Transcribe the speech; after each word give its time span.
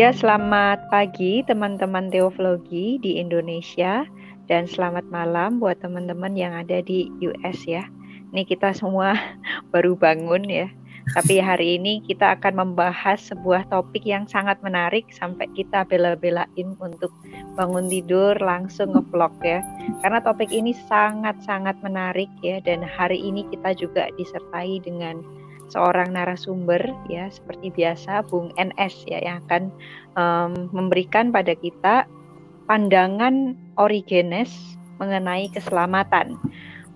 Ya, 0.00 0.08
selamat 0.08 0.88
pagi 0.88 1.44
teman-teman 1.44 2.08
teoflogi 2.08 2.96
di 3.04 3.20
Indonesia 3.20 4.08
dan 4.48 4.64
selamat 4.64 5.04
malam 5.12 5.60
buat 5.60 5.84
teman-teman 5.84 6.32
yang 6.32 6.56
ada 6.56 6.80
di 6.80 7.12
US 7.20 7.68
ya. 7.68 7.84
Ini 8.32 8.48
kita 8.48 8.72
semua 8.72 9.12
baru 9.76 9.92
bangun 9.92 10.48
ya. 10.48 10.72
Tapi 11.12 11.44
hari 11.44 11.76
ini 11.76 12.00
kita 12.08 12.40
akan 12.40 12.64
membahas 12.64 13.20
sebuah 13.20 13.68
topik 13.68 14.08
yang 14.08 14.24
sangat 14.24 14.56
menarik 14.64 15.04
sampai 15.12 15.44
kita 15.52 15.84
bela-belain 15.84 16.72
untuk 16.80 17.12
bangun 17.52 17.84
tidur 17.92 18.32
langsung 18.40 18.96
ngevlog 18.96 19.36
ya. 19.44 19.60
Karena 20.00 20.24
topik 20.24 20.48
ini 20.48 20.72
sangat-sangat 20.88 21.76
menarik 21.84 22.32
ya 22.40 22.64
dan 22.64 22.80
hari 22.80 23.20
ini 23.20 23.44
kita 23.52 23.76
juga 23.76 24.08
disertai 24.16 24.80
dengan 24.80 25.20
seorang 25.72 26.12
narasumber 26.12 26.84
ya 27.08 27.32
seperti 27.32 27.72
biasa 27.72 28.28
Bung 28.28 28.52
NS 28.60 29.08
ya 29.08 29.18
yang 29.24 29.40
akan 29.48 29.62
um, 30.14 30.52
memberikan 30.70 31.32
pada 31.32 31.56
kita 31.56 32.04
pandangan 32.68 33.56
Origenes 33.80 34.76
mengenai 35.00 35.48
keselamatan. 35.50 36.36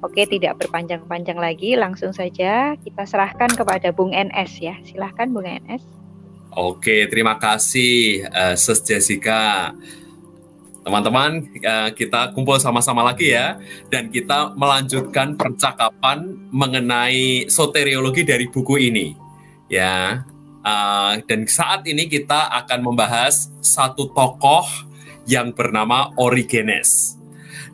Oke, 0.04 0.28
tidak 0.28 0.60
berpanjang-panjang 0.60 1.40
lagi, 1.40 1.72
langsung 1.74 2.12
saja 2.12 2.76
kita 2.84 3.02
serahkan 3.08 3.48
kepada 3.56 3.90
Bung 3.90 4.12
NS 4.12 4.60
ya. 4.60 4.76
Silahkan 4.84 5.32
Bung 5.32 5.48
NS. 5.48 5.82
Oke, 6.52 7.08
terima 7.08 7.40
kasih 7.40 8.28
uh, 8.28 8.54
Sus 8.54 8.84
Jessica. 8.84 9.72
Teman-teman, 10.86 11.42
uh, 11.66 11.90
kita 11.90 12.30
kumpul 12.30 12.62
sama-sama 12.62 13.02
lagi 13.02 13.34
ya, 13.34 13.58
dan 13.90 14.06
kita 14.06 14.54
melanjutkan 14.54 15.34
percakapan 15.34 16.38
mengenai 16.54 17.50
soteriologi 17.50 18.22
dari 18.22 18.46
buku 18.46 18.78
ini. 18.78 19.18
Ya, 19.66 20.22
uh, 20.62 21.18
dan 21.26 21.42
saat 21.50 21.82
ini 21.90 22.06
kita 22.06 22.54
akan 22.62 22.86
membahas 22.86 23.50
satu 23.58 24.14
tokoh 24.14 24.62
yang 25.26 25.50
bernama 25.50 26.14
Origenes. 26.14 27.18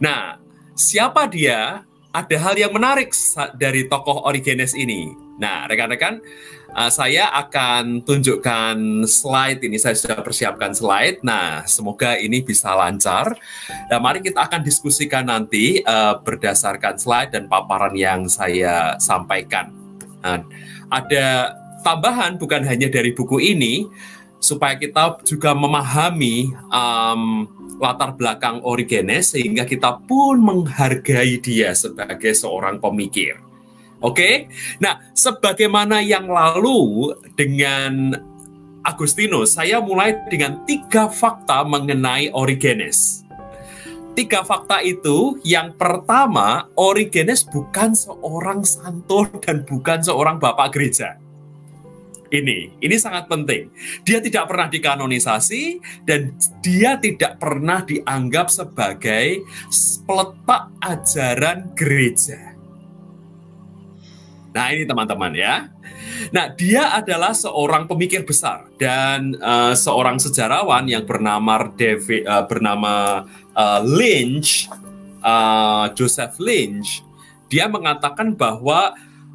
Nah, 0.00 0.40
siapa 0.72 1.28
dia? 1.28 1.84
Ada 2.16 2.36
hal 2.48 2.56
yang 2.56 2.72
menarik 2.72 3.12
dari 3.60 3.92
tokoh 3.92 4.24
Origenes 4.24 4.72
ini. 4.72 5.12
Nah, 5.42 5.66
rekan-rekan, 5.66 6.22
uh, 6.70 6.86
saya 6.86 7.26
akan 7.34 8.06
tunjukkan 8.06 9.02
slide 9.10 9.58
ini. 9.66 9.74
Saya 9.74 9.98
sudah 9.98 10.22
persiapkan 10.22 10.70
slide. 10.70 11.18
Nah, 11.26 11.66
semoga 11.66 12.14
ini 12.14 12.46
bisa 12.46 12.70
lancar. 12.78 13.34
Nah, 13.90 13.98
mari 13.98 14.22
kita 14.22 14.46
akan 14.46 14.62
diskusikan 14.62 15.26
nanti 15.26 15.82
uh, 15.82 16.22
berdasarkan 16.22 16.94
slide 16.94 17.34
dan 17.34 17.50
paparan 17.50 17.98
yang 17.98 18.30
saya 18.30 18.94
sampaikan. 19.02 19.74
Nah, 20.22 20.46
ada 20.86 21.58
tambahan 21.82 22.38
bukan 22.38 22.62
hanya 22.62 22.86
dari 22.86 23.10
buku 23.10 23.42
ini, 23.42 23.90
supaya 24.42 24.74
kita 24.74 25.22
juga 25.22 25.54
memahami 25.54 26.50
um, 26.70 27.46
latar 27.78 28.14
belakang 28.18 28.58
Origenes 28.66 29.34
sehingga 29.34 29.62
kita 29.62 30.02
pun 30.06 30.38
menghargai 30.42 31.38
dia 31.38 31.74
sebagai 31.74 32.34
seorang 32.34 32.82
pemikir. 32.82 33.38
Oke, 34.02 34.18
okay? 34.18 34.34
nah 34.82 34.98
sebagaimana 35.14 36.02
yang 36.02 36.26
lalu 36.26 37.14
dengan 37.38 38.18
Agustinus, 38.82 39.54
saya 39.54 39.78
mulai 39.78 40.18
dengan 40.26 40.66
tiga 40.66 41.06
fakta 41.06 41.62
mengenai 41.62 42.34
Origenes. 42.34 43.22
Tiga 44.18 44.42
fakta 44.42 44.82
itu, 44.82 45.38
yang 45.46 45.78
pertama, 45.78 46.66
Origenes 46.74 47.46
bukan 47.46 47.94
seorang 47.94 48.66
santo 48.66 49.30
dan 49.38 49.62
bukan 49.62 50.02
seorang 50.02 50.42
bapak 50.42 50.74
gereja. 50.74 51.22
Ini, 52.32 52.82
ini 52.82 52.96
sangat 52.98 53.30
penting. 53.30 53.70
Dia 54.02 54.18
tidak 54.18 54.50
pernah 54.50 54.66
dikanonisasi 54.66 55.78
dan 56.02 56.34
dia 56.58 56.98
tidak 56.98 57.38
pernah 57.38 57.86
dianggap 57.86 58.50
sebagai 58.50 59.46
peletak 60.08 60.74
ajaran 60.82 61.70
gereja 61.78 62.51
Nah, 64.52 64.68
ini 64.68 64.84
teman-teman 64.84 65.32
ya. 65.32 65.72
Nah, 66.28 66.52
dia 66.52 66.92
adalah 66.92 67.32
seorang 67.32 67.88
pemikir 67.88 68.22
besar 68.28 68.68
dan 68.76 69.32
uh, 69.40 69.72
seorang 69.72 70.20
sejarawan 70.20 70.84
yang 70.84 71.08
bernama 71.08 71.72
David 71.72 72.28
uh, 72.28 72.44
bernama 72.44 73.24
uh, 73.56 73.80
Lynch, 73.80 74.68
uh, 75.24 75.88
Joseph 75.96 76.36
Lynch. 76.36 77.00
Dia 77.48 77.68
mengatakan 77.68 78.36
bahwa 78.36 78.92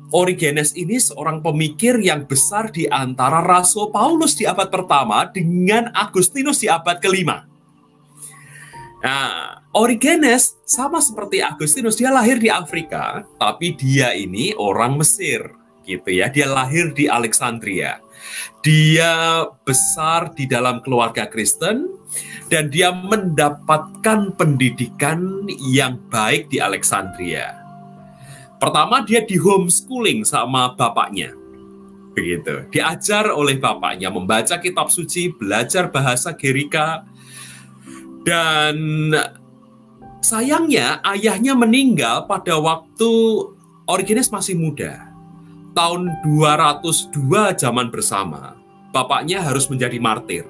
Origenes 0.08 0.72
ini 0.72 1.02
seorang 1.04 1.44
pemikir 1.44 2.00
yang 2.00 2.24
besar 2.24 2.72
di 2.72 2.88
antara 2.88 3.44
Rasul 3.44 3.92
Paulus 3.92 4.40
di 4.40 4.48
abad 4.48 4.72
pertama 4.72 5.28
dengan 5.28 5.92
Agustinus 5.92 6.64
di 6.64 6.72
abad 6.72 7.04
kelima. 7.04 7.44
Nah, 9.04 9.60
Origenes 9.78 10.58
sama 10.66 10.98
seperti 10.98 11.38
Agustinus, 11.38 12.02
dia 12.02 12.10
lahir 12.10 12.42
di 12.42 12.50
Afrika, 12.50 13.22
tapi 13.38 13.78
dia 13.78 14.10
ini 14.18 14.58
orang 14.58 14.98
Mesir, 14.98 15.54
gitu 15.86 16.10
ya. 16.10 16.34
Dia 16.34 16.50
lahir 16.50 16.98
di 16.98 17.06
Alexandria. 17.06 18.02
Dia 18.66 19.46
besar 19.62 20.34
di 20.34 20.50
dalam 20.50 20.82
keluarga 20.82 21.30
Kristen 21.30 21.94
dan 22.50 22.74
dia 22.74 22.90
mendapatkan 22.90 24.34
pendidikan 24.34 25.46
yang 25.62 26.02
baik 26.10 26.50
di 26.50 26.58
Alexandria. 26.58 27.54
Pertama 28.58 29.06
dia 29.06 29.22
di 29.22 29.38
homeschooling 29.38 30.26
sama 30.26 30.74
bapaknya. 30.74 31.38
Begitu. 32.18 32.66
Diajar 32.74 33.30
oleh 33.30 33.62
bapaknya 33.62 34.10
membaca 34.10 34.58
kitab 34.58 34.90
suci, 34.90 35.30
belajar 35.38 35.94
bahasa 35.94 36.34
Gerika, 36.34 37.06
dan 38.26 39.14
sayangnya 40.22 41.00
ayahnya 41.06 41.54
meninggal 41.54 42.26
pada 42.26 42.58
waktu 42.58 43.12
Origenes 43.88 44.28
masih 44.34 44.60
muda. 44.60 45.08
Tahun 45.78 46.10
202 46.26 47.54
zaman 47.54 47.88
bersama, 47.94 48.58
bapaknya 48.90 49.40
harus 49.46 49.70
menjadi 49.70 50.02
martir. 50.02 50.44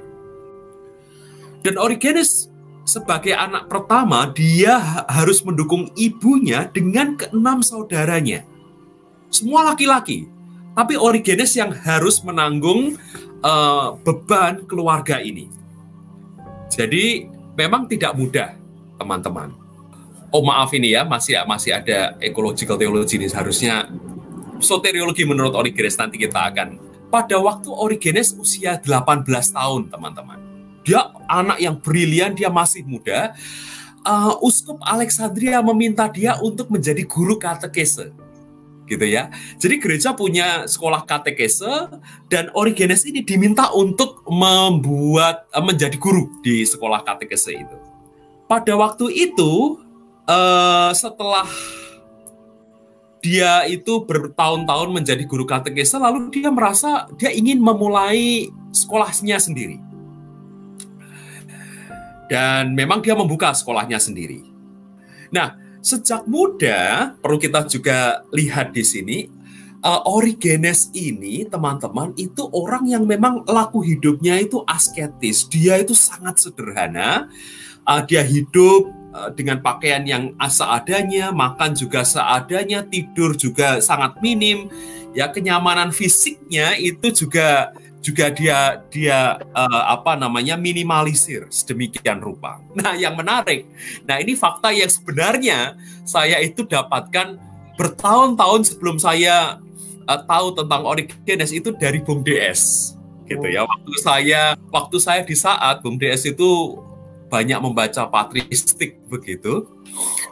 Dan 1.61 1.75
Origenes 1.75 2.47
sebagai 2.87 3.35
anak 3.35 3.67
pertama, 3.67 4.31
dia 4.31 4.79
harus 5.11 5.43
mendukung 5.43 5.91
ibunya 5.99 6.71
dengan 6.71 7.19
keenam 7.19 7.59
saudaranya. 7.59 8.47
Semua 9.27 9.67
laki-laki. 9.67 10.31
Tapi 10.71 10.95
Origenes 10.95 11.51
yang 11.59 11.75
harus 11.75 12.23
menanggung 12.23 12.95
uh, 13.43 13.99
beban 14.01 14.63
keluarga 14.63 15.19
ini. 15.19 15.51
Jadi 16.71 17.27
memang 17.59 17.91
tidak 17.91 18.15
mudah, 18.15 18.55
teman-teman. 18.97 19.53
Oh 20.33 20.43
maaf 20.43 20.75
ini 20.75 20.91
ya, 20.91 21.07
masih 21.07 21.39
masih 21.47 21.71
ada 21.71 22.19
ecological 22.19 22.75
theology 22.75 23.15
ini 23.15 23.31
seharusnya 23.31 23.87
soteriologi 24.59 25.23
menurut 25.23 25.55
Origenes 25.55 25.95
nanti 25.95 26.19
kita 26.19 26.51
akan 26.51 26.81
pada 27.07 27.39
waktu 27.39 27.71
Origenes 27.71 28.35
usia 28.35 28.75
18 28.75 29.23
tahun, 29.55 29.87
teman-teman. 29.87 30.39
Dia 30.83 31.11
anak 31.31 31.59
yang 31.59 31.79
brilian, 31.79 32.35
dia 32.35 32.51
masih 32.51 32.83
muda. 32.83 33.31
Uh, 34.07 34.35
Uskup 34.43 34.79
Alexandria 34.83 35.59
meminta 35.59 36.07
dia 36.07 36.39
untuk 36.39 36.71
menjadi 36.71 37.03
guru 37.03 37.35
katekese 37.35 38.15
gitu 38.87 39.03
ya. 39.03 39.27
Jadi 39.59 39.83
gereja 39.83 40.15
punya 40.15 40.63
sekolah 40.63 41.03
katekese 41.03 41.91
dan 42.31 42.47
Origenes 42.55 43.03
ini 43.03 43.21
diminta 43.21 43.69
untuk 43.75 44.23
membuat 44.31 45.51
eh, 45.51 45.59
menjadi 45.59 45.99
guru 45.99 46.39
di 46.39 46.63
sekolah 46.63 47.03
katekese 47.03 47.51
itu. 47.51 47.77
Pada 48.47 48.73
waktu 48.79 49.11
itu 49.11 49.83
uh, 50.23 50.91
setelah 50.95 51.47
dia 53.19 53.67
itu 53.67 54.07
bertahun-tahun 54.07 54.89
menjadi 54.93 55.23
guru 55.27 55.43
katekese 55.43 55.99
lalu 55.99 56.31
dia 56.31 56.47
merasa 56.47 57.11
dia 57.19 57.33
ingin 57.35 57.59
memulai 57.59 58.47
sekolahnya 58.71 59.35
sendiri. 59.35 59.83
Dan 62.27 62.75
memang 62.75 62.99
dia 62.99 63.15
membuka 63.15 63.55
sekolahnya 63.55 63.99
sendiri. 63.99 64.43
Nah, 65.31 65.55
sejak 65.79 66.27
muda 66.27 67.15
perlu 67.19 67.39
kita 67.39 67.63
juga 67.67 68.23
lihat 68.35 68.75
di 68.75 68.83
sini 68.83 69.17
uh, 69.83 70.03
Origenes 70.07 70.91
ini 70.91 71.47
teman-teman 71.47 72.11
itu 72.19 72.47
orang 72.51 72.87
yang 72.87 73.03
memang 73.07 73.47
laku 73.47 73.83
hidupnya 73.83 74.39
itu 74.43 74.63
asketis 74.67 75.47
dia 75.47 75.79
itu 75.79 75.95
sangat 75.95 76.43
sederhana 76.43 77.31
uh, 77.87 78.01
dia 78.03 78.21
hidup 78.21 78.91
uh, 79.15 79.31
dengan 79.31 79.63
pakaian 79.63 80.03
yang 80.03 80.35
seadanya 80.51 81.31
makan 81.31 81.73
juga 81.73 82.03
seadanya 82.03 82.83
tidur 82.83 83.33
juga 83.39 83.79
sangat 83.79 84.19
minim 84.19 84.67
ya 85.15 85.31
kenyamanan 85.31 85.89
fisiknya 85.95 86.75
itu 86.77 87.09
juga 87.09 87.71
juga 88.07 88.29
dia 88.31 88.79
dia 88.87 89.41
uh, 89.51 89.83
apa 89.91 90.15
namanya 90.15 90.55
minimalisir 90.55 91.49
sedemikian 91.49 92.21
rupa. 92.21 92.61
Nah, 92.77 92.93
yang 92.95 93.17
menarik. 93.17 93.67
Nah, 94.05 94.21
ini 94.21 94.37
fakta 94.37 94.71
yang 94.71 94.87
sebenarnya 94.87 95.75
saya 96.07 96.39
itu 96.39 96.63
dapatkan 96.63 97.35
bertahun-tahun 97.75 98.61
sebelum 98.73 98.95
saya 99.01 99.59
uh, 100.07 100.21
tahu 100.23 100.55
tentang 100.55 100.87
Origenes 100.87 101.51
itu 101.51 101.75
dari 101.75 101.99
Bung 101.99 102.23
DS 102.23 102.93
gitu 103.27 103.43
ya. 103.43 103.67
Waktu 103.67 103.91
saya 103.99 104.41
waktu 104.71 104.97
saya 105.03 105.21
di 105.27 105.35
saat 105.35 105.83
Bung 105.83 105.99
DS 105.99 106.31
itu 106.31 106.79
banyak 107.27 107.59
membaca 107.59 108.07
patristik 108.07 108.99
begitu. 109.11 109.67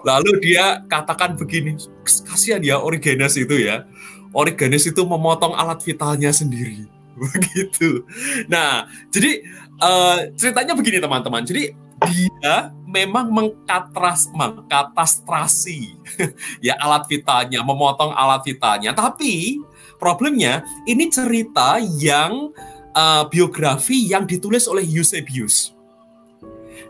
Lalu 0.08 0.40
dia 0.42 0.84
katakan 0.88 1.36
begini, 1.36 1.76
kasihan 2.04 2.64
ya 2.64 2.80
Origenes 2.80 3.36
itu 3.36 3.56
ya. 3.60 3.88
Origenes 4.36 4.84
itu 4.88 5.02
memotong 5.04 5.56
alat 5.56 5.80
vitalnya 5.84 6.32
sendiri. 6.32 6.88
Begitu. 7.36 8.04
Nah, 8.52 8.92
jadi 9.08 9.40
uh, 9.80 10.36
ceritanya 10.36 10.76
begini 10.76 11.00
teman-teman. 11.00 11.48
Jadi 11.48 11.72
dia 12.12 12.76
memang 12.84 13.32
mengkatras, 13.32 14.28
mengkatastrasi 14.36 15.96
ya 16.68 16.76
alat 16.84 17.08
vitalnya, 17.08 17.64
memotong 17.64 18.12
alat 18.12 18.44
vitalnya. 18.44 18.92
Tapi 18.92 19.64
problemnya 19.96 20.68
ini 20.84 21.08
cerita 21.08 21.80
yang 21.80 22.52
uh, 22.96 23.24
biografi 23.32 24.12
yang 24.12 24.28
ditulis 24.28 24.68
oleh 24.68 24.84
Eusebius. 24.84 25.75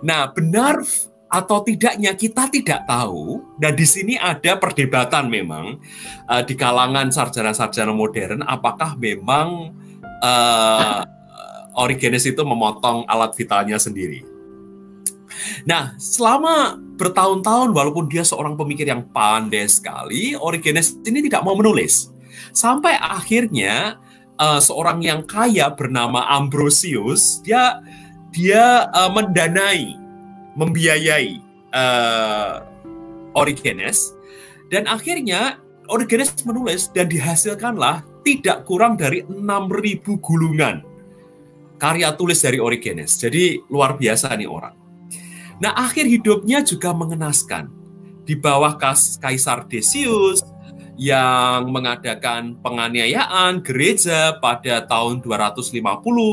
Nah, 0.06 0.30
benar 0.30 0.86
atau 1.26 1.66
tidaknya 1.66 2.14
kita 2.14 2.48
tidak 2.54 2.86
tahu 2.86 3.42
dan 3.58 3.74
di 3.74 3.84
sini 3.84 4.14
ada 4.16 4.56
perdebatan 4.62 5.28
memang 5.28 5.82
uh, 6.30 6.44
di 6.46 6.54
kalangan 6.54 7.10
sarjana-sarjana 7.10 7.90
modern 7.90 8.46
apakah 8.46 8.94
memang 8.96 9.74
uh, 10.22 11.02
Origenes 11.76 12.24
itu 12.24 12.40
memotong 12.40 13.04
alat 13.10 13.36
vitalnya 13.36 13.76
sendiri. 13.76 14.24
Nah, 15.68 15.98
selama 16.00 16.80
bertahun-tahun 16.96 17.76
walaupun 17.76 18.08
dia 18.08 18.24
seorang 18.24 18.56
pemikir 18.56 18.88
yang 18.88 19.04
pandai 19.12 19.68
sekali, 19.68 20.38
Origenes 20.40 20.96
ini 21.04 21.20
tidak 21.26 21.44
mau 21.44 21.58
menulis. 21.58 22.16
Sampai 22.56 22.96
akhirnya 22.96 24.00
uh, 24.40 24.62
seorang 24.64 25.04
yang 25.04 25.28
kaya 25.28 25.68
bernama 25.76 26.24
Ambrosius 26.32 27.44
dia 27.44 27.84
dia 28.36 28.92
uh, 28.92 29.08
mendanai 29.16 29.96
membiayai 30.60 31.40
uh, 31.72 32.60
Origenes 33.32 34.12
dan 34.68 34.92
akhirnya 34.92 35.64
Origenes 35.88 36.36
menulis 36.44 36.92
dan 36.92 37.08
dihasilkanlah 37.08 38.04
tidak 38.28 38.68
kurang 38.68 39.00
dari 39.00 39.24
6.000 39.24 39.40
gulungan 40.20 40.84
karya 41.78 42.12
tulis 42.16 42.40
dari 42.42 42.58
Origenes. 42.58 43.16
Jadi 43.20 43.60
luar 43.70 43.96
biasa 44.00 44.34
nih 44.34 44.50
orang. 44.50 44.76
Nah 45.62 45.72
akhir 45.76 46.08
hidupnya 46.10 46.64
juga 46.66 46.92
mengenaskan. 46.92 47.72
Di 48.26 48.34
bawah 48.34 48.74
Kaisar 49.22 49.70
Decius 49.70 50.42
yang 50.96 51.68
mengadakan 51.72 52.56
penganiayaan 52.64 53.60
gereja 53.60 54.40
pada 54.40 54.88
tahun 54.88 55.20
250 55.20 55.76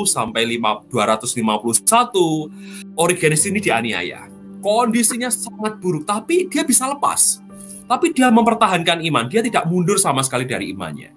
sampai 0.07 0.47
251, 0.47 2.95
Origenes 2.95 3.43
ini 3.47 3.59
dianiaya. 3.59 4.31
Kondisinya 4.63 5.27
sangat 5.27 5.83
buruk, 5.83 6.07
tapi 6.07 6.47
dia 6.47 6.63
bisa 6.63 6.87
lepas. 6.87 7.43
Tapi 7.91 8.15
dia 8.15 8.31
mempertahankan 8.31 9.03
iman, 9.03 9.27
dia 9.27 9.43
tidak 9.43 9.67
mundur 9.67 9.99
sama 9.99 10.23
sekali 10.23 10.47
dari 10.47 10.71
imannya. 10.71 11.11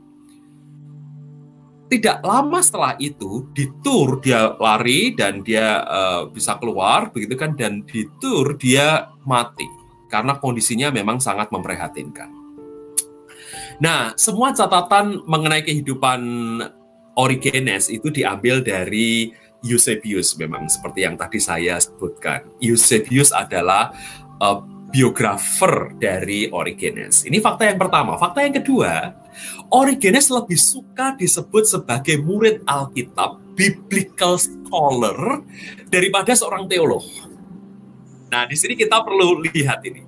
Tidak 1.85 2.25
lama 2.25 2.65
setelah 2.65 2.97
itu, 2.97 3.45
di 3.53 3.69
tour 3.85 4.17
dia 4.17 4.57
lari 4.57 5.13
dan 5.13 5.45
dia 5.45 5.85
uh, 5.85 6.25
bisa 6.25 6.57
keluar, 6.57 7.13
begitu 7.13 7.37
kan? 7.37 7.53
Dan 7.53 7.85
di 7.85 8.09
tour 8.17 8.57
dia 8.57 9.13
mati 9.21 9.69
karena 10.09 10.41
kondisinya 10.41 10.89
memang 10.89 11.21
sangat 11.21 11.53
memprihatinkan. 11.53 12.44
Nah, 13.79 14.15
semua 14.15 14.55
catatan 14.55 15.23
mengenai 15.27 15.63
kehidupan 15.63 16.21
Origenes 17.15 17.87
itu 17.87 18.11
diambil 18.11 18.59
dari 18.59 19.31
Eusebius 19.65 20.37
memang 20.37 20.69
seperti 20.69 21.07
yang 21.07 21.15
tadi 21.17 21.41
saya 21.41 21.79
sebutkan. 21.81 22.45
Eusebius 22.61 23.33
adalah 23.33 23.95
uh, 24.37 24.61
biografer 24.93 25.91
dari 25.97 26.47
Origenes. 26.53 27.25
Ini 27.25 27.41
fakta 27.41 27.67
yang 27.67 27.79
pertama. 27.81 28.15
Fakta 28.15 28.45
yang 28.45 28.55
kedua, 28.55 29.11
Origenes 29.73 30.29
lebih 30.29 30.55
suka 30.55 31.17
disebut 31.17 31.65
sebagai 31.65 32.21
murid 32.21 32.63
Alkitab, 32.63 33.41
biblical 33.57 34.37
scholar 34.39 35.41
daripada 35.89 36.31
seorang 36.31 36.69
teolog. 36.69 37.03
Nah, 38.29 38.45
di 38.45 38.55
sini 38.55 38.77
kita 38.77 39.01
perlu 39.01 39.41
lihat 39.49 39.83
ini. 39.83 40.03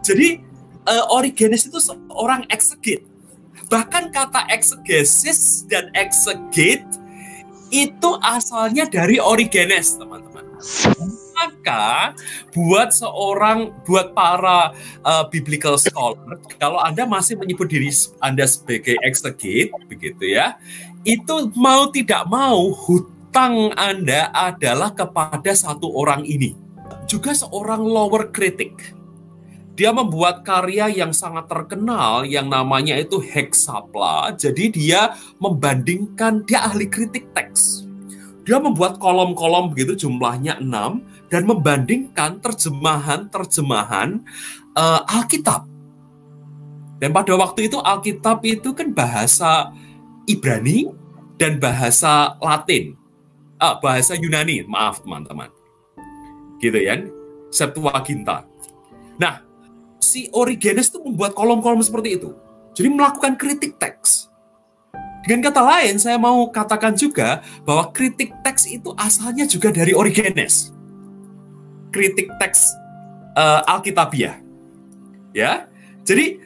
Jadi 0.00 0.49
uh, 0.86 1.04
Origenes 1.12 1.66
itu 1.68 1.80
seorang 1.80 2.46
exegete. 2.48 3.04
Bahkan 3.70 4.10
kata 4.10 4.50
exegesis 4.50 5.62
dan 5.70 5.94
exegete 5.94 6.98
itu 7.70 8.10
asalnya 8.18 8.86
dari 8.90 9.22
Origenes, 9.22 9.94
teman-teman. 9.94 10.42
Maka 11.38 12.12
buat 12.52 12.92
seorang, 12.92 13.72
buat 13.86 14.12
para 14.12 14.74
uh, 15.06 15.24
biblical 15.30 15.78
scholar, 15.80 16.36
kalau 16.58 16.82
Anda 16.82 17.06
masih 17.06 17.38
menyebut 17.38 17.70
diri 17.70 17.88
Anda 18.20 18.44
sebagai 18.44 18.98
exegete, 19.06 19.72
begitu 19.86 20.34
ya, 20.34 20.58
itu 21.06 21.48
mau 21.56 21.88
tidak 21.88 22.26
mau 22.28 22.74
hutang 22.74 23.72
Anda 23.78 24.28
adalah 24.34 24.92
kepada 24.92 25.54
satu 25.54 25.94
orang 25.94 26.26
ini. 26.26 26.58
Juga 27.06 27.32
seorang 27.32 27.86
lower 27.86 28.34
critic 28.34 28.99
dia 29.80 29.96
membuat 29.96 30.44
karya 30.44 30.92
yang 30.92 31.08
sangat 31.08 31.48
terkenal 31.48 32.28
yang 32.28 32.52
namanya 32.52 33.00
itu 33.00 33.16
Hexapla. 33.16 34.36
Jadi 34.36 34.68
dia 34.76 35.16
membandingkan, 35.40 36.44
dia 36.44 36.68
ahli 36.68 36.84
kritik 36.84 37.32
teks. 37.32 37.88
Dia 38.44 38.60
membuat 38.60 39.00
kolom-kolom 39.00 39.72
begitu 39.72 40.04
jumlahnya 40.04 40.60
enam 40.60 41.00
dan 41.32 41.48
membandingkan 41.48 42.44
terjemahan-terjemahan 42.44 44.20
uh, 44.76 45.00
Alkitab. 45.16 45.64
Dan 47.00 47.16
pada 47.16 47.32
waktu 47.40 47.72
itu 47.72 47.80
Alkitab 47.80 48.44
itu 48.44 48.76
kan 48.76 48.92
bahasa 48.92 49.72
Ibrani 50.28 50.92
dan 51.40 51.56
bahasa 51.56 52.36
Latin. 52.36 53.00
Ah, 53.56 53.80
bahasa 53.80 54.12
Yunani, 54.12 54.60
maaf 54.68 55.00
teman-teman. 55.00 55.48
Gitu 56.60 56.76
ya, 56.76 57.00
Septuaginta. 57.48 58.44
Nah, 59.16 59.49
si 60.00 60.32
Origenes 60.32 60.90
itu 60.90 60.98
membuat 61.04 61.36
kolom-kolom 61.36 61.80
seperti 61.84 62.18
itu. 62.18 62.34
Jadi 62.74 62.88
melakukan 62.90 63.36
kritik 63.36 63.76
teks. 63.76 64.32
Dengan 65.20 65.52
kata 65.52 65.60
lain, 65.60 66.00
saya 66.00 66.16
mau 66.16 66.48
katakan 66.48 66.96
juga 66.96 67.44
bahwa 67.68 67.92
kritik 67.92 68.32
teks 68.40 68.64
itu 68.66 68.90
asalnya 68.96 69.44
juga 69.44 69.68
dari 69.68 69.92
Origenes. 69.92 70.72
Kritik 71.92 72.32
teks 72.40 72.72
uh, 73.36 73.60
Alkitabiah. 73.68 74.40
Ya. 75.36 75.68
Jadi 76.08 76.40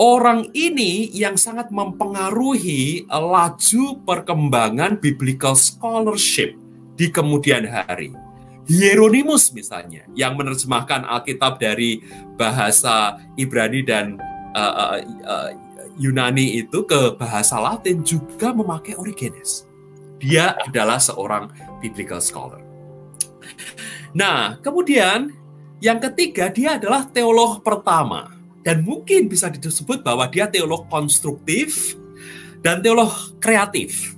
orang 0.00 0.48
ini 0.56 1.12
yang 1.12 1.36
sangat 1.36 1.68
mempengaruhi 1.68 3.04
laju 3.10 3.84
perkembangan 4.08 4.96
biblical 4.96 5.52
scholarship 5.52 6.56
di 6.96 7.12
kemudian 7.12 7.68
hari. 7.68 8.10
Hieronymus 8.68 9.56
misalnya 9.56 10.04
yang 10.12 10.36
menerjemahkan 10.36 11.08
Alkitab 11.08 11.56
dari 11.56 12.04
bahasa 12.36 13.16
Ibrani 13.40 13.80
dan 13.80 14.20
uh, 14.52 14.74
uh, 14.76 14.96
uh, 15.24 15.50
Yunani 15.96 16.60
itu 16.60 16.84
ke 16.84 17.16
bahasa 17.16 17.56
Latin 17.58 18.04
juga 18.04 18.52
memakai 18.52 18.94
Origenes. 18.94 19.64
Dia 20.20 20.54
adalah 20.68 21.00
seorang 21.00 21.50
biblical 21.80 22.20
scholar. 22.20 22.60
Nah, 24.16 24.56
kemudian 24.64 25.32
yang 25.84 26.00
ketiga 26.00 26.48
dia 26.48 26.80
adalah 26.80 27.04
teolog 27.06 27.60
pertama 27.60 28.32
dan 28.64 28.80
mungkin 28.82 29.28
bisa 29.28 29.52
disebut 29.52 30.00
bahwa 30.00 30.26
dia 30.28 30.48
teolog 30.48 30.88
konstruktif 30.88 31.94
dan 32.64 32.80
teolog 32.82 33.12
kreatif. 33.38 34.17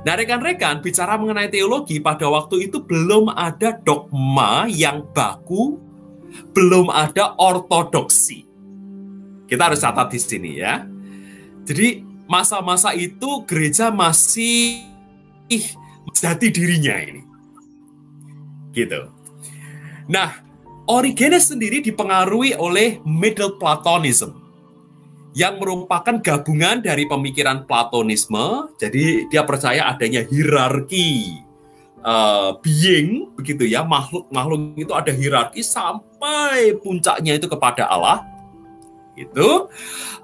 Nah, 0.00 0.16
rekan-rekan, 0.16 0.80
bicara 0.80 1.20
mengenai 1.20 1.52
teologi, 1.52 2.00
pada 2.00 2.24
waktu 2.24 2.72
itu 2.72 2.80
belum 2.80 3.36
ada 3.36 3.76
dogma 3.84 4.64
yang 4.64 5.04
baku, 5.12 5.76
belum 6.56 6.88
ada 6.88 7.36
ortodoksi. 7.36 8.48
Kita 9.44 9.68
harus 9.68 9.84
catat 9.84 10.08
di 10.08 10.16
sini 10.16 10.50
ya. 10.56 10.88
Jadi, 11.68 12.00
masa-masa 12.24 12.96
itu 12.96 13.44
gereja 13.44 13.92
masih 13.92 14.88
jati 16.16 16.48
dirinya 16.48 16.96
ini. 16.96 17.22
Gitu. 18.72 19.04
Nah, 20.08 20.40
Origenes 20.88 21.52
sendiri 21.52 21.84
dipengaruhi 21.84 22.56
oleh 22.56 23.04
Middle 23.04 23.60
Platonism 23.60 24.39
yang 25.36 25.62
merupakan 25.62 26.18
gabungan 26.18 26.82
dari 26.82 27.06
pemikiran 27.06 27.64
Platonisme. 27.64 28.74
Jadi 28.80 29.30
dia 29.30 29.46
percaya 29.46 29.86
adanya 29.90 30.26
hierarki 30.26 31.38
uh, 32.02 32.58
being 32.60 33.30
begitu 33.38 33.68
ya 33.68 33.86
makhluk 33.86 34.26
makhluk 34.34 34.74
itu 34.74 34.92
ada 34.92 35.12
hierarki 35.14 35.62
sampai 35.62 36.74
puncaknya 36.82 37.38
itu 37.38 37.46
kepada 37.46 37.86
Allah. 37.86 38.26
Itu. 39.14 39.68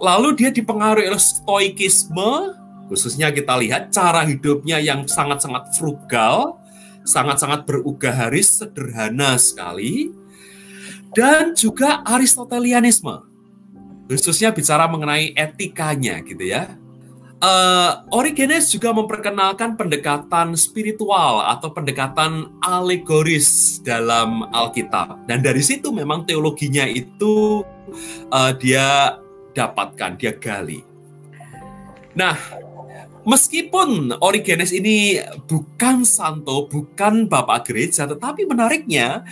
Lalu 0.01 0.41
dia 0.41 0.51
dipengaruhi 0.51 1.11
oleh 1.13 1.21
Stoikisme 1.21 2.65
Khususnya 2.87 3.35
kita 3.35 3.59
lihat 3.59 3.91
cara 3.91 4.23
hidupnya 4.23 4.79
yang 4.79 5.11
sangat-sangat 5.11 5.75
frugal, 5.75 6.63
sangat-sangat 7.03 7.67
berugaharis, 7.67 8.63
sederhana 8.63 9.35
sekali, 9.43 10.15
dan 11.11 11.51
juga 11.59 12.07
Aristotelianisme. 12.07 13.36
Khususnya 14.07 14.55
bicara 14.55 14.87
mengenai 14.87 15.35
etikanya 15.35 16.23
gitu 16.23 16.47
ya. 16.47 16.79
Uh, 17.37 18.01
Origenes 18.17 18.73
juga 18.73 18.97
memperkenalkan 18.97 19.77
pendekatan 19.77 20.57
spiritual 20.57 21.45
atau 21.45 21.69
pendekatan 21.69 22.49
alegoris 22.65 23.77
dalam 23.85 24.49
Alkitab. 24.57 25.29
Dan 25.29 25.45
dari 25.45 25.61
situ 25.61 25.93
memang 25.93 26.25
teologinya 26.25 26.89
itu 26.89 27.61
uh, 28.33 28.53
dia 28.57 29.21
dapatkan, 29.53 30.17
dia 30.17 30.33
gali. 30.33 30.81
Nah, 32.17 32.41
meskipun 33.29 34.17
Origenes 34.25 34.73
ini 34.73 35.21
bukan 35.45 36.09
santo, 36.09 36.65
bukan 36.73 37.29
bapak 37.29 37.69
gereja, 37.69 38.09
tetapi 38.09 38.49
menariknya 38.49 39.29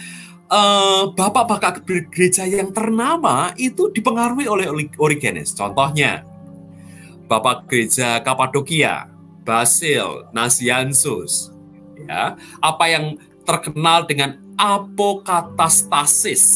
uh, 0.54 1.10
bapak-bapak 1.10 1.82
gereja 2.14 2.46
yang 2.46 2.70
ternama 2.70 3.50
itu 3.58 3.90
dipengaruhi 3.90 4.46
oleh 4.46 4.70
Origenes. 5.02 5.50
Contohnya, 5.50 6.22
bapak 7.26 7.66
gereja 7.66 8.22
Kapadokia, 8.22 9.10
Basil, 9.42 10.30
Nasiansus, 10.30 11.50
ya, 12.06 12.38
apa 12.62 12.84
yang 12.86 13.18
terkenal 13.42 14.06
dengan 14.06 14.38
apokatastasis. 14.54 16.46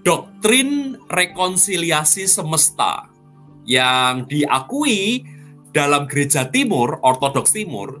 Doktrin 0.00 0.96
rekonsiliasi 1.12 2.24
semesta 2.24 3.04
yang 3.68 4.24
diakui 4.24 5.28
dalam 5.76 6.08
gereja 6.08 6.48
timur, 6.48 6.96
ortodoks 7.04 7.52
timur, 7.52 8.00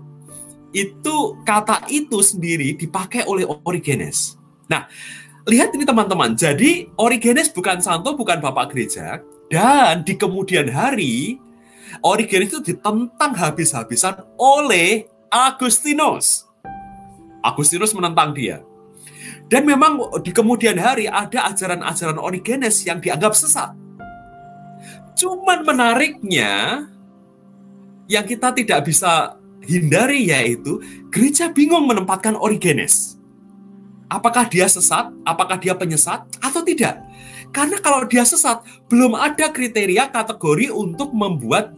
itu 0.70 1.38
kata 1.42 1.86
itu 1.90 2.22
sendiri 2.22 2.78
dipakai 2.78 3.26
oleh 3.26 3.46
Origenes. 3.66 4.38
Nah, 4.70 4.86
lihat 5.50 5.74
ini 5.74 5.82
teman-teman. 5.82 6.38
Jadi 6.38 6.86
Origenes 6.98 7.50
bukan 7.50 7.82
santo, 7.82 8.14
bukan 8.14 8.38
bapak 8.38 8.70
gereja, 8.70 9.18
dan 9.50 10.06
di 10.06 10.14
kemudian 10.14 10.70
hari 10.70 11.42
Origenes 12.06 12.54
itu 12.54 12.60
ditentang 12.62 13.34
habis-habisan 13.34 14.22
oleh 14.38 15.10
Agustinus. 15.26 16.46
Agustinus 17.42 17.90
menentang 17.96 18.30
dia. 18.30 18.62
Dan 19.50 19.66
memang 19.66 19.98
di 20.22 20.30
kemudian 20.30 20.78
hari 20.78 21.10
ada 21.10 21.50
ajaran-ajaran 21.50 22.22
Origenes 22.22 22.86
yang 22.86 23.02
dianggap 23.02 23.34
sesat. 23.34 23.74
Cuman 25.18 25.66
menariknya 25.66 26.86
yang 28.06 28.22
kita 28.22 28.54
tidak 28.54 28.86
bisa 28.86 29.39
hindari 29.64 30.28
yaitu 30.28 30.80
gereja 31.12 31.52
bingung 31.52 31.84
menempatkan 31.84 32.36
Origenes. 32.36 33.20
Apakah 34.10 34.50
dia 34.50 34.66
sesat? 34.66 35.14
Apakah 35.22 35.54
dia 35.60 35.76
penyesat 35.78 36.26
atau 36.42 36.60
tidak? 36.66 36.98
Karena 37.50 37.78
kalau 37.78 38.06
dia 38.06 38.26
sesat, 38.26 38.62
belum 38.90 39.14
ada 39.14 39.50
kriteria 39.50 40.10
kategori 40.10 40.70
untuk 40.70 41.14
membuat 41.14 41.74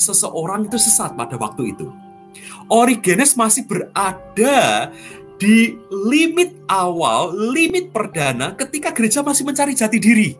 seseorang 0.00 0.68
itu 0.68 0.80
sesat 0.80 1.12
pada 1.16 1.36
waktu 1.36 1.76
itu. 1.76 1.88
Origenes 2.68 3.36
masih 3.36 3.68
berada 3.68 4.88
di 5.40 5.76
limit 5.88 6.52
awal, 6.68 7.32
limit 7.32 7.92
perdana 7.92 8.52
ketika 8.56 8.92
gereja 8.92 9.24
masih 9.24 9.48
mencari 9.48 9.72
jati 9.72 9.96
diri. 9.96 10.36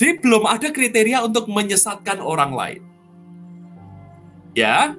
Jadi 0.00 0.16
belum 0.24 0.48
ada 0.48 0.72
kriteria 0.72 1.20
untuk 1.28 1.44
menyesatkan 1.52 2.24
orang 2.24 2.56
lain. 2.56 2.89
Ya. 4.56 4.98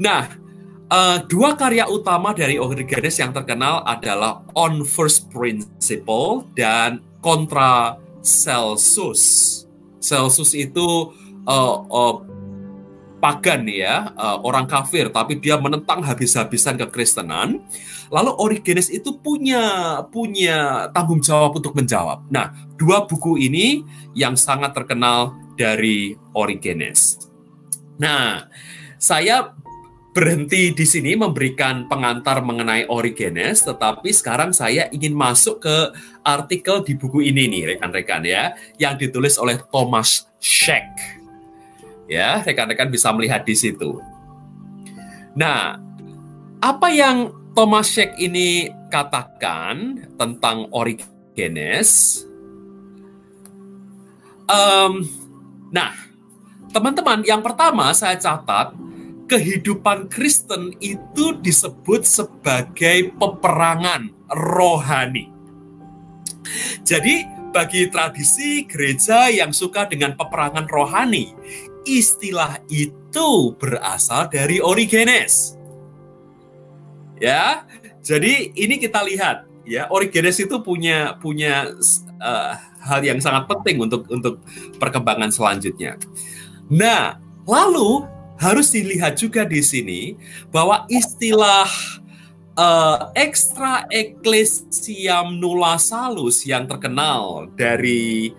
Nah, 0.00 0.26
uh, 0.90 1.18
dua 1.28 1.54
karya 1.54 1.88
utama 1.88 2.36
dari 2.36 2.58
Origenes 2.58 3.16
yang 3.16 3.30
terkenal 3.30 3.80
adalah 3.86 4.44
On 4.52 4.82
First 4.82 5.32
Principle 5.32 6.48
dan 6.52 7.00
Contra 7.22 7.96
Celsus. 8.20 9.48
Celsus 10.02 10.52
itu 10.58 11.14
uh, 11.46 11.76
uh, 11.86 12.16
pagan 13.22 13.62
ya, 13.70 14.10
uh, 14.18 14.42
orang 14.42 14.66
kafir, 14.66 15.06
tapi 15.14 15.38
dia 15.38 15.54
menentang 15.54 16.02
habis-habisan 16.02 16.74
kekristenan. 16.74 17.62
Lalu 18.10 18.30
Origenes 18.36 18.90
itu 18.90 19.14
punya 19.22 19.62
punya 20.10 20.90
tanggung 20.90 21.22
jawab 21.22 21.56
untuk 21.56 21.72
menjawab. 21.78 22.26
Nah, 22.28 22.50
dua 22.74 23.06
buku 23.06 23.38
ini 23.38 23.86
yang 24.12 24.34
sangat 24.34 24.74
terkenal 24.74 25.32
dari 25.54 26.18
Origenes. 26.34 27.30
Nah, 28.02 28.50
saya 29.02 29.58
berhenti 30.14 30.70
di 30.70 30.86
sini 30.86 31.18
memberikan 31.18 31.90
pengantar 31.90 32.38
mengenai 32.46 32.86
Origenes, 32.86 33.66
tetapi 33.66 34.14
sekarang 34.14 34.54
saya 34.54 34.86
ingin 34.94 35.10
masuk 35.10 35.66
ke 35.66 35.76
artikel 36.22 36.86
di 36.86 36.94
buku 36.94 37.26
ini 37.26 37.50
nih, 37.50 37.74
rekan-rekan 37.74 38.22
ya, 38.22 38.54
yang 38.78 38.94
ditulis 38.94 39.34
oleh 39.42 39.58
Thomas 39.74 40.30
Scheck. 40.38 40.86
Ya, 42.06 42.46
rekan-rekan 42.46 42.94
bisa 42.94 43.10
melihat 43.10 43.42
di 43.42 43.58
situ. 43.58 43.98
Nah, 45.34 45.82
apa 46.62 46.88
yang 46.94 47.34
Thomas 47.56 47.90
Scheck 47.90 48.14
ini 48.22 48.70
katakan 48.86 50.06
tentang 50.14 50.70
Origenes. 50.70 52.22
Um, 54.46 55.08
nah, 55.72 55.90
teman-teman, 56.70 57.24
yang 57.24 57.40
pertama 57.40 57.90
saya 57.96 58.20
catat 58.20 58.91
kehidupan 59.32 60.12
Kristen 60.12 60.76
itu 60.76 61.32
disebut 61.40 62.04
sebagai 62.04 63.16
peperangan 63.16 64.12
rohani. 64.28 65.32
Jadi, 66.84 67.24
bagi 67.56 67.88
tradisi 67.88 68.68
gereja 68.68 69.32
yang 69.32 69.56
suka 69.56 69.88
dengan 69.88 70.12
peperangan 70.20 70.68
rohani, 70.68 71.32
istilah 71.88 72.60
itu 72.68 73.56
berasal 73.56 74.28
dari 74.28 74.60
Origenes. 74.60 75.56
Ya, 77.16 77.64
jadi 78.04 78.52
ini 78.52 78.76
kita 78.76 79.00
lihat 79.00 79.48
ya 79.64 79.88
Origenes 79.88 80.36
itu 80.42 80.60
punya 80.60 81.16
punya 81.22 81.72
uh, 82.20 82.52
hal 82.82 83.00
yang 83.00 83.22
sangat 83.22 83.46
penting 83.48 83.80
untuk 83.80 84.04
untuk 84.12 84.42
perkembangan 84.76 85.30
selanjutnya. 85.30 85.96
Nah, 86.66 87.16
lalu 87.46 88.10
harus 88.42 88.74
dilihat 88.74 89.14
juga 89.14 89.46
di 89.46 89.62
sini 89.62 90.18
bahwa 90.50 90.82
istilah 90.90 91.70
uh, 92.58 93.14
extra 93.14 93.86
ecclesiam 93.86 95.38
nulla 95.38 95.78
salus 95.78 96.42
yang 96.42 96.66
terkenal 96.66 97.46
dari 97.54 98.34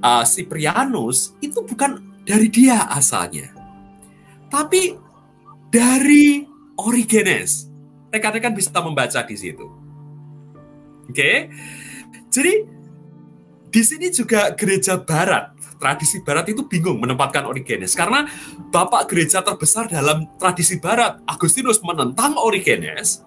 uh, 0.00 0.24
Cyprianus 0.24 1.36
itu 1.44 1.60
bukan 1.60 2.00
dari 2.24 2.48
dia 2.48 2.88
asalnya, 2.88 3.52
tapi 4.48 4.96
dari 5.68 6.48
Origenes 6.80 7.68
rekan-rekan 8.08 8.56
bisa 8.56 8.72
membaca 8.80 9.20
di 9.22 9.36
situ. 9.36 9.68
Oke, 11.06 11.12
okay? 11.12 11.36
jadi 12.32 12.66
di 13.70 13.82
sini 13.84 14.08
juga 14.10 14.50
gereja 14.56 14.98
Barat, 14.98 15.54
tradisi 15.76 16.20
Barat 16.24 16.48
itu 16.50 16.64
bingung 16.64 17.00
menempatkan 17.00 17.44
Origenes 17.48 17.96
karena 17.96 18.28
bapak 18.72 19.08
gereja 19.08 19.40
terbesar 19.40 19.88
dalam 19.88 20.28
tradisi 20.36 20.80
Barat, 20.80 21.20
Agustinus 21.24 21.80
menentang 21.80 22.36
Origenes, 22.36 23.24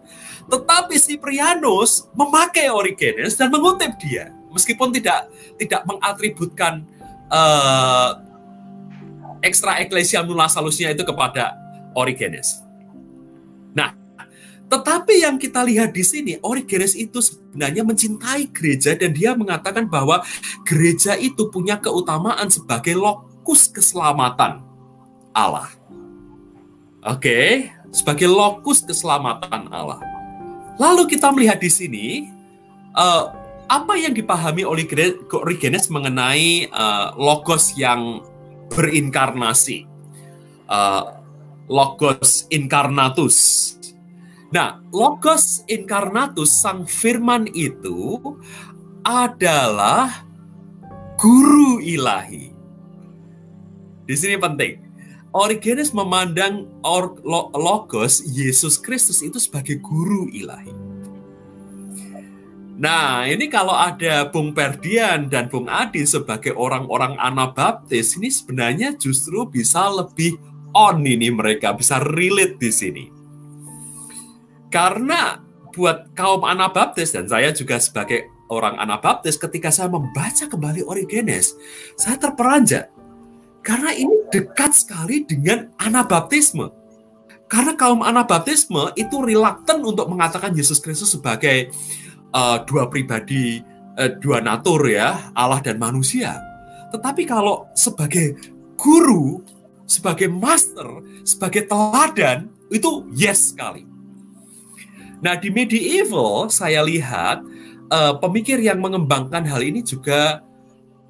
tetapi 0.50 0.98
Cyprianus 0.98 2.10
memakai 2.14 2.70
Origenes 2.70 3.38
dan 3.38 3.50
mengutip 3.54 3.98
dia, 4.02 4.34
meskipun 4.54 4.94
tidak 4.94 5.30
tidak 5.58 5.82
mengatributkan 5.86 6.86
uh, 7.30 8.18
ekstra 9.42 9.80
ecclesia 9.80 10.26
nulla 10.26 10.52
salusnya 10.52 10.92
itu 10.92 11.06
kepada 11.06 11.56
Origenes. 11.96 12.69
Tetapi 14.70 15.26
yang 15.26 15.42
kita 15.42 15.66
lihat 15.66 15.98
di 15.98 16.06
sini, 16.06 16.38
Origenes 16.46 16.94
itu 16.94 17.18
sebenarnya 17.26 17.82
mencintai 17.82 18.54
gereja 18.54 18.94
dan 18.94 19.18
dia 19.18 19.34
mengatakan 19.34 19.90
bahwa 19.90 20.22
gereja 20.62 21.18
itu 21.18 21.50
punya 21.50 21.82
keutamaan 21.82 22.54
sebagai 22.54 22.94
lokus 22.94 23.66
keselamatan 23.66 24.62
Allah. 25.34 25.74
Oke, 27.02 27.18
okay? 27.18 27.50
sebagai 27.90 28.30
lokus 28.30 28.86
keselamatan 28.86 29.74
Allah. 29.74 30.06
Lalu 30.78 31.18
kita 31.18 31.34
melihat 31.34 31.58
di 31.58 31.72
sini 31.74 32.08
uh, 32.94 33.34
apa 33.66 33.98
yang 33.98 34.14
dipahami 34.14 34.62
oleh 34.70 34.86
Origenes 35.34 35.90
mengenai 35.90 36.70
uh, 36.70 37.18
logos 37.18 37.74
yang 37.74 38.22
berinkarnasi, 38.70 39.90
uh, 40.70 41.18
logos 41.66 42.46
incarnatus 42.54 43.79
Nah, 44.50 44.82
Logos 44.90 45.62
Incarnatus 45.70 46.50
Sang 46.50 46.90
Firman 46.90 47.46
itu 47.54 48.18
adalah 49.06 50.26
guru 51.20 51.78
ilahi. 51.84 52.58
di 54.10 54.18
sini 54.18 54.42
penting. 54.42 54.82
Origenes 55.30 55.94
memandang 55.94 56.66
or, 56.82 57.14
logos 57.54 58.26
Yesus 58.26 58.82
Kristus 58.82 59.22
itu 59.22 59.38
sebagai 59.38 59.78
guru 59.78 60.26
ilahi. 60.34 60.74
Nah, 62.82 63.30
ini 63.30 63.46
kalau 63.46 63.78
ada 63.78 64.26
Bung 64.34 64.58
Perdian 64.58 65.30
dan 65.30 65.46
Bung 65.46 65.70
Adi 65.70 66.02
sebagai 66.10 66.58
orang-orang 66.58 67.14
Anabaptis, 67.22 68.18
ini 68.18 68.34
sebenarnya 68.34 68.98
justru 68.98 69.46
bisa 69.46 69.86
lebih 69.94 70.42
on 70.74 71.06
ini 71.06 71.30
mereka, 71.30 71.78
bisa 71.78 72.02
relate 72.02 72.58
di 72.58 72.72
sini. 72.74 73.19
Karena 74.70 75.42
buat 75.74 76.14
kaum 76.14 76.46
Anabaptis 76.46 77.14
dan 77.14 77.26
saya 77.26 77.50
juga 77.54 77.82
sebagai 77.82 78.30
orang 78.50 78.78
Anabaptis 78.82 79.38
ketika 79.38 79.70
saya 79.70 79.90
membaca 79.90 80.50
kembali 80.50 80.86
Origenes, 80.86 81.54
saya 81.98 82.18
terperanjat. 82.18 82.90
Karena 83.62 83.94
ini 83.94 84.26
dekat 84.34 84.74
sekali 84.74 85.26
dengan 85.26 85.70
Anabaptisme. 85.78 86.70
Karena 87.50 87.74
kaum 87.74 88.06
Anabaptisme 88.06 88.94
itu 88.94 89.22
reluctant 89.22 89.82
untuk 89.82 90.06
mengatakan 90.10 90.54
Yesus 90.54 90.78
Kristus 90.78 91.18
sebagai 91.18 91.74
uh, 92.34 92.62
dua 92.66 92.86
pribadi, 92.90 93.62
uh, 93.98 94.12
dua 94.22 94.42
natur 94.42 94.86
ya, 94.86 95.34
Allah 95.34 95.62
dan 95.62 95.82
manusia. 95.82 96.38
Tetapi 96.94 97.26
kalau 97.26 97.70
sebagai 97.74 98.38
guru, 98.78 99.42
sebagai 99.90 100.30
master, 100.30 101.02
sebagai 101.26 101.66
teladan, 101.66 102.50
itu 102.70 103.10
yes 103.14 103.54
sekali. 103.54 103.86
Nah 105.20 105.36
di 105.36 105.52
medieval 105.52 106.48
saya 106.48 106.84
lihat 106.84 107.44
uh, 107.92 108.16
pemikir 108.20 108.60
yang 108.60 108.80
mengembangkan 108.80 109.44
hal 109.44 109.60
ini 109.60 109.84
juga 109.84 110.44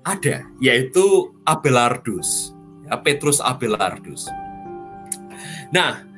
ada, 0.01 0.47
yaitu 0.57 1.29
Abelardus, 1.45 2.55
ya, 2.87 2.97
Petrus 2.97 3.37
Abelardus. 3.43 4.25
Nah, 5.69 6.09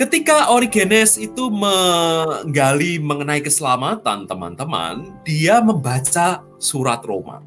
Ketika 0.00 0.48
Origenes 0.48 1.20
itu 1.20 1.52
menggali 1.52 2.96
mengenai 2.96 3.44
keselamatan 3.44 4.24
teman-teman, 4.24 5.12
dia 5.28 5.60
membaca 5.60 6.40
surat 6.56 7.04
Roma. 7.04 7.44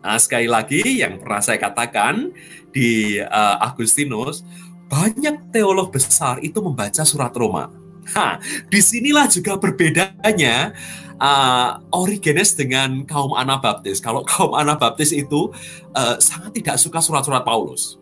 Nah, 0.00 0.16
sekali 0.16 0.48
lagi 0.48 0.80
yang 0.80 1.20
pernah 1.20 1.44
saya 1.44 1.60
katakan 1.60 2.32
di 2.72 3.20
uh, 3.20 3.60
Agustinus, 3.60 4.40
banyak 4.88 5.52
teolog 5.52 5.92
besar 5.92 6.40
itu 6.40 6.64
membaca 6.64 7.04
surat 7.04 7.36
Roma. 7.36 7.68
Nah, 8.10 8.42
di 8.66 8.80
sinilah 8.82 9.30
juga 9.30 9.54
berbedanya 9.60 10.74
uh, 11.20 11.78
Origenes 11.94 12.56
dengan 12.56 13.04
kaum 13.06 13.36
Anabaptis. 13.36 14.00
Kalau 14.02 14.24
kaum 14.26 14.56
Anabaptis 14.56 15.14
itu 15.14 15.52
uh, 15.94 16.16
sangat 16.18 16.58
tidak 16.58 16.76
suka 16.80 16.98
surat-surat 16.98 17.44
Paulus, 17.44 18.00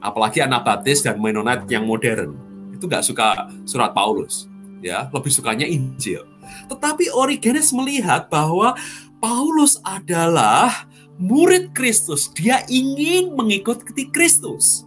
apalagi 0.00 0.40
Anabaptis 0.40 1.04
dan 1.04 1.18
Mennonite 1.20 1.68
yang 1.68 1.84
modern 1.84 2.38
itu 2.72 2.86
nggak 2.88 3.04
suka 3.04 3.50
surat 3.68 3.92
Paulus, 3.92 4.48
ya 4.80 5.10
lebih 5.12 5.30
sukanya 5.30 5.68
Injil. 5.68 6.24
Tetapi 6.70 7.12
Origenes 7.12 7.70
melihat 7.74 8.26
bahwa 8.32 8.74
Paulus 9.22 9.78
adalah 9.86 10.90
murid 11.20 11.70
Kristus, 11.76 12.26
dia 12.34 12.66
ingin 12.66 13.38
mengikuti 13.38 14.10
Kristus. 14.10 14.82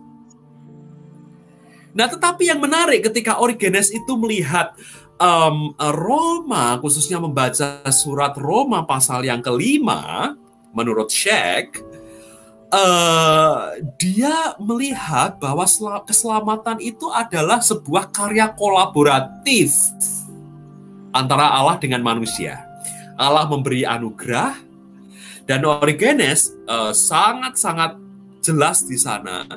Nah, 1.95 2.11
tetapi 2.11 2.51
yang 2.51 2.59
menarik 2.59 3.07
ketika 3.07 3.39
Origenes 3.39 3.87
itu 3.87 4.19
melihat 4.19 4.75
um, 5.15 5.71
Roma, 5.79 6.75
khususnya 6.83 7.23
membaca 7.23 7.81
surat 7.89 8.35
Roma 8.35 8.83
pasal 8.83 9.23
yang 9.23 9.39
kelima, 9.39 10.35
menurut 10.75 11.07
Sheikh, 11.07 11.79
uh, 12.67 13.79
dia 13.95 14.59
melihat 14.59 15.39
bahwa 15.39 15.63
keselamatan 16.03 16.83
itu 16.83 17.07
adalah 17.15 17.63
sebuah 17.63 18.11
karya 18.11 18.51
kolaboratif 18.51 19.71
antara 21.15 21.55
Allah 21.55 21.79
dengan 21.79 22.03
manusia. 22.03 22.59
Allah 23.15 23.47
memberi 23.47 23.87
anugerah 23.87 24.59
dan 25.47 25.63
Origenes 25.63 26.51
uh, 26.67 26.91
sangat-sangat 26.91 27.95
jelas 28.43 28.83
di 28.83 28.99
sana. 28.99 29.47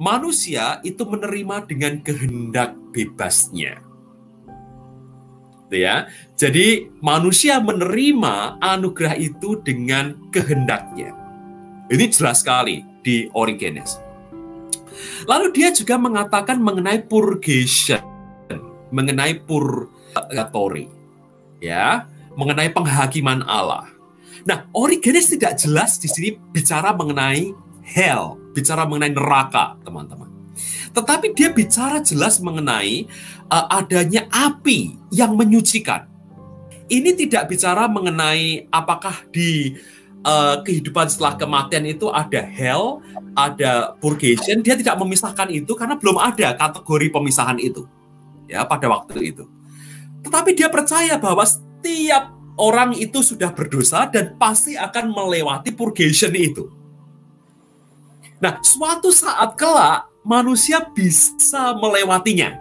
Manusia 0.00 0.80
itu 0.80 1.04
menerima 1.04 1.68
dengan 1.68 2.00
kehendak 2.00 2.72
bebasnya. 2.96 3.84
Ya. 5.68 6.08
Jadi 6.40 6.88
manusia 7.04 7.60
menerima 7.60 8.56
anugerah 8.64 9.14
itu 9.20 9.60
dengan 9.60 10.16
kehendaknya. 10.32 11.12
Ini 11.92 12.08
jelas 12.08 12.40
sekali 12.40 12.80
di 13.04 13.28
Origenes. 13.36 14.00
Lalu 15.28 15.52
dia 15.52 15.68
juga 15.68 16.00
mengatakan 16.00 16.56
mengenai 16.56 17.04
purgation, 17.04 18.00
mengenai 18.88 19.36
purgatory, 19.44 20.88
ya, 21.60 22.08
mengenai 22.40 22.72
penghakiman 22.72 23.44
Allah. 23.44 23.84
Nah, 24.48 24.64
Origenes 24.72 25.28
tidak 25.28 25.60
jelas 25.60 26.00
di 26.00 26.08
sini 26.08 26.28
bicara 26.56 26.96
mengenai 26.96 27.52
hell, 27.84 28.39
bicara 28.52 28.86
mengenai 28.86 29.12
neraka, 29.14 29.78
teman-teman. 29.82 30.30
Tetapi 30.90 31.32
dia 31.32 31.54
bicara 31.54 32.02
jelas 32.02 32.42
mengenai 32.42 33.06
uh, 33.48 33.66
adanya 33.70 34.26
api 34.28 34.98
yang 35.14 35.38
menyucikan. 35.38 36.06
Ini 36.90 37.14
tidak 37.14 37.46
bicara 37.54 37.86
mengenai 37.86 38.66
apakah 38.74 39.22
di 39.30 39.78
uh, 40.26 40.58
kehidupan 40.66 41.06
setelah 41.06 41.38
kematian 41.38 41.86
itu 41.86 42.10
ada 42.10 42.42
hell, 42.42 42.98
ada 43.38 43.94
purgation. 44.02 44.58
Dia 44.60 44.74
tidak 44.74 44.98
memisahkan 44.98 45.48
itu 45.54 45.70
karena 45.78 45.94
belum 45.94 46.18
ada 46.18 46.58
kategori 46.58 47.06
pemisahan 47.14 47.62
itu 47.62 47.86
ya 48.50 48.66
pada 48.66 48.90
waktu 48.90 49.30
itu. 49.30 49.46
Tetapi 50.26 50.50
dia 50.58 50.66
percaya 50.66 51.14
bahwa 51.16 51.46
setiap 51.46 52.34
orang 52.58 52.92
itu 52.98 53.22
sudah 53.22 53.54
berdosa 53.54 54.10
dan 54.10 54.34
pasti 54.36 54.74
akan 54.74 55.14
melewati 55.14 55.70
purgation 55.70 56.34
itu. 56.34 56.79
Nah, 58.40 58.56
suatu 58.64 59.12
saat 59.12 59.52
kelak 59.54 60.08
manusia 60.24 60.80
bisa 60.80 61.76
melewatinya. 61.76 62.56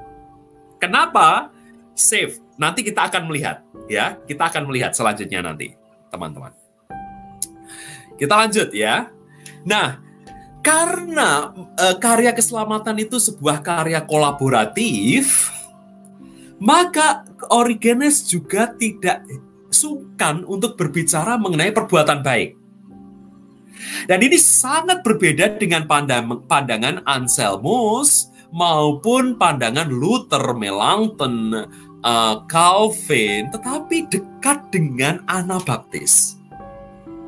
Kenapa? 0.75 1.55
Safe. 1.95 2.39
Nanti 2.59 2.83
kita 2.83 3.07
akan 3.07 3.31
melihat, 3.31 3.63
ya. 3.87 4.19
Kita 4.27 4.51
akan 4.51 4.67
melihat 4.67 4.91
selanjutnya 4.91 5.39
nanti, 5.39 5.71
teman-teman. 6.11 6.51
Kita 8.19 8.35
lanjut 8.35 8.75
ya. 8.75 9.07
Nah, 9.63 10.03
karena 10.59 11.55
e, 11.79 11.85
karya 12.03 12.35
keselamatan 12.35 12.99
itu 12.99 13.15
sebuah 13.15 13.63
karya 13.63 14.03
kolaboratif, 14.03 15.47
maka 16.59 17.23
Origenes 17.47 18.27
juga 18.27 18.67
tidak 18.75 19.23
sungkan 19.71 20.43
untuk 20.43 20.75
berbicara 20.75 21.39
mengenai 21.39 21.71
perbuatan 21.71 22.19
baik. 22.19 22.58
Dan 24.05 24.19
ini 24.23 24.35
sangat 24.35 25.03
berbeda 25.05 25.55
dengan 25.55 25.87
pandangan 26.47 27.03
Anselmus 27.07 28.31
maupun 28.49 29.37
pandangan 29.37 29.87
Luther, 29.87 30.57
Melanchthon, 30.57 31.67
uh, 32.01 32.35
Calvin, 32.49 33.53
tetapi 33.53 34.09
dekat 34.09 34.73
dengan 34.73 35.21
Anabaptis 35.29 36.39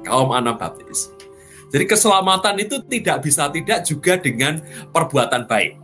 kaum 0.03 0.33
Anabaptis. 0.33 1.13
Jadi 1.71 1.87
keselamatan 1.87 2.59
itu 2.59 2.83
tidak 2.83 3.23
bisa 3.23 3.47
tidak 3.47 3.87
juga 3.87 4.19
dengan 4.19 4.59
perbuatan 4.91 5.47
baik. 5.47 5.79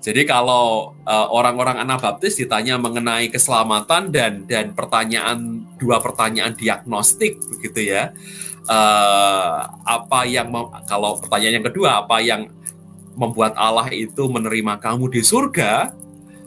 Jadi 0.00 0.24
kalau 0.28 0.96
uh, 1.04 1.28
orang-orang 1.32 1.80
Anabaptis 1.80 2.40
ditanya 2.40 2.80
mengenai 2.80 3.28
keselamatan 3.28 4.12
dan 4.12 4.48
dan 4.48 4.72
pertanyaan 4.72 5.64
dua 5.76 6.00
pertanyaan 6.00 6.56
diagnostik 6.56 7.40
begitu 7.52 7.92
ya. 7.92 8.16
Uh, 8.64 9.60
apa 9.84 10.24
yang 10.24 10.48
kalau 10.88 11.20
pertanyaan 11.20 11.60
yang 11.60 11.66
kedua 11.68 12.00
apa 12.00 12.16
yang 12.24 12.48
membuat 13.12 13.52
Allah 13.60 13.92
itu 13.92 14.24
menerima 14.26 14.80
kamu 14.80 15.12
di 15.12 15.20
surga? 15.20 15.92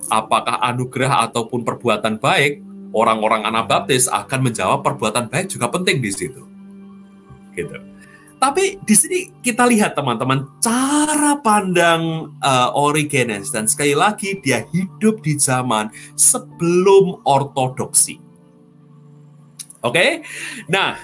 Apakah 0.07 0.57
anugerah 0.63 1.29
ataupun 1.29 1.61
perbuatan 1.67 2.17
baik? 2.17 2.63
Orang-orang 2.95 3.43
Anabaptis 3.43 4.07
akan 4.07 4.49
menjawab 4.49 4.81
perbuatan 4.81 5.27
baik 5.29 5.51
juga 5.51 5.67
penting 5.69 5.99
di 5.99 6.09
situ 6.09 6.47
gitu. 7.57 7.77
Tapi 8.37 8.77
di 8.85 8.93
sini 8.93 9.19
kita 9.41 9.65
lihat 9.65 9.97
teman-teman 9.97 10.45
cara 10.61 11.41
pandang 11.41 12.29
uh, 12.37 12.69
Origenes 12.77 13.49
dan 13.49 13.65
sekali 13.65 13.97
lagi 13.97 14.37
dia 14.45 14.61
hidup 14.69 15.25
di 15.25 15.41
zaman 15.41 15.89
sebelum 16.13 17.25
ortodoksi. 17.25 18.21
Oke, 19.81 19.89
okay? 19.89 20.11
nah 20.69 21.01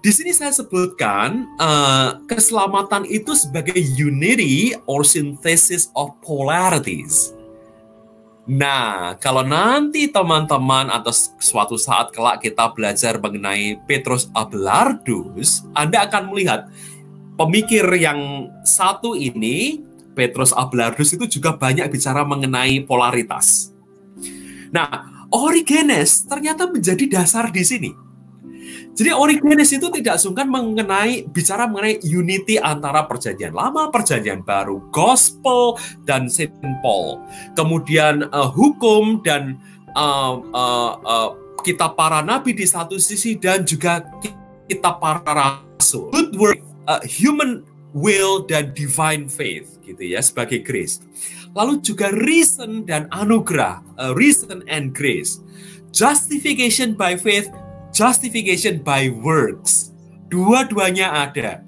di 0.00 0.10
sini 0.16 0.32
saya 0.32 0.48
sebutkan 0.48 1.44
uh, 1.60 2.24
keselamatan 2.24 3.04
itu 3.04 3.36
sebagai 3.36 3.76
unity 3.76 4.72
or 4.88 5.04
synthesis 5.04 5.92
of 5.92 6.16
polarities. 6.24 7.36
Nah, 8.48 9.14
kalau 9.20 9.44
nanti 9.44 10.08
teman-teman 10.08 10.88
atau 10.88 11.12
suatu 11.38 11.76
saat 11.76 12.16
kelak 12.16 12.40
kita 12.40 12.72
belajar 12.72 13.20
mengenai 13.20 13.76
Petrus 13.84 14.32
Abelardus, 14.32 15.68
Anda 15.76 16.08
akan 16.08 16.32
melihat 16.32 16.72
pemikir 17.36 17.84
yang 18.00 18.48
satu 18.64 19.12
ini, 19.14 19.84
Petrus 20.16 20.50
Ablardus 20.56 21.12
itu 21.14 21.28
juga 21.28 21.54
banyak 21.54 21.92
bicara 21.92 22.24
mengenai 22.24 22.82
polaritas. 22.88 23.70
Nah, 24.72 25.28
Origenes 25.30 26.26
ternyata 26.26 26.66
menjadi 26.66 27.06
dasar 27.06 27.54
di 27.54 27.62
sini. 27.62 28.09
Jadi 28.94 29.10
Origenes 29.16 29.70
itu 29.72 29.88
tidak 29.88 30.20
sungkan 30.20 30.50
mengenai 30.50 31.24
bicara 31.30 31.64
mengenai 31.64 32.02
unity 32.04 32.60
antara 32.60 33.06
perjanjian 33.08 33.54
lama, 33.54 33.88
perjanjian 33.88 34.44
baru, 34.44 34.82
gospel 34.92 35.78
dan 36.04 36.28
Saint 36.28 36.52
Paul. 36.84 37.22
Kemudian 37.56 38.28
uh, 38.28 38.50
hukum 38.50 39.24
dan 39.24 39.56
uh, 39.96 40.42
uh, 40.52 40.92
uh, 41.00 41.30
kitab 41.62 41.96
para 41.96 42.20
nabi 42.20 42.52
di 42.56 42.68
satu 42.68 42.96
sisi 43.00 43.36
dan 43.40 43.64
juga 43.64 44.04
kitab 44.68 45.00
para 45.00 45.22
rasul. 45.24 46.12
Good 46.12 46.36
work, 46.36 46.60
uh, 46.90 47.00
human 47.06 47.64
will 47.90 48.46
dan 48.46 48.70
divine 48.74 49.26
faith 49.26 49.80
gitu 49.82 50.02
ya 50.02 50.22
sebagai 50.22 50.62
grace. 50.62 51.02
Lalu 51.58 51.82
juga 51.82 52.14
reason 52.14 52.86
dan 52.86 53.10
anugerah, 53.10 53.82
uh, 53.98 54.14
reason 54.14 54.62
and 54.70 54.94
grace. 54.94 55.42
Justification 55.90 56.94
by 56.94 57.18
faith, 57.18 57.50
justification 57.90 58.82
by 58.82 59.10
works. 59.10 59.94
Dua-duanya 60.30 61.30
ada. 61.30 61.66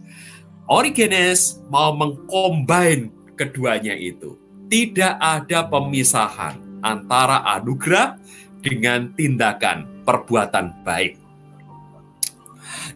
Origenes 0.71 1.61
mau 1.69 1.93
mengcombine 1.93 3.11
keduanya 3.35 3.93
itu. 3.99 4.39
Tidak 4.71 5.21
ada 5.21 5.69
pemisahan 5.69 6.57
antara 6.81 7.45
anugerah 7.59 8.17
dengan 8.63 9.11
tindakan 9.13 10.07
perbuatan 10.07 10.87
baik. 10.87 11.19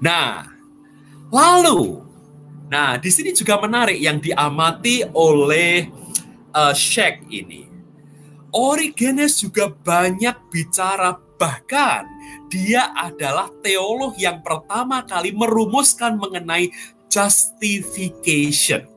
Nah, 0.00 0.46
lalu, 1.28 2.00
nah 2.70 2.96
di 2.96 3.10
sini 3.12 3.34
juga 3.34 3.60
menarik 3.60 3.98
yang 3.98 4.22
diamati 4.22 5.04
oleh 5.12 5.90
uh, 6.54 6.72
Sheikh 6.72 7.26
ini. 7.28 7.68
Origenes 8.56 9.36
juga 9.36 9.68
banyak 9.68 10.48
bicara 10.48 11.25
bahkan 11.36 12.04
dia 12.48 12.92
adalah 12.96 13.52
teolog 13.60 14.16
yang 14.16 14.40
pertama 14.40 15.04
kali 15.04 15.32
merumuskan 15.32 16.16
mengenai 16.16 16.72
justification. 17.06 18.88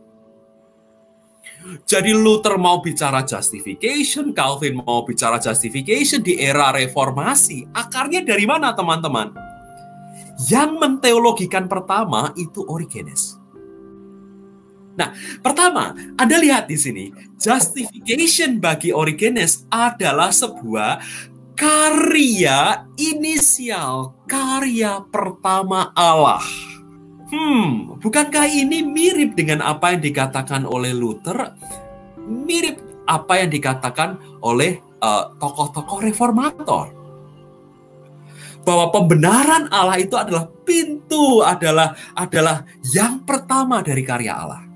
Jadi 1.84 2.16
Luther 2.16 2.56
mau 2.56 2.80
bicara 2.80 3.20
justification, 3.28 4.32
Calvin 4.32 4.80
mau 4.80 5.04
bicara 5.04 5.38
justification 5.44 6.24
di 6.24 6.40
era 6.40 6.72
reformasi. 6.72 7.68
Akarnya 7.76 8.24
dari 8.24 8.48
mana 8.48 8.72
teman-teman? 8.72 9.36
Yang 10.48 10.72
menteologikan 10.80 11.68
pertama 11.68 12.32
itu 12.40 12.64
Origenes. 12.64 13.36
Nah, 14.96 15.16
pertama, 15.40 15.96
Anda 16.20 16.36
lihat 16.40 16.68
di 16.68 16.76
sini, 16.76 17.12
justification 17.40 18.60
bagi 18.60 18.92
Origenes 18.92 19.64
adalah 19.72 20.32
sebuah 20.32 21.00
karya 21.60 22.88
inisial, 22.96 24.16
karya 24.24 25.04
pertama 25.12 25.92
Allah. 25.92 26.40
Hmm, 27.30 28.00
bukankah 28.00 28.48
ini 28.48 28.82
mirip 28.82 29.36
dengan 29.36 29.62
apa 29.62 29.94
yang 29.94 30.02
dikatakan 30.02 30.64
oleh 30.64 30.96
Luther? 30.96 31.54
Mirip 32.26 32.80
apa 33.06 33.44
yang 33.44 33.52
dikatakan 33.52 34.18
oleh 34.40 34.80
eh, 34.80 35.24
tokoh-tokoh 35.38 36.00
uh, 36.00 36.04
reformator. 36.08 36.86
Bahwa 38.64 38.90
pembenaran 38.96 39.68
Allah 39.70 40.00
itu 40.00 40.16
adalah 40.16 40.48
pintu, 40.64 41.44
adalah 41.44 41.94
adalah 42.16 42.64
yang 42.88 43.22
pertama 43.28 43.84
dari 43.84 44.02
karya 44.02 44.34
Allah. 44.34 44.69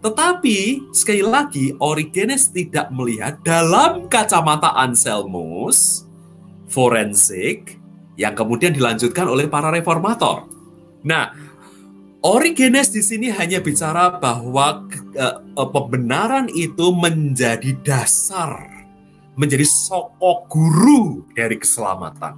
Tetapi 0.00 0.88
sekali 0.96 1.20
lagi 1.20 1.76
Origenes 1.76 2.48
tidak 2.48 2.88
melihat 2.88 3.36
dalam 3.44 4.08
kacamata 4.08 4.72
Anselmus 4.72 6.08
forensik 6.72 7.76
yang 8.16 8.32
kemudian 8.32 8.72
dilanjutkan 8.72 9.28
oleh 9.28 9.44
para 9.44 9.68
reformator. 9.68 10.48
Nah, 11.04 11.36
Origenes 12.20 12.92
di 12.92 13.00
sini 13.00 13.32
hanya 13.32 13.64
bicara 13.64 14.20
bahwa 14.20 14.84
uh, 15.16 15.68
pembenaran 15.72 16.52
itu 16.52 16.92
menjadi 16.92 17.76
dasar, 17.80 18.60
menjadi 19.36 19.64
sokok 19.64 20.48
guru 20.48 21.24
dari 21.32 21.56
keselamatan. 21.56 22.36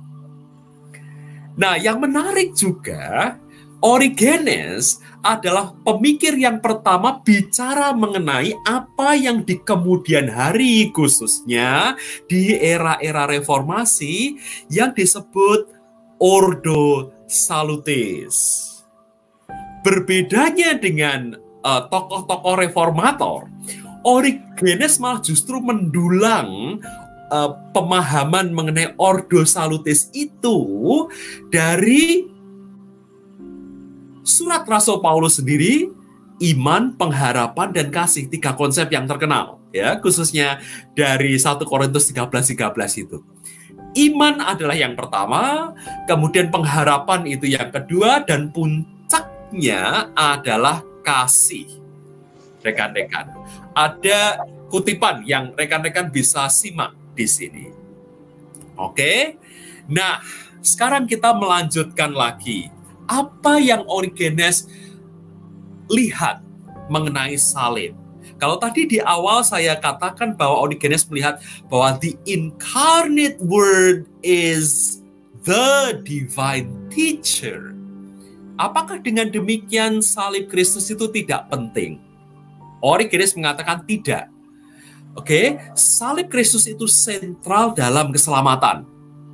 Nah, 1.59 1.75
yang 1.79 1.99
menarik 1.99 2.55
juga 2.55 3.39
Origenes 3.83 5.03
adalah 5.27 5.75
pemikir 5.83 6.39
yang 6.39 6.63
pertama 6.63 7.19
bicara 7.19 7.91
mengenai 7.91 8.55
apa 8.63 9.19
yang 9.19 9.43
di 9.43 9.59
kemudian 9.59 10.31
hari 10.31 10.95
khususnya 10.95 11.99
di 12.31 12.55
era-era 12.55 13.27
reformasi 13.27 14.39
yang 14.71 14.95
disebut 14.95 15.67
Ordo 16.23 17.11
Salutis. 17.27 18.71
Berbedanya 19.83 20.79
dengan 20.79 21.35
uh, 21.67 21.83
tokoh-tokoh 21.91 22.63
reformator, 22.63 23.51
Origenes 24.07 25.03
malah 25.03 25.19
justru 25.27 25.59
mendulang 25.59 26.79
uh, 27.35 27.51
pemahaman 27.75 28.55
mengenai 28.55 28.95
Ordo 28.95 29.43
Salutis 29.43 30.07
itu 30.15 30.59
dari 31.51 32.32
surat 34.23 34.67
Rasul 34.67 35.03
Paulus 35.03 35.39
sendiri 35.39 35.91
iman, 36.43 36.95
pengharapan 36.99 37.71
dan 37.71 37.87
kasih 37.95 38.27
tiga 38.27 38.55
konsep 38.59 38.91
yang 38.91 39.07
terkenal 39.07 39.63
ya 39.73 39.97
khususnya 39.99 40.61
dari 40.93 41.35
1 41.35 41.65
Korintus 41.65 42.13
13 42.13 42.29
13 42.29 43.05
itu. 43.09 43.19
Iman 43.93 44.41
adalah 44.41 44.73
yang 44.73 44.97
pertama, 44.97 45.73
kemudian 46.09 46.49
pengharapan 46.49 47.29
itu 47.29 47.45
yang 47.45 47.69
kedua 47.69 48.25
dan 48.25 48.49
puncaknya 48.49 50.09
adalah 50.17 50.81
kasih. 51.05 51.69
Rekan-rekan, 52.65 53.37
ada 53.77 54.49
kutipan 54.73 55.27
yang 55.29 55.53
rekan-rekan 55.53 56.09
bisa 56.09 56.49
simak 56.49 56.97
di 57.13 57.27
sini. 57.29 57.69
Oke. 58.81 59.37
Nah, 59.93 60.25
sekarang 60.65 61.05
kita 61.05 61.37
melanjutkan 61.37 62.17
lagi 62.17 62.73
apa 63.07 63.59
yang 63.59 63.87
Origenes 63.87 64.69
lihat 65.91 66.43
mengenai 66.91 67.37
salib. 67.39 67.97
Kalau 68.39 68.59
tadi 68.59 68.87
di 68.91 68.99
awal 68.99 69.47
saya 69.47 69.79
katakan 69.79 70.35
bahwa 70.35 70.67
Origenes 70.67 71.07
melihat 71.07 71.39
bahwa 71.71 71.95
the 72.03 72.19
incarnate 72.27 73.39
word 73.39 74.11
is 74.27 74.99
the 75.47 75.99
divine 76.03 76.71
teacher. 76.91 77.75
Apakah 78.59 78.99
dengan 79.03 79.31
demikian 79.31 80.03
salib 80.03 80.51
Kristus 80.51 80.91
itu 80.91 81.07
tidak 81.11 81.51
penting? 81.51 82.03
Origenes 82.83 83.39
mengatakan 83.39 83.87
tidak. 83.87 84.27
Oke, 85.13 85.29
okay? 85.29 85.47
salib 85.77 86.33
Kristus 86.33 86.67
itu 86.67 86.89
sentral 86.91 87.77
dalam 87.77 88.11
keselamatan. 88.11 88.92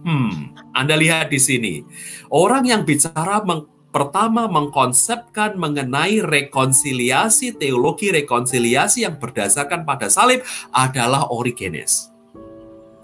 Hmm, 0.08 0.56
Anda 0.72 0.96
lihat 0.96 1.28
di 1.28 1.36
sini. 1.36 1.84
Orang 2.32 2.64
yang 2.64 2.88
bicara 2.88 3.44
meng, 3.44 3.68
pertama 3.92 4.48
mengkonsepkan 4.48 5.60
mengenai 5.60 6.24
rekonsiliasi, 6.24 7.60
teologi 7.60 8.08
rekonsiliasi 8.08 9.04
yang 9.04 9.20
berdasarkan 9.20 9.84
pada 9.84 10.08
salib 10.08 10.40
adalah 10.72 11.28
Origenes. 11.28 12.08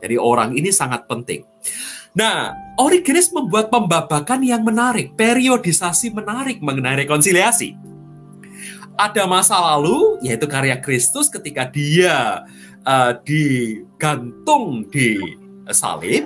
Jadi 0.00 0.16
orang 0.16 0.56
ini 0.56 0.72
sangat 0.72 1.04
penting. 1.04 1.44
Nah, 2.16 2.56
Origenes 2.80 3.28
membuat 3.36 3.68
pembabakan 3.68 4.40
yang 4.40 4.64
menarik, 4.64 5.12
periodisasi 5.12 6.08
menarik 6.08 6.64
mengenai 6.64 7.04
rekonsiliasi. 7.04 7.76
Ada 8.96 9.28
masa 9.28 9.60
lalu, 9.60 10.24
yaitu 10.24 10.48
karya 10.48 10.80
Kristus 10.80 11.28
ketika 11.28 11.68
dia 11.68 12.48
uh, 12.88 13.12
digantung 13.28 14.88
di 14.88 15.20
salib, 15.68 16.24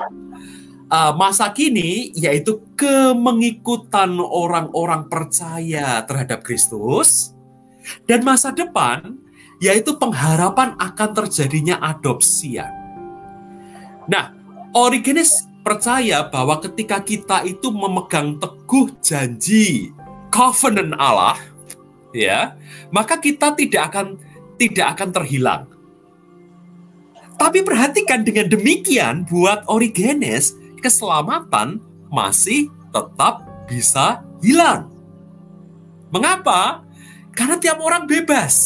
uh, 0.88 1.12
masa 1.14 1.52
kini 1.52 2.12
yaitu 2.16 2.60
kemengikutan 2.74 4.18
orang-orang 4.18 5.06
percaya 5.06 6.02
terhadap 6.04 6.42
Kristus 6.44 7.32
dan 8.08 8.24
masa 8.24 8.52
depan 8.52 9.16
yaitu 9.58 9.96
pengharapan 9.98 10.74
akan 10.78 11.10
terjadinya 11.14 11.82
adopsian. 11.82 12.70
Nah, 14.06 14.32
Origenes 14.72 15.44
percaya 15.66 16.24
bahwa 16.30 16.62
ketika 16.62 17.02
kita 17.02 17.42
itu 17.44 17.68
memegang 17.74 18.38
teguh 18.38 18.94
janji 19.02 19.90
covenant 20.30 20.94
Allah, 20.96 21.36
ya, 22.14 22.54
maka 22.94 23.18
kita 23.18 23.52
tidak 23.58 23.92
akan 23.92 24.06
tidak 24.56 24.86
akan 24.96 25.10
terhilang. 25.10 25.62
Tapi 27.38 27.62
perhatikan 27.62 28.26
dengan 28.26 28.50
demikian 28.50 29.22
buat 29.26 29.66
Origenes 29.70 30.58
keselamatan 30.80 31.82
masih 32.08 32.72
tetap 32.94 33.44
bisa 33.68 34.24
hilang. 34.40 34.88
Mengapa? 36.08 36.82
Karena 37.36 37.60
tiap 37.60 37.78
orang 37.84 38.08
bebas. 38.08 38.56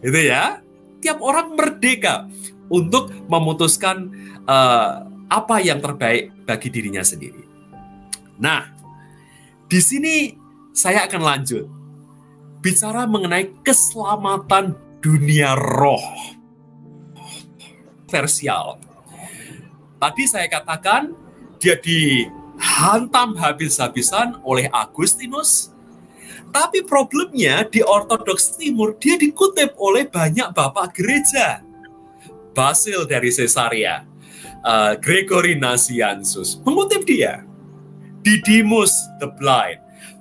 Itu 0.00 0.16
ya. 0.16 0.64
Tiap 1.00 1.20
orang 1.20 1.56
merdeka 1.56 2.28
untuk 2.68 3.12
memutuskan 3.28 4.12
uh, 4.44 5.04
apa 5.30 5.56
yang 5.62 5.80
terbaik 5.80 6.32
bagi 6.44 6.68
dirinya 6.68 7.00
sendiri. 7.00 7.40
Nah, 8.40 8.68
di 9.70 9.80
sini 9.80 10.34
saya 10.74 11.06
akan 11.08 11.22
lanjut 11.22 11.64
bicara 12.60 13.08
mengenai 13.08 13.64
keselamatan 13.64 14.76
dunia 15.00 15.56
roh 15.56 16.04
versial. 18.10 18.89
Tadi 20.00 20.24
saya 20.24 20.48
katakan 20.48 21.12
dia 21.60 21.76
dihantam 21.76 23.36
habis-habisan 23.36 24.40
oleh 24.40 24.72
Agustinus. 24.72 25.76
Tapi 26.50 26.82
problemnya 26.82 27.62
di 27.68 27.84
Ortodoks 27.84 28.56
Timur 28.56 28.96
dia 28.96 29.20
dikutip 29.20 29.76
oleh 29.76 30.08
banyak 30.08 30.56
bapak 30.56 30.96
gereja. 30.96 31.60
Basil 32.56 33.06
dari 33.06 33.30
Caesarea, 33.30 34.02
uh, 34.66 34.98
Gregory 34.98 35.54
Nazianzus 35.54 36.58
mengutip 36.64 37.06
dia. 37.06 37.44
Didymus 38.20 38.92
the 39.16 39.32
Blind, 39.40 39.80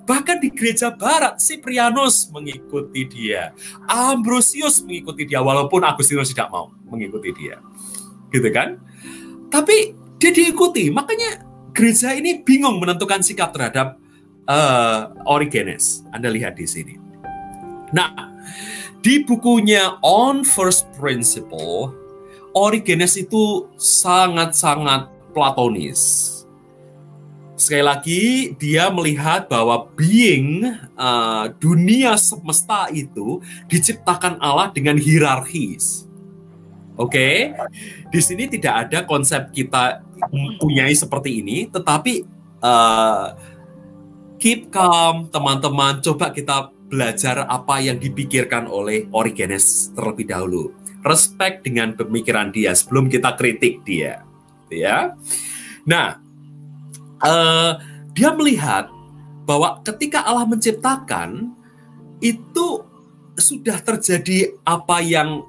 Bahkan 0.09 0.41
di 0.41 0.49
gereja 0.49 0.89
barat, 0.89 1.37
Cyprianus 1.37 2.33
mengikuti 2.33 3.05
dia. 3.05 3.53
Ambrosius 3.85 4.81
mengikuti 4.81 5.29
dia, 5.29 5.37
walaupun 5.37 5.85
Agustinus 5.85 6.33
tidak 6.33 6.49
mau 6.49 6.73
mengikuti 6.89 7.29
dia. 7.29 7.61
Gitu 8.33 8.49
kan? 8.49 8.81
Tapi 9.49 9.97
dia 10.21 10.31
diikuti, 10.31 10.93
makanya 10.93 11.45
gereja 11.73 12.13
ini 12.13 12.41
bingung 12.41 12.77
menentukan 12.77 13.21
sikap 13.25 13.53
terhadap 13.53 13.97
uh, 14.45 15.13
Origenes. 15.25 16.05
Anda 16.13 16.29
lihat 16.29 16.57
di 16.57 16.65
sini. 16.69 16.95
Nah, 17.89 18.13
di 19.01 19.25
bukunya 19.25 19.97
On 20.05 20.45
First 20.45 20.89
Principle, 20.97 21.93
Origenes 22.53 23.17
itu 23.17 23.69
sangat-sangat 23.77 25.09
platonis 25.33 26.39
sekali 27.59 27.83
lagi 27.83 28.23
dia 28.55 28.87
melihat 28.87 29.51
bahwa 29.51 29.91
being 29.93 30.63
uh, 30.95 31.51
dunia 31.59 32.15
semesta 32.15 32.87
itu 32.89 33.43
diciptakan 33.67 34.39
Allah 34.39 34.71
dengan 34.71 34.95
hierarkis. 34.95 36.08
Oke, 36.99 37.15
okay? 37.15 37.35
di 38.11 38.19
sini 38.19 38.51
tidak 38.51 38.91
ada 38.91 39.07
konsep 39.07 39.55
kita 39.55 40.03
mempunyai 40.27 40.91
seperti 40.91 41.39
ini, 41.39 41.71
tetapi 41.71 42.27
uh, 42.59 43.39
keep 44.35 44.67
calm, 44.67 45.31
teman-teman. 45.31 46.03
Coba 46.03 46.35
kita 46.35 46.75
belajar 46.91 47.47
apa 47.47 47.79
yang 47.79 47.95
dipikirkan 48.03 48.67
oleh 48.67 49.07
Origenes 49.15 49.95
terlebih 49.95 50.27
dahulu. 50.27 50.75
Respect 51.07 51.63
dengan 51.63 51.95
pemikiran 51.95 52.51
dia 52.51 52.75
sebelum 52.75 53.07
kita 53.07 53.31
kritik 53.39 53.79
dia, 53.87 54.27
ya. 54.67 55.15
Nah, 55.87 56.19
uh, 57.23 57.79
dia 58.11 58.35
melihat 58.35 58.91
bahwa 59.47 59.79
ketika 59.87 60.27
Allah 60.27 60.43
menciptakan 60.43 61.55
itu 62.19 62.83
sudah 63.39 63.79
terjadi 63.79 64.59
apa 64.67 64.99
yang 64.99 65.47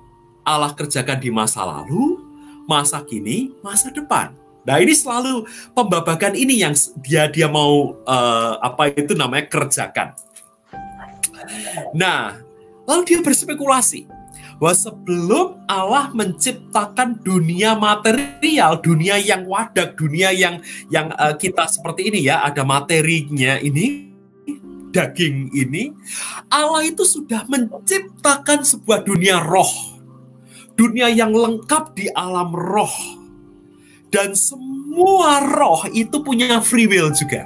Allah 0.51 0.75
kerjakan 0.75 1.23
di 1.23 1.31
masa 1.31 1.63
lalu, 1.63 2.19
masa 2.67 2.99
kini, 3.07 3.55
masa 3.63 3.95
depan. 3.95 4.35
Nah 4.67 4.77
ini 4.83 4.93
selalu 4.93 5.47
pembabakan 5.73 6.35
ini 6.35 6.61
yang 6.61 6.75
dia 7.01 7.31
dia 7.31 7.47
mau 7.47 7.95
uh, 8.03 8.59
apa 8.59 8.91
itu 8.91 9.15
namanya 9.15 9.47
kerjakan. 9.47 10.19
Nah 11.95 12.43
lalu 12.85 13.03
dia 13.07 13.19
berspekulasi 13.23 14.11
bahwa 14.61 14.77
sebelum 14.77 15.47
Allah 15.65 16.13
menciptakan 16.13 17.17
dunia 17.25 17.73
material, 17.73 18.77
dunia 18.85 19.17
yang 19.17 19.49
wadak, 19.49 19.97
dunia 19.97 20.37
yang 20.37 20.61
yang 20.93 21.09
uh, 21.17 21.33
kita 21.33 21.65
seperti 21.65 22.13
ini 22.13 22.29
ya, 22.29 22.45
ada 22.45 22.61
materinya 22.61 23.57
ini, 23.57 24.13
daging 24.93 25.49
ini, 25.57 25.97
Allah 26.53 26.85
itu 26.85 27.09
sudah 27.09 27.49
menciptakan 27.49 28.61
sebuah 28.61 29.01
dunia 29.01 29.41
roh. 29.41 29.90
Dunia 30.81 31.13
yang 31.13 31.37
lengkap 31.37 31.93
di 31.93 32.09
alam 32.17 32.57
roh. 32.57 32.97
Dan 34.09 34.33
semua 34.33 35.45
roh 35.45 35.85
itu 35.93 36.25
punya 36.25 36.65
free 36.65 36.89
will 36.89 37.13
juga. 37.13 37.45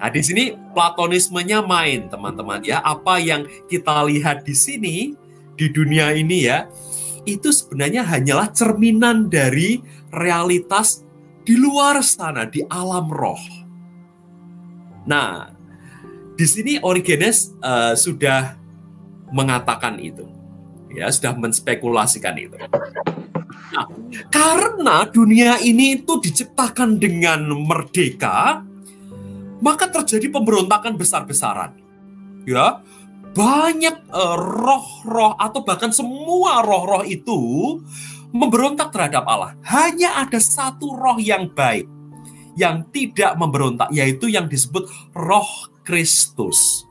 Nah, 0.00 0.08
di 0.08 0.24
sini 0.24 0.56
platonismenya 0.72 1.60
main, 1.60 2.08
teman-teman 2.08 2.64
ya. 2.64 2.80
Apa 2.80 3.20
yang 3.20 3.44
kita 3.68 4.00
lihat 4.08 4.48
di 4.48 4.56
sini 4.56 5.12
di 5.60 5.68
dunia 5.68 6.16
ini 6.16 6.48
ya, 6.48 6.64
itu 7.28 7.52
sebenarnya 7.52 8.00
hanyalah 8.04 8.48
cerminan 8.52 9.28
dari 9.28 9.84
realitas 10.08 11.04
di 11.44 11.54
luar 11.56 12.00
sana, 12.00 12.48
di 12.48 12.64
alam 12.66 13.12
roh. 13.12 13.40
Nah, 15.04 15.52
di 16.34 16.46
sini 16.48 16.76
Origenes 16.82 17.54
uh, 17.62 17.94
sudah 17.96 18.58
mengatakan 19.30 19.96
itu, 20.02 20.28
ya 20.96 21.12
sudah 21.12 21.36
menspekulasikan 21.36 22.34
itu. 22.40 22.56
Nah, 23.76 23.86
karena 24.32 25.04
dunia 25.04 25.60
ini 25.60 26.00
itu 26.00 26.16
diciptakan 26.16 26.96
dengan 26.96 27.44
merdeka, 27.52 28.64
maka 29.60 29.92
terjadi 29.92 30.32
pemberontakan 30.32 30.96
besar-besaran. 30.96 31.76
Ya, 32.48 32.80
banyak 33.36 33.96
eh, 34.08 34.36
roh-roh 34.40 35.36
uh, 35.36 35.44
atau 35.44 35.60
bahkan 35.60 35.92
semua 35.92 36.64
roh-roh 36.64 37.04
itu 37.04 37.36
memberontak 38.32 38.88
terhadap 38.94 39.28
Allah. 39.28 39.52
Hanya 39.68 40.24
ada 40.24 40.40
satu 40.40 40.96
roh 40.96 41.20
yang 41.20 41.52
baik 41.52 41.84
yang 42.56 42.88
tidak 42.88 43.36
memberontak 43.36 43.92
yaitu 43.92 44.32
yang 44.32 44.48
disebut 44.48 44.88
roh 45.12 45.68
Kristus. 45.84 46.88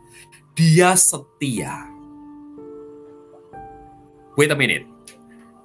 Dia 0.53 0.93
setia. 0.93 1.94
Wait 4.35 4.51
a 4.51 4.57
minute. 4.57 4.87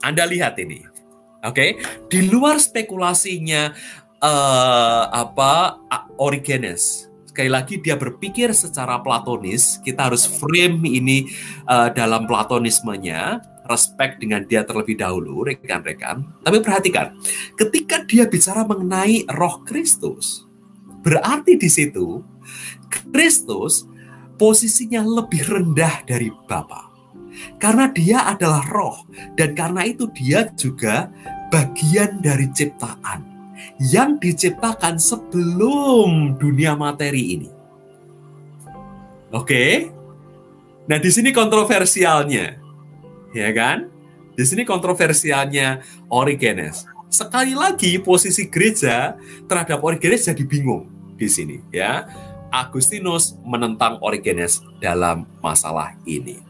Anda 0.01 0.25
lihat 0.27 0.57
ini. 0.63 0.87
Oke, 1.41 1.55
okay? 1.57 1.71
di 2.13 2.29
luar 2.29 2.61
spekulasinya 2.61 3.73
uh, 4.21 5.05
apa 5.09 5.81
Origenes 6.21 7.11
sekali 7.31 7.47
lagi 7.47 7.79
dia 7.79 7.95
berpikir 7.95 8.51
secara 8.51 8.99
platonis, 8.99 9.79
kita 9.87 10.11
harus 10.11 10.27
frame 10.27 10.83
ini 10.85 11.31
uh, 11.71 11.87
dalam 11.95 12.27
platonismenya, 12.27 13.39
respect 13.71 14.19
dengan 14.19 14.43
dia 14.45 14.67
terlebih 14.67 14.99
dahulu, 14.99 15.47
rekan-rekan. 15.47 16.27
Tapi 16.43 16.59
perhatikan, 16.59 17.15
ketika 17.55 18.03
dia 18.03 18.27
bicara 18.27 18.67
mengenai 18.67 19.31
roh 19.39 19.63
Kristus, 19.63 20.45
berarti 21.07 21.55
di 21.55 21.71
situ 21.71 22.21
Kristus 23.15 23.87
posisinya 24.35 25.07
lebih 25.07 25.47
rendah 25.47 26.03
dari 26.03 26.35
Bapa. 26.51 26.90
Karena 27.59 27.91
dia 27.91 28.27
adalah 28.27 28.65
roh 28.71 29.07
dan 29.39 29.55
karena 29.55 29.87
itu 29.87 30.11
dia 30.13 30.49
juga 30.55 31.11
bagian 31.51 32.23
dari 32.23 32.47
ciptaan 32.51 33.27
yang 33.81 34.21
diciptakan 34.21 35.01
sebelum 35.01 36.37
dunia 36.37 36.77
materi 36.77 37.41
ini. 37.41 37.51
Oke. 39.31 39.89
Nah, 40.91 40.99
di 40.99 41.11
sini 41.11 41.31
kontroversialnya. 41.31 42.59
Ya 43.31 43.51
kan? 43.55 43.87
Di 44.35 44.43
sini 44.43 44.67
kontroversialnya 44.67 45.87
Origenes. 46.11 46.87
Sekali 47.11 47.55
lagi 47.55 47.99
posisi 47.99 48.47
gereja 48.51 49.15
terhadap 49.47 49.83
Origenes 49.83 50.27
jadi 50.27 50.43
bingung 50.47 50.87
di 51.15 51.27
sini 51.31 51.63
ya. 51.71 52.07
Agustinus 52.51 53.39
menentang 53.47 54.03
Origenes 54.03 54.59
dalam 54.83 55.27
masalah 55.39 55.95
ini. 56.03 56.50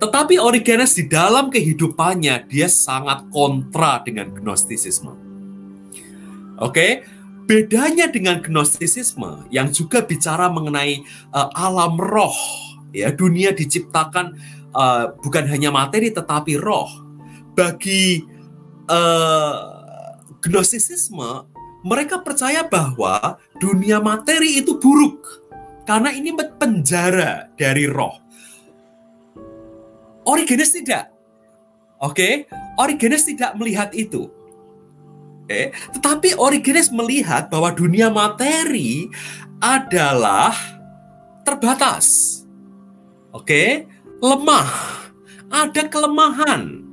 Tetapi 0.00 0.40
Origenes 0.40 0.96
di 0.96 1.08
dalam 1.08 1.52
kehidupannya 1.52 2.48
dia 2.48 2.68
sangat 2.70 3.28
kontra 3.32 4.00
dengan 4.04 4.32
Gnostisisme. 4.32 5.28
Oke, 6.58 7.06
bedanya 7.46 8.10
dengan 8.10 8.42
gnostisisme 8.42 9.46
yang 9.48 9.70
juga 9.70 10.02
bicara 10.02 10.50
mengenai 10.50 11.06
uh, 11.30 11.48
alam 11.54 11.94
roh, 11.96 12.34
ya 12.90 13.08
dunia 13.14 13.54
diciptakan 13.54 14.34
uh, 14.74 15.14
bukan 15.22 15.46
hanya 15.46 15.70
materi 15.70 16.10
tetapi 16.10 16.58
roh. 16.58 16.90
Bagi 17.54 18.26
uh, 18.90 19.58
gnostisisme, 20.42 21.46
mereka 21.86 22.20
percaya 22.26 22.66
bahwa 22.66 23.38
dunia 23.62 24.02
materi 24.02 24.58
itu 24.58 24.76
buruk 24.82 25.46
karena 25.86 26.12
ini 26.12 26.34
penjara 26.34 27.48
dari 27.56 27.86
roh. 27.86 28.27
Origenes 30.28 30.76
tidak. 30.76 31.08
Oke, 31.98 32.44
Origenes 32.76 33.24
tidak 33.24 33.56
melihat 33.56 33.90
itu. 33.96 34.28
Okay. 35.48 35.72
Tetapi 35.96 36.36
Origenes 36.36 36.92
melihat 36.92 37.48
bahwa 37.48 37.72
dunia 37.72 38.12
materi 38.12 39.08
adalah 39.56 40.52
terbatas. 41.40 42.38
Oke, 43.32 43.88
lemah. 44.20 44.68
Ada 45.48 45.88
kelemahan. 45.88 46.84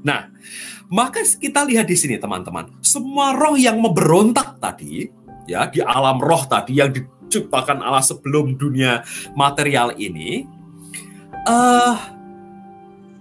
Nah, 0.00 0.32
maka 0.88 1.20
kita 1.20 1.68
lihat 1.68 1.84
di 1.84 1.96
sini 1.96 2.16
teman-teman, 2.16 2.72
semua 2.80 3.36
roh 3.36 3.60
yang 3.60 3.76
memberontak 3.76 4.56
tadi, 4.56 5.12
ya 5.44 5.68
di 5.68 5.84
alam 5.84 6.16
roh 6.16 6.48
tadi 6.48 6.80
yang 6.80 6.88
diciptakan 6.88 7.84
Allah 7.84 8.00
sebelum 8.00 8.56
dunia 8.56 9.04
material 9.36 9.92
ini, 10.00 10.48
uh, 11.44 11.96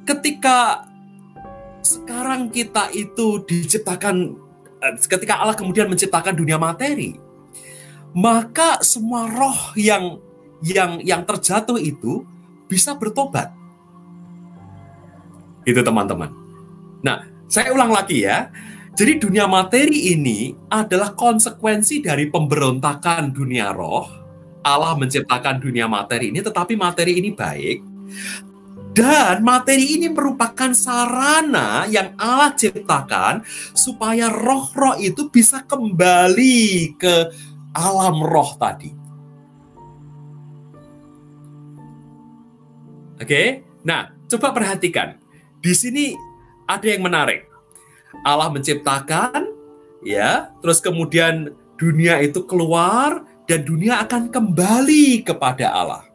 ketika 0.05 0.87
sekarang 1.81 2.53
kita 2.53 2.93
itu 2.93 3.41
diciptakan, 3.45 4.37
uh, 4.81 4.93
ketika 4.97 5.41
Allah 5.41 5.57
kemudian 5.57 5.89
menciptakan 5.89 6.37
dunia 6.37 6.61
materi, 6.61 7.17
maka 8.13 8.81
semua 8.83 9.27
roh 9.27 9.73
yang 9.77 10.19
yang 10.61 11.01
yang 11.01 11.21
terjatuh 11.25 11.81
itu 11.81 12.25
bisa 12.69 12.93
bertobat. 12.95 13.51
Itu 15.65 15.81
teman-teman. 15.81 16.31
Nah, 17.01 17.25
saya 17.49 17.73
ulang 17.73 17.91
lagi 17.91 18.25
ya. 18.25 18.49
Jadi 18.91 19.23
dunia 19.23 19.47
materi 19.47 20.11
ini 20.11 20.51
adalah 20.67 21.15
konsekuensi 21.15 22.03
dari 22.03 22.27
pemberontakan 22.27 23.31
dunia 23.31 23.71
roh. 23.71 24.07
Allah 24.61 24.93
menciptakan 24.93 25.57
dunia 25.57 25.87
materi 25.87 26.29
ini, 26.29 26.43
tetapi 26.43 26.75
materi 26.77 27.17
ini 27.17 27.33
baik. 27.33 27.77
Dan 28.91 29.39
materi 29.47 29.95
ini 29.95 30.11
merupakan 30.11 30.75
sarana 30.75 31.87
yang 31.87 32.11
Allah 32.19 32.51
ciptakan 32.51 33.39
supaya 33.71 34.27
roh-roh 34.27 34.99
itu 34.99 35.31
bisa 35.31 35.63
kembali 35.63 36.99
ke 36.99 37.31
alam 37.71 38.19
roh 38.19 38.51
tadi. 38.59 38.91
Oke, 43.15 43.63
nah 43.87 44.11
coba 44.27 44.51
perhatikan. 44.51 45.15
Di 45.63 45.71
sini 45.71 46.11
ada 46.67 46.83
yang 46.83 47.07
menarik. 47.07 47.47
Allah 48.27 48.51
menciptakan, 48.51 49.55
ya, 50.03 50.51
terus 50.59 50.83
kemudian 50.83 51.55
dunia 51.79 52.19
itu 52.19 52.43
keluar 52.43 53.23
dan 53.47 53.63
dunia 53.63 54.03
akan 54.03 54.27
kembali 54.27 55.23
kepada 55.23 55.71
Allah. 55.71 56.10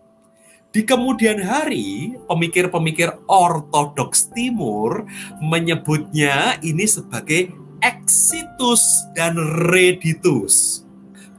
Di 0.76 0.84
kemudian 0.84 1.40
hari, 1.40 2.20
pemikir-pemikir 2.28 3.24
ortodoks 3.24 4.28
timur 4.36 5.08
menyebutnya 5.40 6.60
ini 6.60 6.84
sebagai 6.84 7.48
exitus 7.80 8.84
dan 9.16 9.40
reditus. 9.72 10.84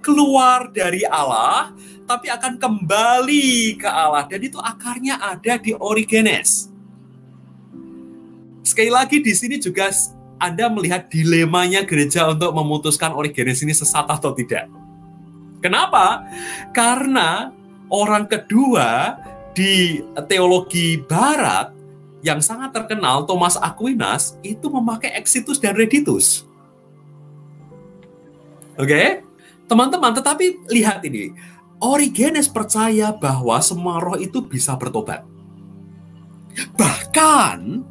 Keluar 0.02 0.73
dari 0.73 1.06
Allah 1.06 1.69
tapi 2.10 2.34
akan 2.34 2.58
kembali 2.58 3.78
ke 3.78 3.86
Allah 3.86 4.26
dan 4.26 4.41
itu 4.41 4.58
akarnya 4.58 5.21
ada 5.21 5.62
di 5.62 5.78
Origenes. 5.78 6.73
Sekali 8.65 8.89
lagi 8.89 9.21
di 9.21 9.38
sini 9.38 9.62
juga 9.62 9.93
Anda 10.41 10.65
melihat 10.65 11.13
dilemanya 11.13 11.86
gereja 11.86 12.26
untuk 12.26 12.58
memutuskan 12.58 13.13
Origenes 13.13 13.62
ini 13.62 13.78
sesat 13.78 14.10
atau 14.10 14.34
tidak. 14.34 14.65
Kenapa? 15.62 16.26
Karena 16.73 17.54
orang 17.89 18.28
kedua 18.28 19.17
di 19.56 20.04
teologi 20.30 21.02
barat 21.02 21.73
yang 22.21 22.43
sangat 22.43 22.73
terkenal 22.73 23.26
Thomas 23.26 23.56
Aquinas 23.58 24.36
itu 24.41 24.67
memakai 24.67 25.15
exitus 25.15 25.58
dan 25.62 25.73
reditus. 25.73 26.45
Oke? 28.78 28.89
Okay? 28.89 29.08
Teman-teman, 29.67 30.15
tetapi 30.15 30.71
lihat 30.71 31.04
ini 31.04 31.36
Origenes 31.78 32.50
percaya 32.50 33.13
bahwa 33.13 33.62
semua 33.62 34.02
roh 34.02 34.17
itu 34.17 34.41
bisa 34.41 34.73
bertobat. 34.73 35.21
Bahkan 36.73 37.86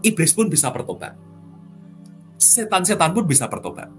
iblis 0.00 0.32
pun 0.32 0.48
bisa 0.48 0.72
bertobat. 0.72 1.12
Setan-setan 2.40 3.12
pun 3.12 3.28
bisa 3.28 3.44
bertobat. 3.44 3.92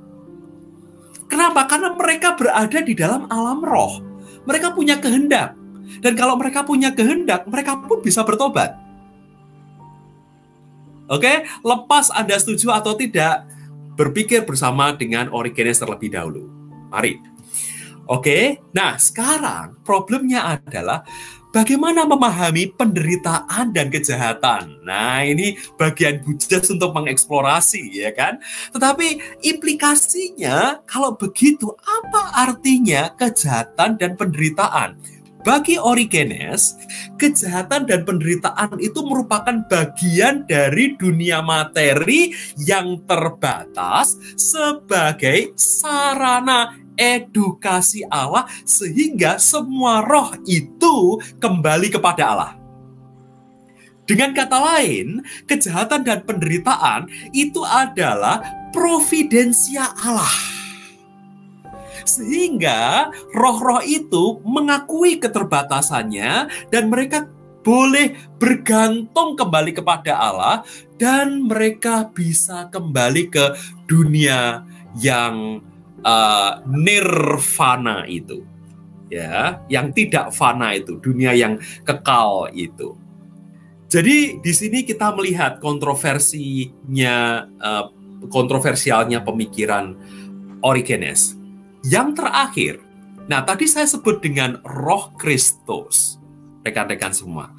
Kenapa? 1.29 1.69
Karena 1.69 1.93
mereka 1.93 2.33
berada 2.33 2.79
di 2.81 2.97
dalam 2.97 3.29
alam 3.29 3.62
roh. 3.62 4.09
Mereka 4.49 4.73
punya 4.73 4.97
kehendak. 4.97 5.53
Dan 6.01 6.17
kalau 6.17 6.33
mereka 6.38 6.65
punya 6.65 6.89
kehendak, 6.89 7.45
mereka 7.45 7.77
pun 7.85 8.01
bisa 8.01 8.25
bertobat. 8.25 8.73
Oke, 11.09 11.45
lepas 11.65 12.13
Anda 12.13 12.38
setuju 12.38 12.69
atau 12.73 12.93
tidak, 12.93 13.49
berpikir 13.97 14.45
bersama 14.45 14.93
dengan 14.93 15.29
Origenes 15.33 15.81
terlebih 15.81 16.13
dahulu. 16.13 16.45
Mari. 16.93 17.17
Oke, 18.09 18.57
nah 18.73 18.97
sekarang 18.97 19.85
problemnya 19.85 20.57
adalah 20.57 21.05
bagaimana 21.49 22.05
memahami 22.05 22.73
penderitaan 22.73 23.73
dan 23.73 23.89
kejahatan. 23.89 24.81
Nah, 24.85 25.25
ini 25.25 25.57
bagian 25.77 26.21
Bujas 26.21 26.69
untuk 26.69 26.93
mengeksplorasi, 26.93 27.89
ya 27.93 28.12
kan? 28.13 28.38
Tetapi 28.73 29.41
implikasinya, 29.45 30.85
kalau 30.85 31.17
begitu, 31.17 31.73
apa 31.81 32.49
artinya 32.49 33.13
kejahatan 33.17 33.97
dan 33.97 34.13
penderitaan? 34.17 34.97
Bagi 35.39 35.79
Origenes, 35.79 36.75
kejahatan 37.15 37.88
dan 37.88 38.03
penderitaan 38.03 38.75
itu 38.83 38.99
merupakan 39.07 39.63
bagian 39.71 40.43
dari 40.43 40.99
dunia 40.99 41.39
materi 41.39 42.35
yang 42.59 42.99
terbatas 43.07 44.19
sebagai 44.35 45.55
sarana 45.55 46.75
edukasi 46.99 48.03
Allah 48.12 48.43
sehingga 48.67 49.39
semua 49.39 50.03
roh 50.03 50.35
itu 50.43 51.23
kembali 51.39 51.88
kepada 51.88 52.23
Allah. 52.35 52.51
Dengan 54.03 54.33
kata 54.33 54.57
lain, 54.57 55.21
kejahatan 55.45 56.01
dan 56.01 56.25
penderitaan 56.25 57.07
itu 57.29 57.62
adalah 57.62 58.41
providensia 58.73 59.85
Allah. 60.01 60.33
Sehingga 62.09 63.13
roh-roh 63.38 63.85
itu 63.85 64.41
mengakui 64.41 65.21
keterbatasannya 65.21 66.49
dan 66.73 66.89
mereka 66.89 67.29
boleh 67.62 68.17
bergantung 68.41 69.38
kembali 69.38 69.77
kepada 69.77 70.17
Allah 70.17 70.65
dan 70.97 71.45
mereka 71.45 72.09
bisa 72.09 72.65
kembali 72.73 73.29
ke 73.29 73.45
dunia 73.85 74.65
yang 74.97 75.62
uh, 76.03 76.63
nirvana 76.67 78.05
itu. 78.05 78.45
Ya 79.09 79.65
yang 79.65 79.89
tidak 79.89 80.38
fana 80.38 80.77
itu 80.77 81.01
dunia 81.01 81.33
yang 81.33 81.57
kekal 81.81 82.53
itu. 82.53 82.93
Jadi 83.89 84.38
di 84.38 84.53
sini 84.53 84.85
kita 84.85 85.09
melihat 85.17 85.57
kontroversinya 85.57 87.49
uh, 87.57 87.89
kontroversialnya 88.29 89.25
pemikiran 89.25 89.97
Origenes. 90.62 91.33
Yang 91.81 92.21
terakhir 92.21 92.73
nah 93.29 93.45
tadi 93.45 93.65
saya 93.69 93.85
sebut 93.85 94.21
dengan 94.21 94.62
roh 94.62 95.13
Kristus 95.17 96.21
rekan-rekan 96.62 97.13
semua. 97.13 97.49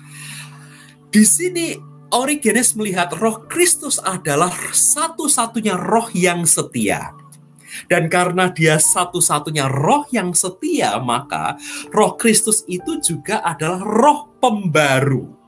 Di 1.10 1.26
sini 1.26 1.74
Origenes 2.14 2.78
melihat 2.78 3.10
roh 3.18 3.46
Kristus 3.50 3.98
adalah 3.98 4.50
satu-satunya 4.70 5.74
roh 5.78 6.10
yang 6.14 6.46
setia 6.46 7.10
dan 7.86 8.10
karena 8.10 8.50
dia 8.50 8.76
satu-satunya 8.76 9.70
roh 9.70 10.04
yang 10.10 10.34
setia, 10.34 10.98
maka 10.98 11.56
roh 11.94 12.18
Kristus 12.18 12.66
itu 12.66 12.98
juga 13.00 13.40
adalah 13.40 13.80
roh 13.80 14.20
pembaru. 14.42 15.40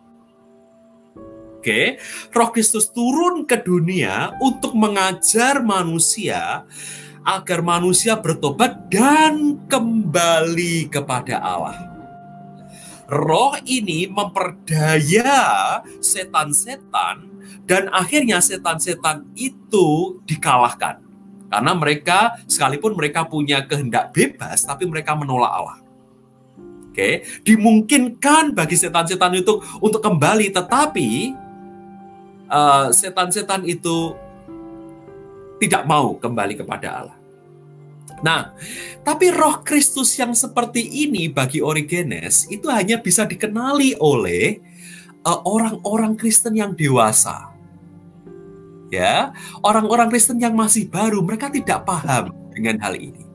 Oke, 1.62 1.94
roh 2.34 2.50
Kristus 2.50 2.90
turun 2.90 3.46
ke 3.46 3.54
dunia 3.62 4.34
untuk 4.42 4.74
mengajar 4.74 5.62
manusia 5.62 6.66
agar 7.22 7.62
manusia 7.62 8.18
bertobat 8.18 8.90
dan 8.90 9.62
kembali 9.70 10.90
kepada 10.90 11.38
Allah. 11.38 11.78
Roh 13.12 13.54
ini 13.68 14.08
memperdaya 14.08 15.78
setan-setan 16.00 17.28
dan 17.68 17.92
akhirnya 17.92 18.40
setan-setan 18.40 19.28
itu 19.36 20.18
dikalahkan. 20.24 21.01
Karena 21.52 21.76
mereka 21.76 22.40
sekalipun 22.48 22.96
mereka 22.96 23.28
punya 23.28 23.60
kehendak 23.68 24.16
bebas 24.16 24.64
tapi 24.64 24.88
mereka 24.88 25.12
menolak 25.12 25.52
Allah. 25.52 25.78
Oke, 26.88 27.24
dimungkinkan 27.44 28.56
bagi 28.56 28.76
setan-setan 28.76 29.36
itu 29.36 29.60
untuk 29.80 30.00
kembali 30.00 30.48
tetapi 30.48 31.36
uh, 32.48 32.88
setan-setan 32.88 33.68
itu 33.68 34.16
tidak 35.60 35.84
mau 35.84 36.16
kembali 36.16 36.56
kepada 36.56 36.88
Allah. 37.04 37.16
Nah, 38.24 38.56
tapi 39.04 39.28
roh 39.28 39.60
Kristus 39.60 40.16
yang 40.16 40.32
seperti 40.32 41.04
ini 41.04 41.28
bagi 41.28 41.60
Origenes 41.60 42.48
itu 42.48 42.68
hanya 42.72 43.00
bisa 43.00 43.28
dikenali 43.28 43.98
oleh 43.98 44.60
eh, 45.20 45.40
orang-orang 45.48 46.12
uh, 46.14 46.18
Kristen 46.18 46.54
yang 46.56 46.72
dewasa 46.76 47.51
ya 48.92 49.32
orang-orang 49.64 50.12
Kristen 50.12 50.36
yang 50.36 50.52
masih 50.52 50.86
baru 50.92 51.24
mereka 51.24 51.48
tidak 51.48 51.88
paham 51.88 52.30
dengan 52.52 52.76
hal 52.84 52.92
ini 52.94 53.32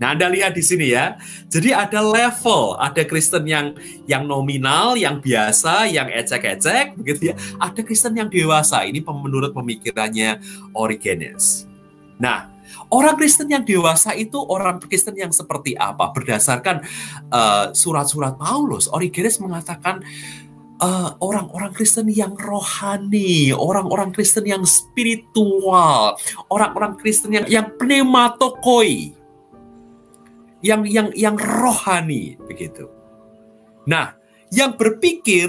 Nah, 0.00 0.16
Anda 0.16 0.32
lihat 0.32 0.56
di 0.56 0.64
sini 0.64 0.96
ya. 0.96 1.20
Jadi 1.52 1.76
ada 1.76 2.00
level, 2.00 2.80
ada 2.80 3.04
Kristen 3.04 3.44
yang 3.44 3.76
yang 4.08 4.24
nominal, 4.24 4.96
yang 4.96 5.20
biasa, 5.20 5.92
yang 5.92 6.08
ecek-ecek 6.08 6.96
begitu 6.96 7.30
ya. 7.30 7.34
Ada 7.60 7.84
Kristen 7.84 8.16
yang 8.16 8.32
dewasa. 8.32 8.80
Ini 8.88 9.04
menurut 9.04 9.52
pemikirannya 9.52 10.40
Origenes. 10.72 11.68
Nah, 12.16 12.48
orang 12.88 13.12
Kristen 13.20 13.52
yang 13.52 13.60
dewasa 13.60 14.16
itu 14.16 14.40
orang 14.40 14.80
Kristen 14.80 15.20
yang 15.20 15.36
seperti 15.36 15.76
apa? 15.76 16.08
Berdasarkan 16.16 16.80
uh, 17.28 17.68
surat-surat 17.76 18.40
Paulus, 18.40 18.88
Origenes 18.88 19.36
mengatakan 19.36 20.00
eh, 20.80 21.10
orang-orang 21.20 21.72
Kristen 21.76 22.08
yang 22.08 22.34
rohani, 22.34 23.52
orang-orang 23.52 24.10
Kristen 24.10 24.48
yang 24.48 24.64
spiritual, 24.64 26.16
orang-orang 26.48 26.96
Kristen 26.96 27.36
yang 27.36 27.46
yang 27.46 27.66
pneumatokoi, 27.76 29.14
yang 30.64 30.84
yang 30.88 31.08
yang 31.12 31.36
rohani 31.36 32.40
begitu. 32.48 32.88
Nah, 33.88 34.16
yang 34.52 34.76
berpikir 34.76 35.48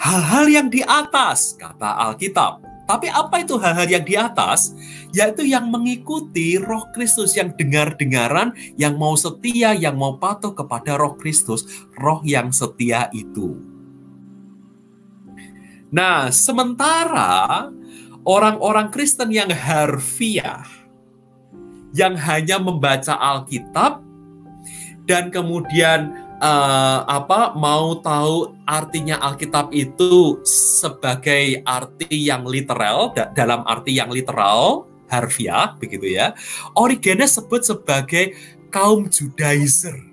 hal-hal 0.00 0.44
yang 0.48 0.68
di 0.72 0.80
atas 0.82 1.54
kata 1.56 2.10
Alkitab. 2.10 2.62
Tapi 2.82 3.08
apa 3.08 3.40
itu 3.40 3.56
hal-hal 3.56 3.88
yang 3.88 4.04
di 4.04 4.18
atas? 4.18 4.74
Yaitu 5.14 5.46
yang 5.46 5.70
mengikuti 5.70 6.58
roh 6.58 6.82
Kristus 6.92 7.38
yang 7.38 7.54
dengar-dengaran, 7.54 8.52
yang 8.74 8.98
mau 8.98 9.14
setia, 9.14 9.72
yang 9.72 9.96
mau 9.96 10.18
patuh 10.18 10.52
kepada 10.52 10.98
roh 10.98 11.14
Kristus, 11.14 11.64
roh 11.96 12.20
yang 12.26 12.50
setia 12.50 13.06
itu. 13.14 13.71
Nah, 15.92 16.32
sementara 16.32 17.68
orang-orang 18.24 18.88
Kristen 18.88 19.28
yang 19.28 19.52
harfiah, 19.52 20.64
yang 21.92 22.16
hanya 22.16 22.56
membaca 22.56 23.12
Alkitab, 23.12 24.00
dan 25.04 25.28
kemudian 25.28 26.16
uh, 26.40 27.04
apa 27.04 27.52
mau 27.52 28.00
tahu 28.00 28.56
artinya 28.64 29.20
Alkitab 29.20 29.68
itu 29.76 30.40
sebagai 30.48 31.60
arti 31.68 32.32
yang 32.32 32.48
literal 32.48 33.12
da 33.12 33.28
dalam 33.36 33.60
arti 33.68 34.00
yang 34.00 34.08
literal 34.08 34.88
harfiah 35.12 35.76
begitu 35.76 36.16
ya. 36.16 36.32
Origenes 36.72 37.36
sebut 37.36 37.62
sebagai 37.68 38.32
kaum 38.72 39.12
Judaizer. 39.12 40.08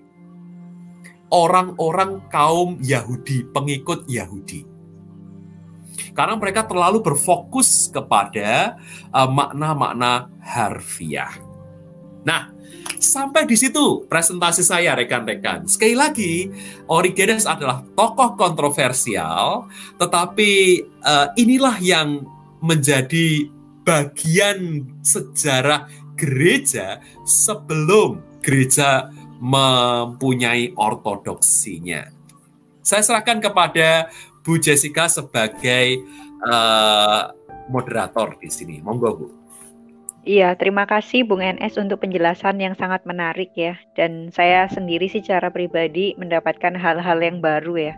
Orang-orang 1.29 2.25
kaum 2.33 2.81
Yahudi, 2.81 3.45
pengikut 3.53 4.09
Yahudi. 4.09 4.78
Karena 6.13 6.35
mereka 6.35 6.65
terlalu 6.65 7.01
berfokus 7.03 7.89
kepada 7.91 8.77
eh, 9.09 9.29
makna-makna 9.29 10.27
uh, 10.27 10.29
harfiah. 10.43 11.33
Nah, 12.23 12.59
Sampai 12.99 13.47
di 13.47 13.55
situ 13.55 14.03
presentasi 14.11 14.59
saya 14.59 14.91
rekan-rekan. 14.91 15.63
Sekali 15.71 15.95
lagi, 15.95 16.51
Origenes 16.91 17.47
adalah 17.47 17.79
tokoh 17.95 18.35
kontroversial, 18.35 19.71
tetapi 19.95 20.83
uh, 20.99 21.31
inilah 21.39 21.79
yang 21.79 22.27
menjadi 22.59 23.47
bagian 23.87 24.83
sejarah 24.99 25.87
gereja 26.19 26.99
sebelum 27.23 28.19
gereja 28.43 29.07
mempunyai 29.39 30.75
ortodoksinya. 30.75 32.11
Saya 32.83 32.99
serahkan 32.99 33.39
kepada 33.39 34.11
Bu 34.49 34.57
Jessica 34.57 35.05
sebagai 35.05 36.01
uh, 36.49 37.29
moderator 37.69 38.33
di 38.41 38.49
sini. 38.49 38.81
Monggo 38.81 39.13
Bu. 39.13 39.27
Iya, 40.25 40.57
terima 40.57 40.89
kasih 40.89 41.21
Bung 41.21 41.45
NS 41.45 41.77
untuk 41.77 42.01
penjelasan 42.01 42.57
yang 42.57 42.73
sangat 42.73 43.05
menarik 43.05 43.53
ya. 43.53 43.77
Dan 43.93 44.33
saya 44.33 44.65
sendiri 44.65 45.05
secara 45.05 45.53
pribadi 45.53 46.17
mendapatkan 46.17 46.73
hal-hal 46.73 47.21
yang 47.21 47.45
baru 47.45 47.93
ya, 47.93 47.95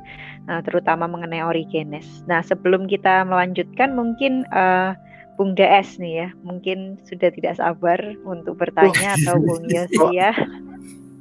uh, 0.52 0.60
terutama 0.60 1.08
mengenai 1.08 1.40
Origenes. 1.40 2.04
Nah, 2.28 2.44
sebelum 2.44 2.84
kita 2.84 3.24
melanjutkan 3.24 3.96
mungkin 3.96 4.44
uh, 4.52 4.92
Bung 5.40 5.56
DS 5.56 6.04
nih 6.04 6.28
ya, 6.28 6.30
mungkin 6.44 7.00
sudah 7.08 7.32
tidak 7.32 7.64
sabar 7.64 8.00
untuk 8.28 8.60
bertanya 8.60 9.16
oh, 9.16 9.20
atau 9.24 9.36
Bung 9.40 9.64
Yosia. 9.72 10.36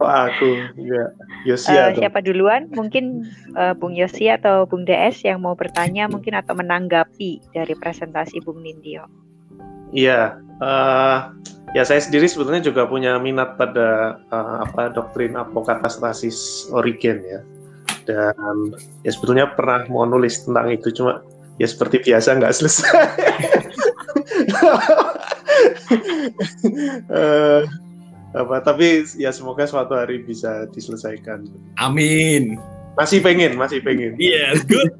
Oh, 0.00 0.08
aku 0.08 0.64
ya 0.80 1.12
Yosia. 1.44 1.92
Uh, 1.92 2.00
siapa 2.00 2.24
duluan? 2.24 2.72
Mungkin 2.72 3.28
uh, 3.52 3.76
Bung 3.76 3.92
Yosia 3.92 4.40
atau 4.40 4.64
Bung 4.64 4.88
DS 4.88 5.28
yang 5.28 5.44
mau 5.44 5.52
bertanya 5.52 6.08
mungkin 6.08 6.32
atau 6.40 6.56
menanggapi 6.56 7.52
dari 7.52 7.74
presentasi 7.76 8.40
Bung 8.40 8.64
Nindyo. 8.64 9.04
Iya, 9.92 10.40
uh, 10.64 11.36
ya 11.76 11.84
saya 11.84 12.00
sendiri 12.00 12.24
sebetulnya 12.32 12.64
juga 12.64 12.88
punya 12.88 13.20
minat 13.20 13.60
pada 13.60 14.16
uh, 14.32 14.64
apa 14.64 14.88
doktrin 14.96 15.36
apokatastasis 15.36 16.72
Origen 16.72 17.20
ya, 17.20 17.44
dan 18.08 18.72
ya 19.04 19.10
sebetulnya 19.12 19.52
pernah 19.52 19.84
mau 19.92 20.08
nulis 20.08 20.48
tentang 20.48 20.72
itu 20.72 20.88
cuma 20.96 21.20
ya 21.60 21.68
seperti 21.68 22.00
biasa 22.08 22.40
nggak 22.40 22.54
selesai. 22.56 22.88
uh, 27.12 27.68
apa 28.30 28.62
tapi 28.62 29.02
ya 29.18 29.34
semoga 29.34 29.66
suatu 29.66 29.98
hari 29.98 30.22
bisa 30.22 30.70
diselesaikan. 30.70 31.50
Amin. 31.82 32.58
Masih 32.94 33.18
pengen, 33.22 33.58
masih 33.58 33.82
pengen. 33.82 34.14
Yes, 34.20 34.62
good. 34.66 34.94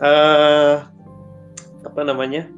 uh, 0.00 0.84
apa 1.88 2.00
namanya? 2.04 2.48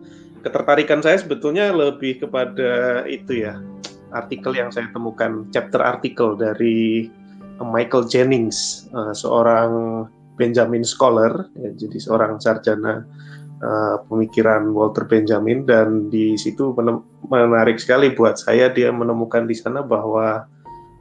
ketertarikan 0.47 1.03
saya 1.03 1.19
sebetulnya 1.19 1.75
lebih 1.75 2.23
kepada 2.23 3.03
itu 3.11 3.43
ya 3.43 3.59
artikel 4.15 4.55
yang 4.55 4.71
saya 4.71 4.87
temukan 4.95 5.43
chapter 5.51 5.83
artikel 5.83 6.39
dari 6.39 7.11
Michael 7.59 8.07
Jennings 8.07 8.87
uh, 8.95 9.11
seorang 9.11 10.07
Benjamin 10.39 10.87
scholar 10.87 11.51
ya, 11.59 11.75
jadi 11.75 11.99
seorang 11.99 12.39
sarjana 12.39 13.03
uh, 13.63 13.97
pemikiran 14.09 14.73
Walter 14.73 15.05
Benjamin 15.09 15.65
dan 15.65 16.09
di 16.13 16.37
situ 16.37 16.75
menarik 17.29 17.81
sekali 17.81 18.13
buat 18.13 18.37
saya 18.41 18.73
dia 18.73 18.93
menemukan 18.93 19.47
di 19.49 19.57
sana 19.57 19.81
bahwa 19.85 20.45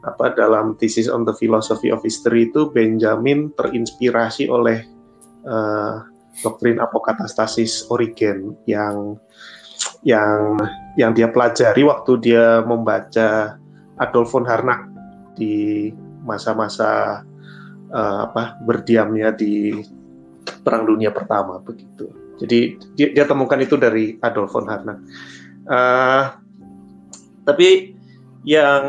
apa 0.06 0.38
dalam 0.38 0.78
thesis 0.78 1.10
on 1.10 1.26
the 1.26 1.34
philosophy 1.34 1.90
of 1.90 2.06
history 2.06 2.48
itu 2.48 2.70
Benjamin 2.70 3.50
terinspirasi 3.58 4.46
oleh 4.48 4.86
uh, 5.50 6.06
doktrin 6.46 6.78
apokatastasis 6.78 7.90
Origen 7.90 8.54
yang 8.70 9.18
yang 10.06 10.62
yang 10.96 11.12
dia 11.18 11.28
pelajari 11.34 11.82
waktu 11.82 12.22
dia 12.22 12.62
membaca 12.62 13.58
Adolf 13.98 14.30
von 14.30 14.46
Harnack 14.46 14.86
di 15.34 15.90
masa-masa 16.22 17.22
uh, 17.90 18.18
apa 18.30 18.62
berdiamnya 18.62 19.34
di 19.34 19.82
Perang 20.62 20.86
Dunia 20.86 21.10
Pertama 21.10 21.58
begitu. 21.62 22.25
Jadi 22.42 22.76
dia, 23.00 23.08
dia 23.16 23.26
temukan 23.26 23.60
itu 23.60 23.80
dari 23.80 24.20
Adolf 24.20 24.52
von 24.52 24.68
Harnack. 24.68 25.00
Uh, 25.66 26.36
tapi 27.46 27.96
yang 28.46 28.84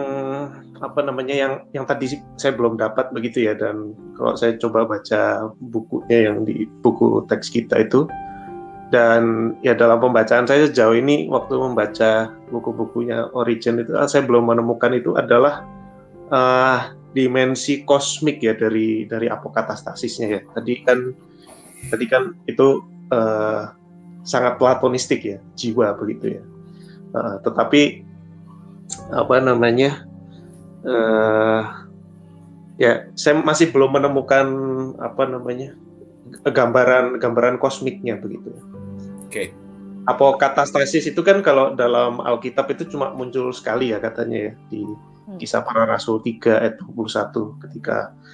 apa 0.77 1.01
namanya 1.01 1.33
yang 1.33 1.53
yang 1.73 1.89
tadi 1.89 2.21
saya 2.37 2.53
belum 2.53 2.77
dapat 2.77 3.09
begitu 3.17 3.49
ya 3.49 3.57
dan 3.57 3.97
kalau 4.17 4.37
saya 4.37 4.61
coba 4.61 4.85
baca 4.85 5.49
bukunya 5.73 6.29
yang 6.29 6.45
di 6.45 6.69
buku 6.85 7.25
teks 7.29 7.49
kita 7.49 7.81
itu 7.81 8.05
dan 8.93 9.57
ya 9.67 9.73
dalam 9.73 9.99
pembacaan 9.99 10.47
saya 10.47 10.69
sejauh 10.69 10.95
ini 10.95 11.27
waktu 11.33 11.59
membaca 11.59 12.31
buku-bukunya 12.53 13.33
Origin 13.35 13.83
itu 13.83 13.97
saya 14.07 14.23
belum 14.23 14.53
menemukan 14.53 14.95
itu 14.95 15.17
adalah 15.17 15.65
uh, 16.31 16.93
dimensi 17.17 17.83
kosmik 17.83 18.45
ya 18.45 18.53
dari 18.53 19.09
dari 19.09 19.27
apokatastatisnya 19.33 20.27
ya 20.29 20.41
tadi 20.55 20.85
kan 20.85 20.99
tadi 21.89 22.05
kan 22.07 22.37
itu 22.47 22.85
uh, 23.13 23.73
sangat 24.27 24.59
platonistik 24.59 25.23
ya 25.23 25.39
jiwa 25.55 25.95
begitu 25.95 26.41
ya 26.41 26.43
uh, 27.15 27.37
tetapi 27.43 28.07
apa 29.11 29.37
namanya 29.43 30.07
uh, 30.87 31.87
ya 32.79 33.11
saya 33.19 33.41
masih 33.41 33.73
belum 33.73 33.99
menemukan 33.99 34.47
apa 35.01 35.27
namanya 35.27 35.75
gambaran 36.47 37.19
gambaran 37.23 37.57
kosmiknya 37.59 38.19
begitu. 38.19 38.53
Oke. 39.27 39.31
Okay. 39.31 39.47
Apokatastasis 40.07 41.11
itu 41.11 41.19
kan 41.27 41.43
kalau 41.43 41.75
dalam 41.75 42.23
Alkitab 42.23 42.71
itu 42.71 42.87
cuma 42.87 43.11
muncul 43.11 43.51
sekali 43.51 43.91
ya 43.91 43.99
katanya 43.99 44.51
ya 44.51 44.53
di 44.71 44.87
hmm. 44.87 45.39
kisah 45.43 45.67
para 45.67 45.83
rasul 45.83 46.23
3 46.23 46.63
ayat 46.63 46.75
21 46.79 47.63
ketika 47.67 48.15
uh, 48.15 48.26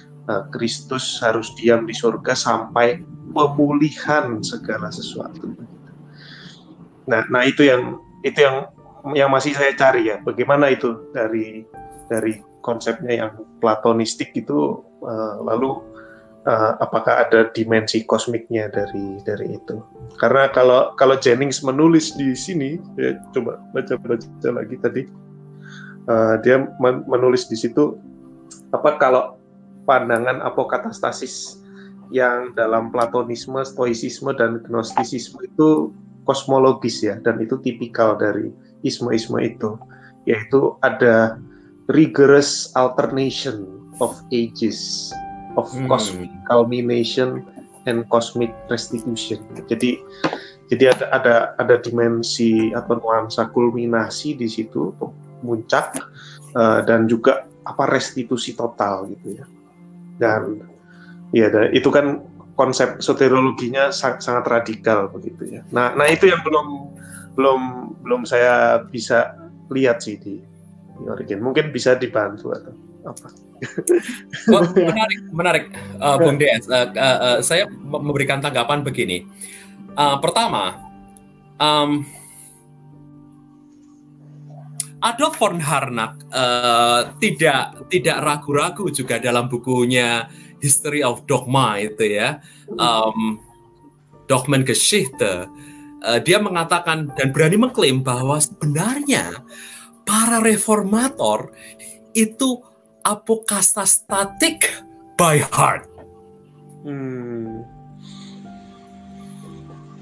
Kristus 0.55 1.19
harus 1.19 1.51
diam 1.59 1.83
di 1.83 1.91
surga 1.91 2.31
sampai 2.31 3.03
pemulihan 3.35 4.39
segala 4.39 4.87
sesuatu. 4.87 5.51
Nah, 7.09 7.27
nah 7.27 7.43
itu 7.43 7.67
yang 7.67 7.99
itu 8.23 8.39
yang 8.39 8.71
yang 9.11 9.29
masih 9.31 9.51
saya 9.51 9.75
cari 9.75 10.07
ya. 10.07 10.23
Bagaimana 10.23 10.71
itu 10.71 11.11
dari 11.11 11.67
dari 12.07 12.39
konsepnya 12.63 13.27
yang 13.27 13.31
platonistik 13.59 14.31
itu 14.31 14.79
uh, 15.03 15.43
lalu 15.43 15.83
uh, 16.47 16.79
apakah 16.79 17.27
ada 17.27 17.51
dimensi 17.51 18.07
kosmiknya 18.07 18.71
dari 18.71 19.19
dari 19.27 19.59
itu 19.59 19.83
karena 20.19 20.47
kalau 20.51 20.95
kalau 20.95 21.19
Jennings 21.19 21.59
menulis 21.63 22.15
di 22.15 22.31
sini 22.31 22.79
ya 22.95 23.19
coba 23.35 23.59
baca 23.75 23.99
baca 23.99 24.49
lagi 24.51 24.75
tadi 24.79 25.01
uh, 26.07 26.39
dia 26.39 26.63
menulis 27.07 27.51
di 27.51 27.59
situ 27.59 27.99
apa 28.71 28.95
kalau 28.95 29.35
pandangan 29.83 30.39
apokatastasis 30.43 31.59
yang 32.13 32.53
dalam 32.53 32.93
Platonisme, 32.93 33.65
Stoicisme 33.65 34.35
dan 34.37 34.61
Gnostisisme 34.65 35.41
itu 35.43 35.91
kosmologis 36.23 37.03
ya 37.03 37.19
dan 37.19 37.41
itu 37.43 37.59
tipikal 37.59 38.15
dari 38.15 38.53
isme-isme 38.85 39.39
itu 39.43 39.75
yaitu 40.23 40.75
ada 40.85 41.35
rigorous 41.91 42.71
alternation 42.79 43.67
of 43.99 44.15
ages 44.31 45.11
of 45.59 45.67
hmm. 45.75 45.87
cosmic 45.91 46.31
culmination 46.47 47.43
and 47.83 48.07
cosmic 48.07 48.55
restitution. 48.71 49.43
Jadi 49.67 49.99
jadi 50.71 50.95
ada 50.95 51.05
ada 51.11 51.35
ada 51.59 51.75
dimensi 51.83 52.71
atau 52.71 52.97
nuansa 53.03 53.51
kulminasi 53.51 54.39
di 54.39 54.47
situ 54.47 54.95
puncak 55.43 55.99
uh, 56.55 56.79
dan 56.87 57.05
juga 57.11 57.43
apa 57.67 57.83
restitusi 57.91 58.55
total 58.55 59.11
gitu 59.11 59.43
ya. 59.43 59.45
Dan 60.17 60.61
ya 61.33 61.49
dan 61.49 61.73
itu 61.73 61.89
kan 61.89 62.21
konsep 62.53 63.01
soteriologinya 63.01 63.89
sangat, 63.89 64.21
sangat 64.21 64.45
radikal 64.49 65.09
begitu 65.09 65.59
ya. 65.59 65.61
Nah, 65.73 65.97
nah 65.97 66.05
itu 66.05 66.29
yang 66.29 66.41
belum 66.45 66.67
belum 67.33 67.61
belum 68.05 68.21
saya 68.29 68.85
bisa 68.85 69.33
lihat 69.73 70.05
sih 70.05 70.21
di, 70.21 70.37
Origin. 71.03 71.41
Mungkin 71.41 71.73
bisa 71.73 71.97
dibantu 71.97 72.53
atau 72.53 72.73
apa? 73.03 73.27
menarik, 74.77 75.19
menarik, 75.33 75.65
uh, 75.97 76.15
Bung 76.19 76.37
DS. 76.37 76.69
Uh, 76.69 76.87
uh, 76.93 77.17
uh, 77.17 77.37
saya 77.41 77.65
memberikan 77.71 78.43
tanggapan 78.43 78.85
begini. 78.85 79.25
Uh, 79.97 80.21
pertama, 80.21 80.77
um, 81.57 82.05
Adolf 85.03 85.35
von 85.35 85.59
Harnack 85.59 86.23
uh, 86.31 87.11
tidak 87.19 87.91
tidak 87.91 88.17
ragu-ragu 88.23 88.87
juga 88.87 89.19
dalam 89.19 89.51
bukunya 89.51 90.31
History 90.63 91.03
of 91.03 91.27
Dogma 91.27 91.75
itu 91.83 92.15
ya, 92.15 92.39
um, 92.79 93.35
Dogmengeschichte. 94.31 95.51
Uh, 96.03 96.19
dia 96.23 96.39
mengatakan 96.39 97.11
dan 97.19 97.35
berani 97.35 97.59
mengklaim 97.59 97.99
bahwa 97.99 98.39
sebenarnya 98.39 99.43
para 100.07 100.39
reformator 100.39 101.51
itu 102.15 102.63
apokatastatik 103.03 104.71
by 105.19 105.43
heart. 105.51 105.87
Hmm. 106.87 107.72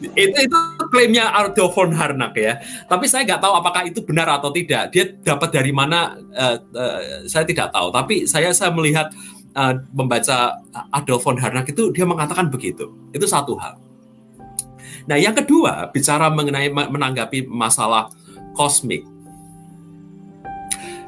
Itu 0.01 0.37
itu 0.37 0.57
klaimnya 0.89 1.29
Ardo 1.29 1.69
von 1.69 1.93
Harnack 1.93 2.33
ya. 2.33 2.57
Tapi 2.89 3.05
saya 3.05 3.25
nggak 3.27 3.41
tahu 3.41 3.53
apakah 3.53 3.81
itu 3.85 4.01
benar 4.01 4.27
atau 4.27 4.49
tidak. 4.49 4.89
Dia 4.89 5.13
dapat 5.21 5.53
dari 5.53 5.69
mana? 5.69 6.17
Uh, 6.33 6.57
uh, 6.73 6.99
saya 7.29 7.45
tidak 7.45 7.69
tahu. 7.69 7.93
Tapi 7.93 8.25
saya 8.25 8.49
saya 8.51 8.73
melihat 8.73 9.13
uh, 9.53 9.77
membaca 9.93 10.57
Adolf 10.89 11.23
von 11.23 11.37
Harnack 11.37 11.69
itu 11.69 11.93
dia 11.93 12.03
mengatakan 12.09 12.49
begitu. 12.49 12.89
Itu 13.13 13.29
satu 13.29 13.53
hal. 13.61 13.77
Nah, 15.05 15.17
yang 15.17 15.33
kedua 15.33 15.89
bicara 15.89 16.29
mengenai 16.29 16.69
menanggapi 16.69 17.49
masalah 17.49 18.09
kosmik 18.53 19.05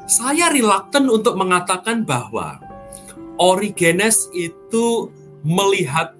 saya 0.04 0.52
reluctant 0.52 1.08
untuk 1.08 1.34
mengatakan 1.36 2.04
bahwa 2.04 2.60
Origenes 3.40 4.28
itu 4.36 5.10
melihat 5.42 6.14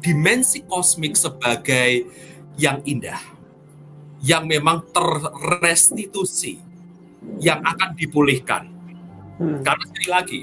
dimensi 0.00 0.64
kosmik 0.64 1.14
sebagai 1.14 2.08
yang 2.56 2.80
indah, 2.84 3.20
yang 4.24 4.44
memang 4.48 4.84
terrestitusi, 4.92 6.60
yang 7.40 7.60
akan 7.64 7.96
dipulihkan. 7.96 8.68
Hmm. 9.40 9.60
Karena 9.64 9.84
sekali 9.88 10.08
lagi, 10.08 10.40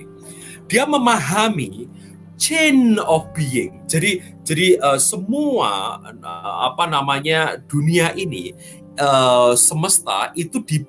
dia 0.65 0.85
memahami 0.85 1.89
chain 2.37 3.01
of 3.01 3.29
being. 3.33 3.81
Jadi 3.89 4.21
jadi 4.45 4.77
uh, 4.81 4.99
semua 5.01 6.01
uh, 6.01 6.55
apa 6.69 6.85
namanya 6.85 7.57
dunia 7.65 8.13
ini 8.13 8.53
uh, 9.01 9.57
semesta 9.57 10.33
itu 10.37 10.61
di 10.65 10.85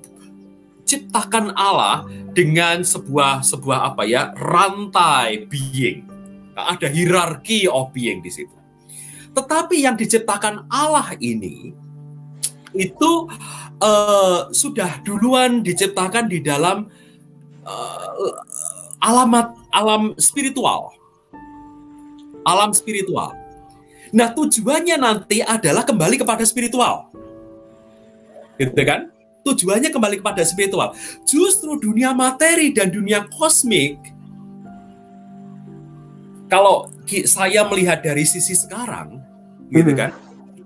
diciptakan 0.89 1.53
Allah 1.53 2.09
dengan 2.33 2.81
sebuah 2.81 3.45
sebuah 3.45 3.93
apa 3.93 4.09
ya 4.09 4.33
rantai 4.41 5.45
being. 5.45 6.09
Nah, 6.57 6.73
ada 6.73 6.89
hierarki 6.89 7.69
of 7.69 7.93
being 7.93 8.25
di 8.25 8.33
situ. 8.33 8.58
Tetapi 9.39 9.87
yang 9.87 9.95
diciptakan 9.95 10.67
Allah 10.67 11.15
ini 11.23 11.71
itu 12.75 13.11
uh, 13.79 14.51
sudah 14.51 14.99
duluan 15.07 15.63
diciptakan 15.63 16.27
di 16.27 16.43
dalam 16.43 16.91
uh, 17.63 18.35
alamat 18.99 19.55
alam 19.71 20.19
spiritual. 20.19 20.91
Alam 22.43 22.75
spiritual. 22.75 23.39
Nah, 24.11 24.33
tujuannya 24.33 24.97
nanti 24.99 25.45
adalah 25.45 25.85
kembali 25.85 26.19
kepada 26.19 26.43
spiritual. 26.43 27.13
Gitu 28.59 28.83
kan? 28.83 29.13
tujuannya 29.49 29.89
kembali 29.89 30.21
kepada 30.21 30.45
spiritual. 30.45 30.93
Justru 31.25 31.81
dunia 31.81 32.13
materi 32.13 32.69
dan 32.75 32.93
dunia 32.93 33.25
kosmik, 33.33 33.97
kalau 36.53 36.89
saya 37.25 37.65
melihat 37.69 38.05
dari 38.05 38.25
sisi 38.29 38.53
sekarang, 38.53 39.21
gitu 39.69 39.93
hmm. 39.93 39.99
kan, 39.99 40.11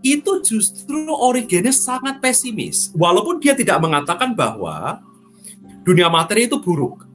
itu 0.03 0.33
justru 0.43 1.07
Origenes 1.15 1.79
sangat 1.83 2.19
pesimis. 2.19 2.91
Walaupun 2.95 3.39
dia 3.39 3.55
tidak 3.55 3.79
mengatakan 3.79 4.35
bahwa 4.35 4.99
dunia 5.87 6.11
materi 6.11 6.51
itu 6.51 6.59
buruk, 6.59 7.07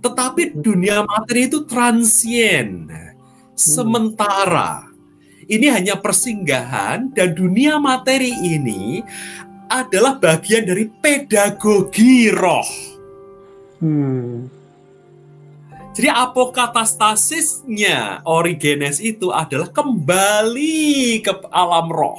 tetapi 0.00 0.56
dunia 0.56 1.04
materi 1.04 1.46
itu 1.46 1.62
transien, 1.68 2.88
sementara. 3.52 4.88
Ini 5.42 5.68
hanya 5.74 6.00
persinggahan 6.00 7.12
dan 7.12 7.36
dunia 7.36 7.76
materi 7.76 8.32
ini 8.32 9.04
adalah 9.68 10.16
bagian 10.16 10.64
dari 10.64 10.88
pedagogi 10.88 12.32
roh. 12.32 12.70
Hmm. 13.82 14.61
Jadi 15.92 16.08
apokatastasisnya 16.08 18.24
Origenes 18.24 18.96
itu 18.96 19.28
adalah 19.28 19.68
kembali 19.68 21.20
ke 21.20 21.32
alam 21.52 21.92
roh. 21.92 22.16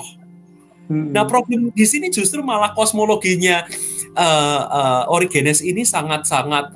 Hmm. 0.89 1.09
Nah 1.09 1.25
problem 1.25 1.73
di 1.73 1.85
sini 1.89 2.13
justru 2.13 2.45
malah 2.45 2.77
kosmologinya 2.77 3.65
uh, 4.13 4.61
uh, 4.69 5.09
Origenes 5.09 5.65
ini 5.65 5.81
sangat-sangat 5.81 6.69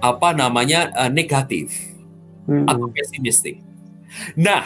apa 0.00 0.28
namanya 0.32 0.88
uh, 0.96 1.12
negatif 1.12 1.92
hmm. 2.48 2.64
atau 2.64 2.88
pesimistik. 2.88 3.60
Nah, 4.40 4.64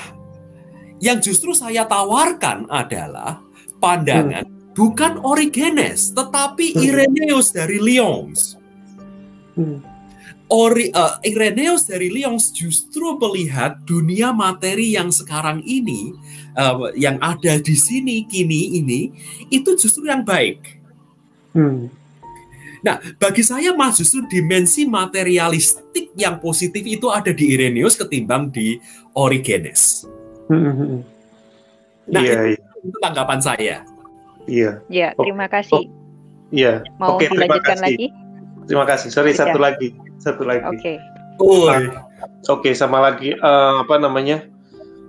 yang 1.03 1.19
justru 1.19 1.51
saya 1.51 1.83
tawarkan 1.83 2.71
adalah 2.71 3.43
pandangan 3.83 4.47
hmm 4.47 4.63
bukan 4.73 5.21
Origenes, 5.21 6.13
tetapi 6.17 6.77
hmm. 6.77 6.81
Irenaeus 6.81 7.53
dari 7.53 7.79
Lyons. 7.79 8.57
Hmm. 9.57 9.85
Ori, 10.53 10.93
uh, 10.93 11.17
Irenaeus 11.25 11.89
dari 11.89 12.13
Lyons 12.13 12.53
justru 12.53 13.17
melihat 13.17 13.81
dunia 13.89 14.37
materi 14.37 14.93
yang 14.93 15.09
sekarang 15.09 15.65
ini, 15.65 16.13
uh, 16.53 16.93
yang 16.93 17.17
ada 17.25 17.57
di 17.57 17.73
sini 17.73 18.29
kini 18.29 18.77
ini, 18.77 19.09
itu 19.49 19.73
justru 19.81 20.13
yang 20.13 20.21
baik. 20.21 20.61
Hmm. 21.57 21.89
Nah, 22.85 23.01
bagi 23.17 23.41
saya 23.41 23.73
mah 23.73 23.97
justru 23.97 24.29
dimensi 24.29 24.85
materialistik 24.85 26.13
yang 26.21 26.37
positif 26.37 26.85
itu 26.85 27.09
ada 27.09 27.33
di 27.33 27.57
Irenaeus 27.57 27.97
ketimbang 27.97 28.53
di 28.53 28.77
Origenes. 29.17 30.05
Hmm. 30.53 30.69
hmm, 30.69 30.77
hmm. 30.77 31.01
Nah, 32.13 32.23
yeah, 32.29 32.43
itu, 32.53 32.61
yeah. 32.61 32.87
itu 32.93 32.97
tanggapan 33.01 33.41
saya. 33.41 33.77
Iya. 34.45 34.71
Ya, 34.93 35.09
terima 35.17 35.49
kasih. 35.49 35.81
Oh, 35.81 35.83
iya. 36.53 36.85
Mau 37.01 37.17
Oke, 37.17 37.31
dilanjutkan 37.31 37.79
lagi? 37.81 38.13
Terima 38.69 38.85
kasih. 38.85 39.09
Sorry, 39.09 39.33
satu 39.33 39.57
lagi. 39.57 39.95
Satu 40.23 40.47
lagi. 40.47 40.63
Oke. 40.71 40.79
Okay. 40.79 40.97
Oke, 41.43 41.91
okay, 42.47 42.75
sama 42.79 43.03
lagi 43.03 43.35
uh, 43.35 43.83
apa 43.83 43.99
namanya? 43.99 44.47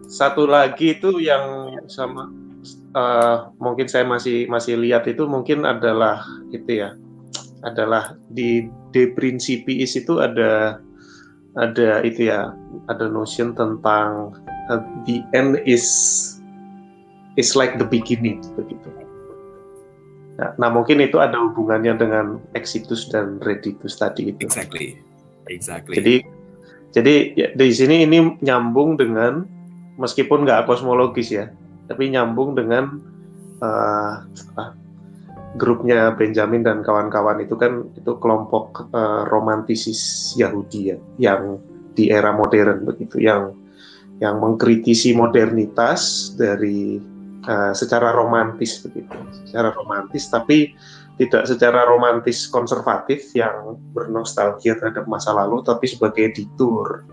Satu 0.09 0.49
lagi 0.49 0.97
itu 0.97 1.21
yang 1.21 1.77
sama 1.85 2.33
uh, 2.97 3.53
mungkin 3.61 3.85
saya 3.85 4.05
masih 4.07 4.49
masih 4.49 4.81
lihat 4.81 5.05
itu 5.05 5.29
mungkin 5.29 5.69
adalah 5.69 6.25
itu 6.49 6.81
ya. 6.81 6.97
Adalah 7.63 8.17
di 8.33 8.67
De 8.91 9.13
Principiis 9.13 9.95
itu 9.95 10.19
ada 10.19 10.81
ada 11.53 12.01
itu 12.01 12.27
ya, 12.33 12.51
ada 12.89 13.05
notion 13.07 13.53
tentang 13.53 14.33
uh, 14.73 14.81
the 15.05 15.21
end 15.37 15.61
is 15.69 15.85
is 17.37 17.53
like 17.53 17.77
the 17.77 17.85
beginning 17.85 18.41
begitu. 18.57 19.02
Nah, 20.33 20.49
nah, 20.57 20.69
mungkin 20.73 20.97
itu 20.97 21.21
ada 21.21 21.37
hubungannya 21.37 21.93
dengan 21.93 22.41
exitus 22.57 23.05
dan 23.13 23.37
reditus 23.45 24.01
tadi 24.01 24.33
itu. 24.33 24.49
Exactly, 24.49 24.97
exactly. 25.45 25.93
Jadi, 25.93 26.15
jadi 26.89 27.13
ya, 27.37 27.47
di 27.53 27.69
sini 27.69 28.01
ini 28.01 28.41
nyambung 28.41 28.97
dengan 28.97 29.45
meskipun 30.01 30.41
nggak 30.41 30.65
kosmologis 30.65 31.29
ya, 31.29 31.53
tapi 31.85 32.09
nyambung 32.09 32.57
dengan 32.57 32.97
uh, 33.61 34.25
grupnya 35.53 36.17
Benjamin 36.17 36.65
dan 36.65 36.81
kawan-kawan 36.81 37.45
itu 37.45 37.53
kan 37.53 37.85
itu 37.93 38.17
kelompok 38.17 38.89
uh, 38.89 39.29
romantisis 39.29 40.33
Yahudi 40.33 40.93
ya 40.93 40.97
yang 41.21 41.61
di 41.93 42.09
era 42.09 42.33
modern 42.33 42.89
begitu 42.89 43.21
yang 43.21 43.53
yang 44.17 44.41
mengkritisi 44.41 45.13
modernitas 45.13 46.33
dari 46.33 46.97
uh, 47.47 47.73
secara 47.75 48.11
romantis 48.11 48.81
begitu. 48.83 49.15
Secara 49.47 49.71
romantis 49.75 50.27
tapi 50.31 50.73
tidak 51.21 51.45
secara 51.45 51.85
romantis 51.85 52.49
konservatif 52.49 53.29
yang 53.37 53.77
bernostalgia 53.93 54.73
terhadap 54.81 55.05
masa 55.05 55.29
lalu 55.29 55.61
tapi 55.61 55.85
sebagai 55.85 56.33
editor 56.33 57.05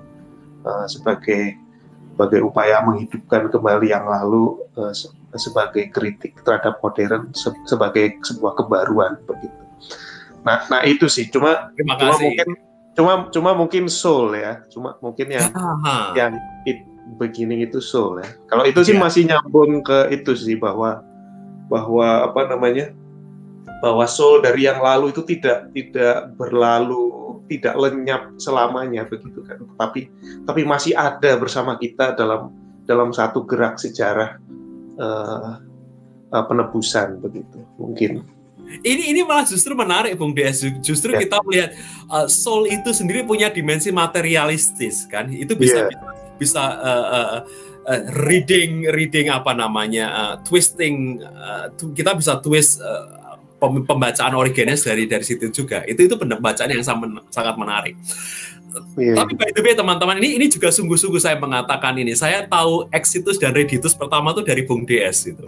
uh, 0.64 0.88
sebagai 0.88 1.56
sebagai 2.16 2.40
upaya 2.44 2.84
menghidupkan 2.84 3.48
kembali 3.48 3.92
yang 3.92 4.04
lalu 4.04 4.60
uh, 4.76 4.92
sebagai 5.38 5.88
kritik 5.94 6.36
terhadap 6.42 6.80
modern 6.82 7.32
se 7.36 7.48
sebagai 7.68 8.18
sebuah 8.24 8.60
kebaruan 8.60 9.20
begitu. 9.24 9.62
Nah, 10.44 10.64
nah 10.68 10.80
itu 10.84 11.06
sih. 11.06 11.28
Cuma 11.28 11.70
cuma 11.76 12.16
mungkin 12.18 12.48
cuma 12.96 13.12
cuma 13.30 13.50
mungkin 13.54 13.84
soul 13.86 14.34
ya, 14.36 14.60
cuma 14.68 14.98
mungkin 14.98 15.32
yang 15.32 15.48
yang 16.18 16.32
it 16.66 16.89
beginning 17.18 17.64
itu 17.64 17.80
soul 17.80 18.20
ya. 18.20 18.28
Kalau 18.46 18.62
itu 18.62 18.80
sih 18.82 18.94
Iya. 18.94 19.02
masih 19.02 19.22
nyambung 19.26 19.82
ke 19.82 20.12
itu 20.12 20.32
sih 20.34 20.54
bahwa 20.54 21.02
bahwa 21.66 22.26
apa 22.26 22.50
namanya 22.50 22.90
bahwa 23.80 24.04
soul 24.04 24.42
dari 24.42 24.66
yang 24.66 24.78
lalu 24.78 25.10
itu 25.10 25.22
tidak 25.24 25.70
tidak 25.72 26.34
berlalu 26.34 27.38
tidak 27.46 27.74
lenyap 27.74 28.30
selamanya 28.36 29.06
begitu 29.06 29.42
kan 29.42 29.58
tapi 29.78 30.06
tapi 30.44 30.62
masih 30.62 30.94
ada 30.94 31.34
bersama 31.34 31.78
kita 31.78 32.14
dalam 32.14 32.50
dalam 32.84 33.10
satu 33.10 33.46
gerak 33.46 33.78
sejarah 33.78 34.38
eh, 34.98 35.52
eh, 36.30 36.44
penebusan 36.46 37.18
begitu 37.18 37.62
mungkin 37.78 38.22
Ini 38.70 39.10
ini 39.10 39.26
malah 39.26 39.42
justru 39.42 39.74
menarik 39.74 40.14
Bung 40.14 40.30
DS. 40.30 40.62
Justru 40.78 41.10
Ya. 41.10 41.26
kita 41.26 41.42
melihat 41.42 41.74
uh, 42.06 42.30
soul 42.30 42.70
itu 42.70 42.94
sendiri 42.94 43.26
punya 43.26 43.50
dimensi 43.50 43.90
materialistis 43.90 45.10
kan. 45.10 45.26
Itu 45.26 45.58
bisa 45.58 45.74
Iya. 45.74 45.90
bisa, 45.90 45.98
bisa 46.40 46.80
uh, 46.80 47.06
uh, 47.06 47.28
uh, 47.84 48.00
reading 48.24 48.88
reading 48.88 49.28
apa 49.28 49.52
namanya 49.52 50.06
uh, 50.08 50.34
twisting 50.40 51.20
uh, 51.20 51.68
kita 51.92 52.16
bisa 52.16 52.40
twist 52.40 52.80
uh, 52.80 53.36
pem- 53.56 53.84
pembacaan 53.84 54.32
Origenes 54.32 54.80
dari 54.80 55.04
dari 55.04 55.20
situ 55.20 55.52
juga. 55.52 55.84
Itu 55.84 56.08
itu 56.08 56.16
pembacaan 56.16 56.72
yang 56.72 56.80
sangat 56.80 57.28
sangat 57.28 57.54
menarik. 57.54 57.92
Iya. 58.94 59.18
Tapi 59.18 59.34
by 59.34 59.50
the 59.50 59.60
way 59.60 59.74
teman-teman 59.74 60.22
ini 60.22 60.38
ini 60.38 60.46
juga 60.46 60.70
sungguh-sungguh 60.70 61.18
saya 61.18 61.34
mengatakan 61.36 61.90
ini. 61.98 62.14
Saya 62.14 62.46
tahu 62.46 62.86
Exitus 62.88 63.34
dan 63.34 63.50
Reditus 63.50 63.92
pertama 63.92 64.30
tuh 64.30 64.46
dari 64.46 64.62
Bung 64.62 64.86
DS 64.86 65.26
itu. 65.26 65.42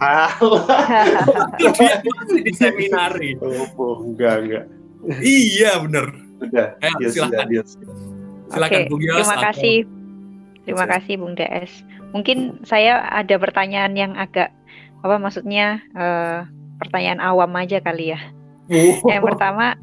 Itu 1.55 1.69
dia 1.79 1.95
masih 2.03 2.41
di 2.43 2.51
seminari. 2.51 3.31
oh, 3.39 3.63
oh, 3.75 3.95
enggak 4.03 4.35
enggak 4.43 4.63
Iya 5.19 5.79
bener. 5.79 6.05
udah 6.43 6.75
dia 6.99 7.07
silakan. 7.07 7.31
sudah 7.31 7.43
dia 7.47 7.61
Silakan 8.51 8.79
Oke, 8.83 8.89
Bung 8.91 9.01
Yos. 9.01 9.15
terima 9.17 9.33
atau- 9.33 9.45
kasih. 9.49 9.77
Terima 10.63 10.87
kasih 10.87 11.19
Bung 11.19 11.35
DS. 11.35 11.83
Mungkin 12.15 12.63
saya 12.63 13.03
ada 13.11 13.35
pertanyaan 13.35 13.93
yang 13.99 14.13
agak 14.15 14.51
apa 15.03 15.19
maksudnya 15.19 15.83
eh, 15.91 16.47
pertanyaan 16.79 17.19
awam 17.19 17.51
aja 17.59 17.83
kali 17.83 18.15
ya. 18.15 18.19
Yang 19.11 19.23
pertama, 19.27 19.75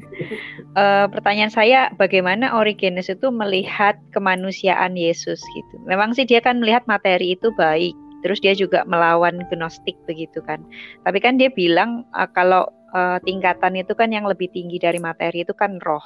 eh, 0.73 1.05
pertanyaan 1.05 1.53
saya, 1.53 1.93
bagaimana 2.01 2.57
Origenes 2.57 3.13
itu 3.13 3.29
melihat 3.29 3.97
kemanusiaan 4.09 4.97
Yesus 4.97 5.37
gitu? 5.37 5.75
Memang 5.85 6.17
sih 6.17 6.25
dia 6.25 6.41
kan 6.41 6.57
melihat 6.57 6.81
materi 6.89 7.37
itu 7.37 7.53
baik, 7.53 7.93
terus 8.25 8.41
dia 8.41 8.57
juga 8.57 8.81
melawan 8.89 9.45
gnostik 9.53 9.93
begitu 10.09 10.41
kan. 10.41 10.65
Tapi 11.05 11.21
kan 11.21 11.37
dia 11.37 11.53
bilang 11.53 12.09
eh, 12.17 12.29
kalau 12.33 12.65
eh, 12.97 13.21
tingkatan 13.21 13.77
itu 13.77 13.93
kan 13.93 14.09
yang 14.09 14.25
lebih 14.25 14.49
tinggi 14.49 14.81
dari 14.81 14.97
materi 14.97 15.45
itu 15.45 15.53
kan 15.53 15.77
roh. 15.85 16.01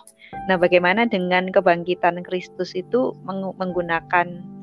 Nah, 0.51 0.59
bagaimana 0.59 1.07
dengan 1.07 1.47
kebangkitan 1.47 2.19
Kristus 2.27 2.75
itu 2.75 3.15
meng- 3.23 3.55
menggunakan 3.55 4.54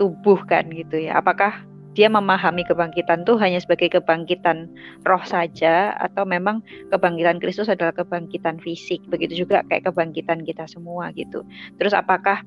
tubuh 0.00 0.40
kan 0.48 0.72
gitu 0.72 0.96
ya? 0.96 1.20
Apakah 1.20 1.60
dia 1.92 2.08
memahami 2.08 2.64
kebangkitan 2.64 3.28
itu 3.28 3.36
hanya 3.36 3.60
sebagai 3.60 3.92
kebangkitan 4.00 4.72
roh 5.04 5.20
saja 5.20 5.92
atau 6.00 6.24
memang 6.24 6.64
kebangkitan 6.88 7.36
Kristus 7.42 7.68
adalah 7.68 7.92
kebangkitan 7.92 8.56
fisik? 8.64 9.04
Begitu 9.12 9.44
juga 9.44 9.60
kayak 9.68 9.92
kebangkitan 9.92 10.48
kita 10.48 10.64
semua 10.64 11.12
gitu. 11.12 11.44
Terus 11.76 11.92
apakah 11.92 12.40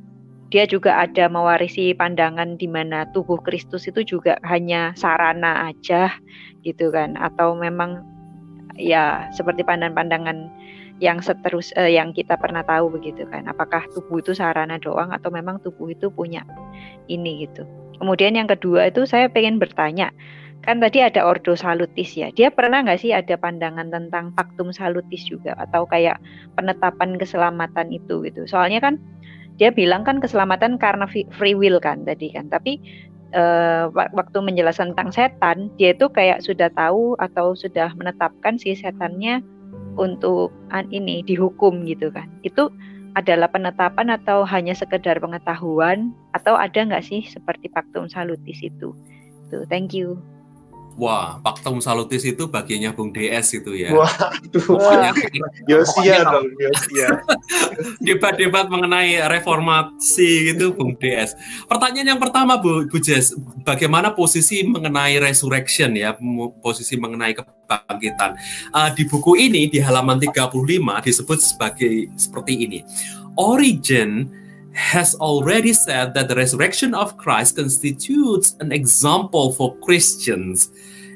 dia 0.49 0.66
juga 0.66 0.97
ada 0.97 1.30
mewarisi 1.30 1.93
pandangan 1.93 2.58
di 2.58 2.66
mana 2.66 3.06
tubuh 3.14 3.38
Kristus 3.45 3.86
itu 3.86 4.01
juga 4.01 4.41
hanya 4.41 4.97
sarana 4.97 5.70
aja 5.70 6.10
gitu 6.66 6.89
kan? 6.89 7.14
Atau 7.22 7.54
memang 7.54 8.01
ya 8.80 9.30
seperti 9.38 9.62
pandangan-pandangan 9.62 10.49
yang 11.04 11.20
seterus 11.20 11.76
eh, 11.76 11.99
yang 11.99 12.16
kita 12.16 12.39
pernah 12.39 12.64
tahu 12.64 12.95
begitu 12.95 13.28
kan 13.28 13.43
apakah 13.51 13.84
tubuh 13.91 14.24
itu 14.24 14.32
sarana 14.32 14.80
doang 14.80 15.12
atau 15.12 15.28
memang 15.28 15.60
tubuh 15.60 15.91
itu 15.91 16.08
punya 16.08 16.47
ini 17.12 17.43
gitu 17.43 17.68
kemudian 17.99 18.39
yang 18.39 18.47
kedua 18.47 18.88
itu 18.88 19.04
saya 19.04 19.28
pengen 19.28 19.60
bertanya 19.60 20.16
kan 20.64 20.80
tadi 20.80 21.04
ada 21.04 21.28
ordo 21.28 21.60
salutis 21.60 22.16
ya. 22.16 22.32
Dia 22.32 22.47
pernah 22.47 22.80
nggak 22.88 23.04
sih 23.04 23.12
ada 23.12 23.36
pandangan 23.36 23.91
tentang 23.91 24.32
paktum 24.32 24.72
salutis 24.72 25.28
juga 25.28 25.60
atau 25.60 25.84
kayak 25.84 26.24
penetapan 26.56 27.20
keselamatan 27.20 27.91
itu 27.91 28.24
gitu. 28.24 28.47
Soalnya 28.47 28.80
kan 28.80 28.95
dia 29.60 29.76
bilang 29.76 30.08
kan 30.08 30.24
keselamatan 30.24 30.80
karena 30.80 31.04
free 31.12 31.51
will 31.51 31.84
kan 31.84 32.08
tadi 32.08 32.32
kan. 32.32 32.47
Tapi 32.47 32.80
wak- 33.91 34.14
waktu 34.14 34.38
menjelaskan 34.39 34.93
tentang 34.93 35.12
setan, 35.12 35.58
dia 35.76 35.91
itu 35.91 36.06
kayak 36.08 36.45
sudah 36.45 36.70
tahu 36.72 37.18
atau 37.18 37.58
sudah 37.58 37.91
menetapkan 37.97 38.56
si 38.62 38.78
setannya 38.78 39.41
untuk 39.96 40.52
ini 40.89 41.22
dihukum 41.26 41.86
gitu 41.86 42.10
kan. 42.10 42.30
Itu 42.41 42.74
adalah 43.14 43.50
penetapan 43.54 44.10
atau 44.10 44.41
hanya 44.44 44.74
sekedar 44.74 45.22
pengetahuan 45.22 46.18
atau 46.34 46.58
ada 46.58 46.82
nggak 46.82 47.06
sih 47.06 47.22
seperti 47.30 47.70
paktum 47.70 48.10
salutis 48.10 48.58
itu? 48.66 48.98
Tuh, 49.54 49.64
thank 49.70 49.94
you. 49.94 50.18
Wah, 50.94 51.41
Paktum 51.41 51.82
Salutis 51.82 52.22
itu 52.22 52.46
bagiannya 52.46 52.94
Bung 52.94 53.10
DS 53.10 53.58
itu 53.58 53.74
ya. 53.74 53.89
Waduh, 53.89 54.62
Pokoknya 54.62 55.12
Yosia 55.66 56.22
dong, 56.22 56.54
Yosia. 56.62 57.10
debat-debat 58.08 58.70
mengenai 58.70 59.18
reformasi 59.26 60.54
gitu 60.54 60.78
Bung 60.78 60.94
DS. 61.02 61.34
Pertanyaan 61.66 62.14
yang 62.14 62.22
pertama 62.22 62.62
Bu, 62.62 62.86
Bu 62.86 63.02
Jess, 63.02 63.34
bagaimana 63.66 64.14
posisi 64.14 64.62
mengenai 64.62 65.18
resurrection 65.18 65.98
ya, 65.98 66.14
posisi 66.62 66.94
mengenai 66.94 67.34
kebangkitan. 67.34 68.38
Ah, 68.70 68.94
di 68.94 69.10
buku 69.10 69.34
ini 69.34 69.66
di 69.66 69.82
halaman 69.82 70.22
35 70.22 70.54
disebut 71.02 71.39
sebagai 71.41 72.14
seperti 72.14 72.70
ini. 72.70 72.80
Origin 73.34 74.30
has 74.74 75.15
already 75.15 75.74
said 75.74 76.13
that 76.13 76.28
the 76.28 76.36
resurrection 76.36 76.93
of 76.93 77.17
Christ 77.17 77.55
constitutes 77.55 78.57
an 78.59 78.71
example 78.71 79.53
for 79.53 79.78
Christians 79.78 80.74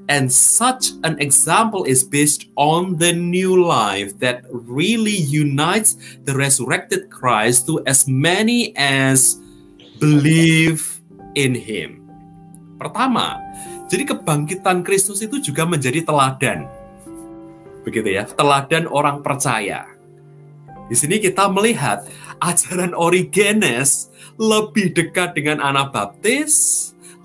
and 0.08 0.32
such 0.32 0.96
an 1.04 1.20
example 1.20 1.84
is 1.84 2.04
based 2.04 2.48
on 2.56 2.96
the 2.96 3.12
new 3.12 3.60
life 3.60 4.16
that 4.24 4.48
really 4.50 5.16
unites 5.16 6.00
the 6.24 6.32
resurrected 6.32 7.12
Christ 7.12 7.68
to 7.68 7.84
as 7.84 8.08
many 8.08 8.72
as 8.80 9.36
believe 10.00 11.04
in 11.36 11.52
him. 11.52 12.08
Pertama, 12.80 13.44
jadi 13.92 14.08
kebangkitan 14.08 14.88
Kristus 14.88 15.20
itu 15.20 15.44
juga 15.44 15.68
menjadi 15.68 16.08
teladan. 16.08 16.72
Begitu 17.84 18.16
ya, 18.16 18.24
teladan 18.24 18.88
orang 18.88 19.20
percaya. 19.20 19.92
Di 20.88 20.96
sini 20.96 21.20
kita 21.20 21.52
melihat 21.52 22.08
ajaran 22.42 22.94
Origenes 22.94 24.10
lebih 24.38 24.94
dekat 24.94 25.34
dengan 25.34 25.58
Anabaptis, 25.62 26.54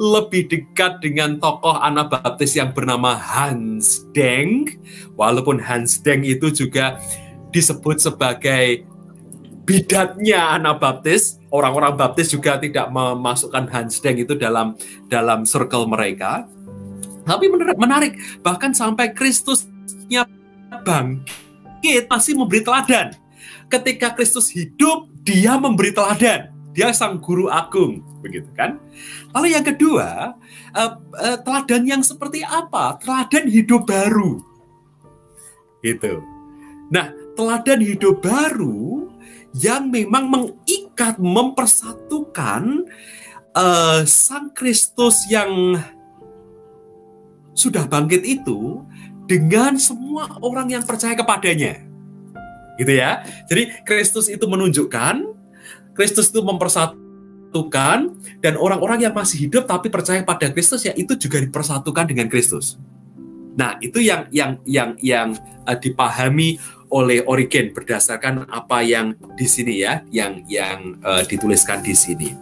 lebih 0.00 0.48
dekat 0.48 1.04
dengan 1.04 1.36
tokoh 1.36 1.76
Anabaptis 1.76 2.56
yang 2.56 2.72
bernama 2.72 3.14
Hans 3.14 4.08
Denk, 4.16 4.80
walaupun 5.14 5.60
Hans 5.60 6.00
Denk 6.00 6.24
itu 6.24 6.48
juga 6.50 6.96
disebut 7.52 8.00
sebagai 8.00 8.88
bidatnya 9.62 10.58
Anabaptis, 10.58 11.38
orang-orang 11.54 11.94
Baptis 11.94 12.32
juga 12.32 12.58
tidak 12.58 12.90
memasukkan 12.90 13.68
Hans 13.70 14.00
Denk 14.02 14.26
itu 14.26 14.34
dalam 14.34 14.74
dalam 15.06 15.46
circle 15.46 15.86
mereka. 15.86 16.48
Tapi 17.22 17.46
menarik 17.78 18.18
bahkan 18.42 18.74
sampai 18.74 19.14
Kristusnya 19.14 20.26
bangkit 20.82 22.10
masih 22.10 22.34
memberi 22.34 22.66
teladan. 22.66 23.14
Ketika 23.72 24.12
Kristus 24.12 24.52
hidup, 24.52 25.08
dia 25.24 25.56
memberi 25.56 25.96
teladan. 25.96 26.52
Dia 26.76 26.92
sang 26.92 27.16
guru 27.16 27.48
agung, 27.48 28.04
begitu 28.20 28.48
kan? 28.52 28.76
Lalu 29.32 29.56
yang 29.56 29.64
kedua, 29.64 30.36
eh, 30.76 30.92
eh, 31.24 31.38
teladan 31.40 31.82
yang 31.88 32.02
seperti 32.04 32.44
apa? 32.44 33.00
Teladan 33.00 33.48
hidup 33.48 33.88
baru. 33.88 34.44
Gitu. 35.80 36.20
Nah, 36.92 37.16
teladan 37.32 37.80
hidup 37.80 38.20
baru 38.20 39.08
yang 39.56 39.88
memang 39.88 40.28
mengikat, 40.28 41.16
mempersatukan 41.16 42.88
eh, 43.56 44.00
sang 44.04 44.52
Kristus 44.52 45.28
yang 45.32 45.80
sudah 47.52 47.84
bangkit 47.88 48.24
itu 48.24 48.84
dengan 49.28 49.76
semua 49.76 50.40
orang 50.40 50.72
yang 50.72 50.84
percaya 50.84 51.16
kepadanya. 51.16 51.91
Gitu 52.80 52.92
ya. 52.96 53.24
Jadi 53.48 53.84
Kristus 53.84 54.28
itu 54.32 54.44
menunjukkan, 54.48 55.28
Kristus 55.92 56.32
itu 56.32 56.40
mempersatukan 56.40 57.98
dan 58.40 58.54
orang-orang 58.56 59.04
yang 59.04 59.12
masih 59.12 59.48
hidup 59.48 59.68
tapi 59.68 59.92
percaya 59.92 60.24
pada 60.24 60.48
Kristus 60.48 60.88
ya 60.88 60.96
itu 60.96 61.12
juga 61.16 61.40
dipersatukan 61.40 62.08
dengan 62.08 62.32
Kristus. 62.32 62.80
Nah, 63.52 63.76
itu 63.84 64.00
yang 64.00 64.24
yang 64.32 64.56
yang 64.64 64.96
yang 65.04 65.36
uh, 65.68 65.76
dipahami 65.76 66.56
oleh 66.92 67.24
Origen 67.24 67.72
berdasarkan 67.72 68.48
apa 68.48 68.80
yang 68.84 69.16
di 69.36 69.44
sini 69.44 69.84
ya, 69.84 70.00
yang 70.08 70.44
yang 70.48 70.96
uh, 71.04 71.20
dituliskan 71.24 71.84
di 71.84 71.92
sini. 71.92 72.32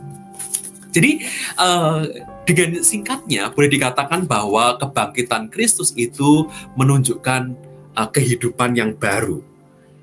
Jadi 0.91 1.23
uh, 1.59 2.03
dengan 2.47 2.83
singkatnya 2.83 3.51
boleh 3.55 3.71
dikatakan 3.71 4.27
bahwa 4.27 4.75
kebangkitan 4.79 5.51
Kristus 5.51 5.95
itu 5.95 6.51
menunjukkan 6.75 7.55
uh, 7.95 8.09
kehidupan 8.11 8.75
yang 8.75 8.95
baru. 8.99 9.50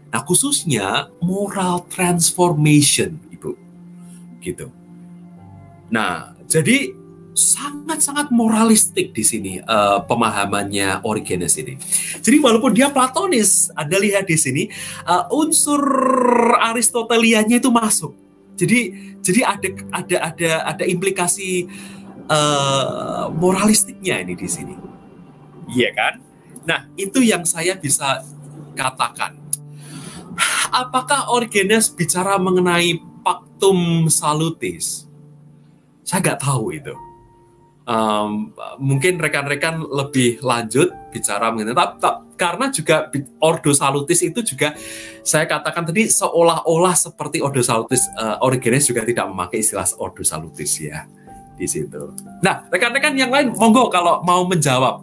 Nah, 0.07 0.21
khususnya 0.23 1.11
moral 1.19 1.83
transformation, 1.91 3.19
Ibu. 3.31 3.51
Gitu. 4.39 4.71
Nah, 5.91 6.35
jadi 6.47 6.95
sangat-sangat 7.37 8.33
moralistik 8.33 9.13
di 9.13 9.21
sini 9.21 9.53
uh, 9.61 10.01
pemahamannya 10.09 11.05
Origenes 11.05 11.53
ini. 11.61 11.77
Jadi 12.17 12.41
walaupun 12.41 12.73
dia 12.73 12.89
Platonis, 12.89 13.69
Anda 13.77 14.01
lihat 14.01 14.25
di 14.25 14.33
sini 14.33 14.63
uh, 15.05 15.29
unsur 15.29 15.85
Aristotelianya 16.57 17.61
itu 17.61 17.69
masuk. 17.69 18.17
Jadi 18.57 19.13
jadi 19.21 19.45
ada 19.45 19.69
ada 19.93 20.17
ada 20.33 20.51
ada 20.73 20.83
implikasi 20.89 21.69
uh, 22.25 23.29
moralistiknya 23.37 24.25
ini 24.25 24.33
di 24.33 24.49
sini. 24.49 24.73
Iya 25.69 25.93
kan? 25.93 26.13
Nah, 26.65 26.89
itu 26.97 27.21
yang 27.21 27.45
saya 27.45 27.77
bisa 27.77 28.25
katakan. 28.73 29.36
Apakah 30.71 31.33
Origenes 31.33 31.89
bicara 31.89 32.37
mengenai 32.37 33.01
pactum 33.25 34.07
salutis? 34.11 35.09
Saya 36.05 36.23
nggak 36.23 36.39
tahu 36.39 36.71
itu 36.75 36.95
um, 37.87 38.51
mungkin 38.77 39.17
rekan-rekan 39.17 39.81
lebih 39.87 40.43
lanjut 40.43 40.91
bicara 41.09 41.49
mengenai 41.49 41.73
tapi 41.73 42.27
karena 42.37 42.69
juga 42.69 43.09
Ordo 43.41 43.73
Salutis 43.73 44.21
itu 44.21 44.45
juga 44.45 44.77
saya 45.25 45.49
katakan 45.49 45.89
tadi 45.89 46.05
seolah-olah 46.05 46.93
seperti 46.93 47.41
Ordo 47.41 47.65
Salutis 47.65 48.05
uh, 48.13 48.37
Origenes 48.45 48.85
juga 48.85 49.01
tidak 49.01 49.25
memakai 49.31 49.65
istilah 49.65 49.89
Ordo 49.97 50.21
Salutis 50.21 50.77
ya 50.77 51.09
di 51.57 51.65
situ. 51.65 52.13
Nah, 52.45 52.69
rekan-rekan 52.69 53.17
yang 53.17 53.33
lain 53.33 53.49
monggo 53.57 53.89
kalau 53.89 54.21
mau 54.21 54.45
menjawab 54.45 55.01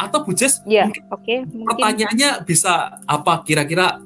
atau 0.00 0.18
Bu 0.26 0.32
Jess, 0.34 0.64
ya, 0.64 0.90
oke. 1.12 1.22
Okay, 1.22 1.44
pertanyaannya 1.46 2.42
bisa 2.48 2.98
apa 3.04 3.44
kira-kira 3.46 4.00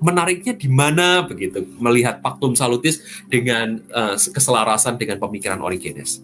menariknya 0.00 0.52
di 0.52 0.68
mana 0.68 1.24
begitu 1.24 1.64
melihat 1.80 2.20
Pactum 2.20 2.52
Salutis 2.52 3.00
dengan 3.32 3.80
uh, 3.92 4.14
keselarasan 4.16 5.00
dengan 5.00 5.16
pemikiran 5.16 5.60
Origenes? 5.64 6.20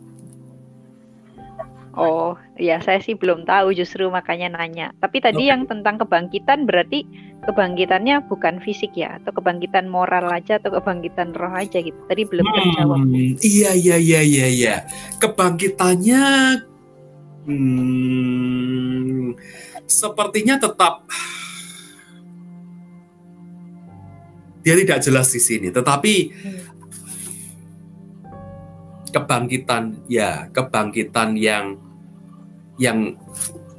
Oh, 1.93 2.41
ya 2.57 2.81
saya 2.81 3.05
sih 3.05 3.13
belum 3.13 3.45
tahu 3.45 3.77
justru 3.77 4.09
makanya 4.09 4.57
nanya. 4.57 4.97
Tapi 4.97 5.21
tadi 5.21 5.45
okay. 5.45 5.51
yang 5.53 5.69
tentang 5.69 6.01
kebangkitan 6.01 6.65
berarti 6.65 7.05
kebangkitannya 7.45 8.33
bukan 8.33 8.65
fisik 8.65 8.97
ya 8.97 9.21
atau 9.21 9.37
kebangkitan 9.37 9.93
moral 9.93 10.25
aja 10.33 10.57
atau 10.57 10.73
kebangkitan 10.73 11.37
roh 11.37 11.53
aja 11.53 11.85
gitu. 11.85 11.97
Tadi 12.09 12.25
belum 12.25 12.49
hmm, 12.49 12.57
terjawab. 12.57 12.99
Iya 13.45 13.71
iya 13.77 13.97
iya 14.01 14.21
iya 14.25 14.47
iya. 14.49 14.77
Kebangkitannya 15.21 16.23
hmm, 17.45 19.37
sepertinya 19.85 20.57
tetap 20.57 21.05
dia 24.63 24.79
tidak 24.79 25.03
jelas 25.03 25.29
di 25.35 25.43
sini, 25.43 25.69
tetapi 25.75 26.15
hmm. 26.31 26.59
kebangkitan 29.11 30.07
ya 30.07 30.47
kebangkitan 30.55 31.35
yang 31.35 31.77
yang 32.79 33.19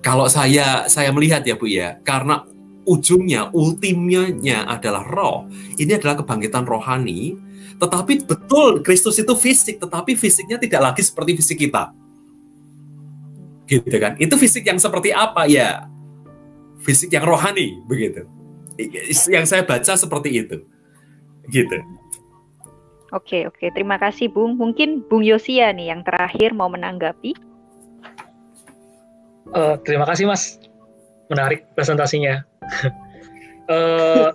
kalau 0.04 0.28
saya 0.28 0.86
saya 0.92 1.10
melihat 1.16 1.48
ya 1.48 1.56
Bu 1.56 1.66
ya 1.72 1.98
karena 2.04 2.44
ujungnya 2.84 3.48
ultimnya 3.56 4.68
adalah 4.68 5.08
roh. 5.08 5.48
Ini 5.80 5.98
adalah 5.98 6.20
kebangkitan 6.20 6.68
rohani 6.68 7.40
tetapi 7.80 8.28
betul 8.28 8.84
Kristus 8.84 9.18
itu 9.18 9.34
fisik 9.40 9.80
tetapi 9.80 10.20
fisiknya 10.20 10.60
tidak 10.60 10.92
lagi 10.92 11.02
seperti 11.02 11.40
fisik 11.40 11.58
kita. 11.64 11.96
Gitu 13.64 13.96
kan? 13.96 14.20
Itu 14.20 14.36
fisik 14.36 14.68
yang 14.68 14.78
seperti 14.78 15.16
apa? 15.16 15.48
Ya 15.48 15.88
fisik 16.84 17.08
yang 17.16 17.24
rohani 17.24 17.80
begitu. 17.88 18.28
Yang 19.32 19.46
saya 19.48 19.64
baca 19.64 19.96
seperti 19.96 20.30
itu 20.44 20.73
gitu 21.52 21.80
Oke, 23.14 23.46
oke. 23.46 23.70
Terima 23.78 24.02
kasih, 24.02 24.26
Bung. 24.34 24.58
Mungkin 24.58 25.06
Bung 25.06 25.22
Yosia 25.22 25.70
nih 25.70 25.94
yang 25.94 26.02
terakhir 26.02 26.50
mau 26.58 26.66
menanggapi. 26.66 27.38
Uh, 29.54 29.78
terima 29.86 30.10
kasih, 30.10 30.26
Mas. 30.26 30.58
Menarik 31.30 31.70
presentasinya. 31.78 32.42
uh, 33.70 34.34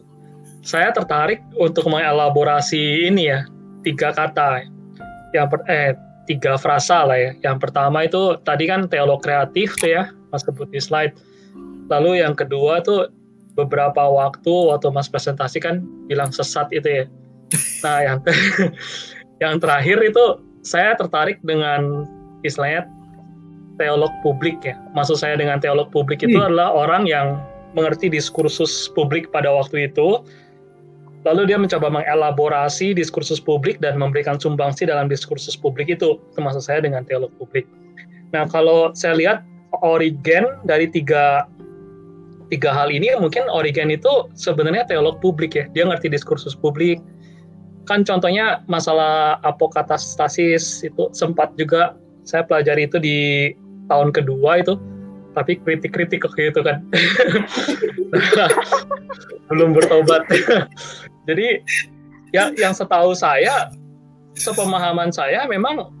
saya 0.72 0.96
tertarik 0.96 1.44
untuk 1.60 1.92
mengelaborasi 1.92 3.12
ini 3.12 3.28
ya, 3.28 3.44
tiga 3.84 4.16
kata. 4.16 4.64
Yang 5.36 5.46
per, 5.52 5.60
eh, 5.68 5.92
tiga 6.24 6.56
frasa 6.56 7.04
lah 7.04 7.20
ya. 7.20 7.30
Yang 7.52 7.68
pertama 7.68 8.08
itu 8.08 8.40
tadi 8.48 8.64
kan 8.64 8.88
teolog 8.88 9.20
kreatif 9.20 9.76
tuh 9.76 9.92
ya, 9.92 10.08
Mas 10.32 10.40
sebut 10.40 10.72
di 10.72 10.80
slide. 10.80 11.12
Lalu 11.92 12.24
yang 12.24 12.32
kedua 12.32 12.80
tuh 12.80 13.12
beberapa 13.56 14.04
waktu 14.04 14.52
waktu 14.52 14.92
Mas 14.92 15.08
presentasi 15.08 15.58
kan 15.58 15.82
bilang 16.06 16.30
sesat 16.30 16.68
itu 16.70 17.02
ya 17.02 17.04
Nah, 17.84 17.98
yang 18.02 18.18
yang 19.44 19.54
terakhir 19.60 19.98
itu 20.02 20.24
saya 20.66 20.98
tertarik 20.98 21.38
dengan 21.46 22.06
istilahnya 22.42 22.88
teolog 23.76 24.10
publik 24.24 24.58
ya. 24.64 24.74
Maksud 24.96 25.20
saya 25.20 25.36
dengan 25.36 25.60
teolog 25.60 25.92
publik 25.92 26.24
itu 26.24 26.36
hmm. 26.36 26.48
adalah 26.52 26.72
orang 26.72 27.04
yang 27.06 27.38
mengerti 27.76 28.08
diskursus 28.08 28.88
publik 28.96 29.28
pada 29.30 29.52
waktu 29.52 29.92
itu. 29.92 30.24
Lalu 31.26 31.50
dia 31.50 31.58
mencoba 31.58 31.90
mengelaborasi 31.90 32.94
diskursus 32.94 33.42
publik 33.42 33.82
dan 33.82 33.98
memberikan 33.98 34.38
sumbangsi 34.38 34.86
dalam 34.86 35.10
diskursus 35.10 35.58
publik 35.58 35.90
itu. 35.90 36.22
Termasuk 36.38 36.62
saya 36.62 36.78
dengan 36.86 37.02
teolog 37.02 37.34
publik. 37.36 37.66
Nah, 38.30 38.46
kalau 38.46 38.94
saya 38.94 39.18
lihat 39.18 39.38
Origen 39.82 40.46
dari 40.64 40.86
tiga 40.88 41.44
tiga 42.52 42.70
hal 42.70 42.94
ini 42.94 43.10
mungkin 43.18 43.50
Origen 43.50 43.90
itu 43.90 44.30
sebenarnya 44.38 44.86
teolog 44.86 45.18
publik 45.18 45.58
ya. 45.58 45.66
Dia 45.74 45.88
ngerti 45.88 46.12
diskursus 46.12 46.54
publik, 46.54 47.02
kan 47.86 48.02
contohnya 48.02 48.66
masalah 48.66 49.38
apokatastasis 49.46 50.82
itu 50.82 51.08
sempat 51.14 51.54
juga 51.54 51.94
saya 52.26 52.42
pelajari 52.42 52.90
itu 52.90 52.98
di 52.98 53.18
tahun 53.86 54.10
kedua 54.10 54.60
itu 54.60 54.74
tapi 55.38 55.62
kritik-kritik 55.62 56.26
gitu 56.26 56.60
kan. 56.64 56.80
Belum 59.52 59.76
bertobat. 59.76 60.26
Jadi 61.28 61.62
ya 62.34 62.50
yang 62.58 62.74
setahu 62.74 63.14
saya 63.14 63.70
sepemahaman 64.34 65.14
saya 65.14 65.46
memang 65.46 65.94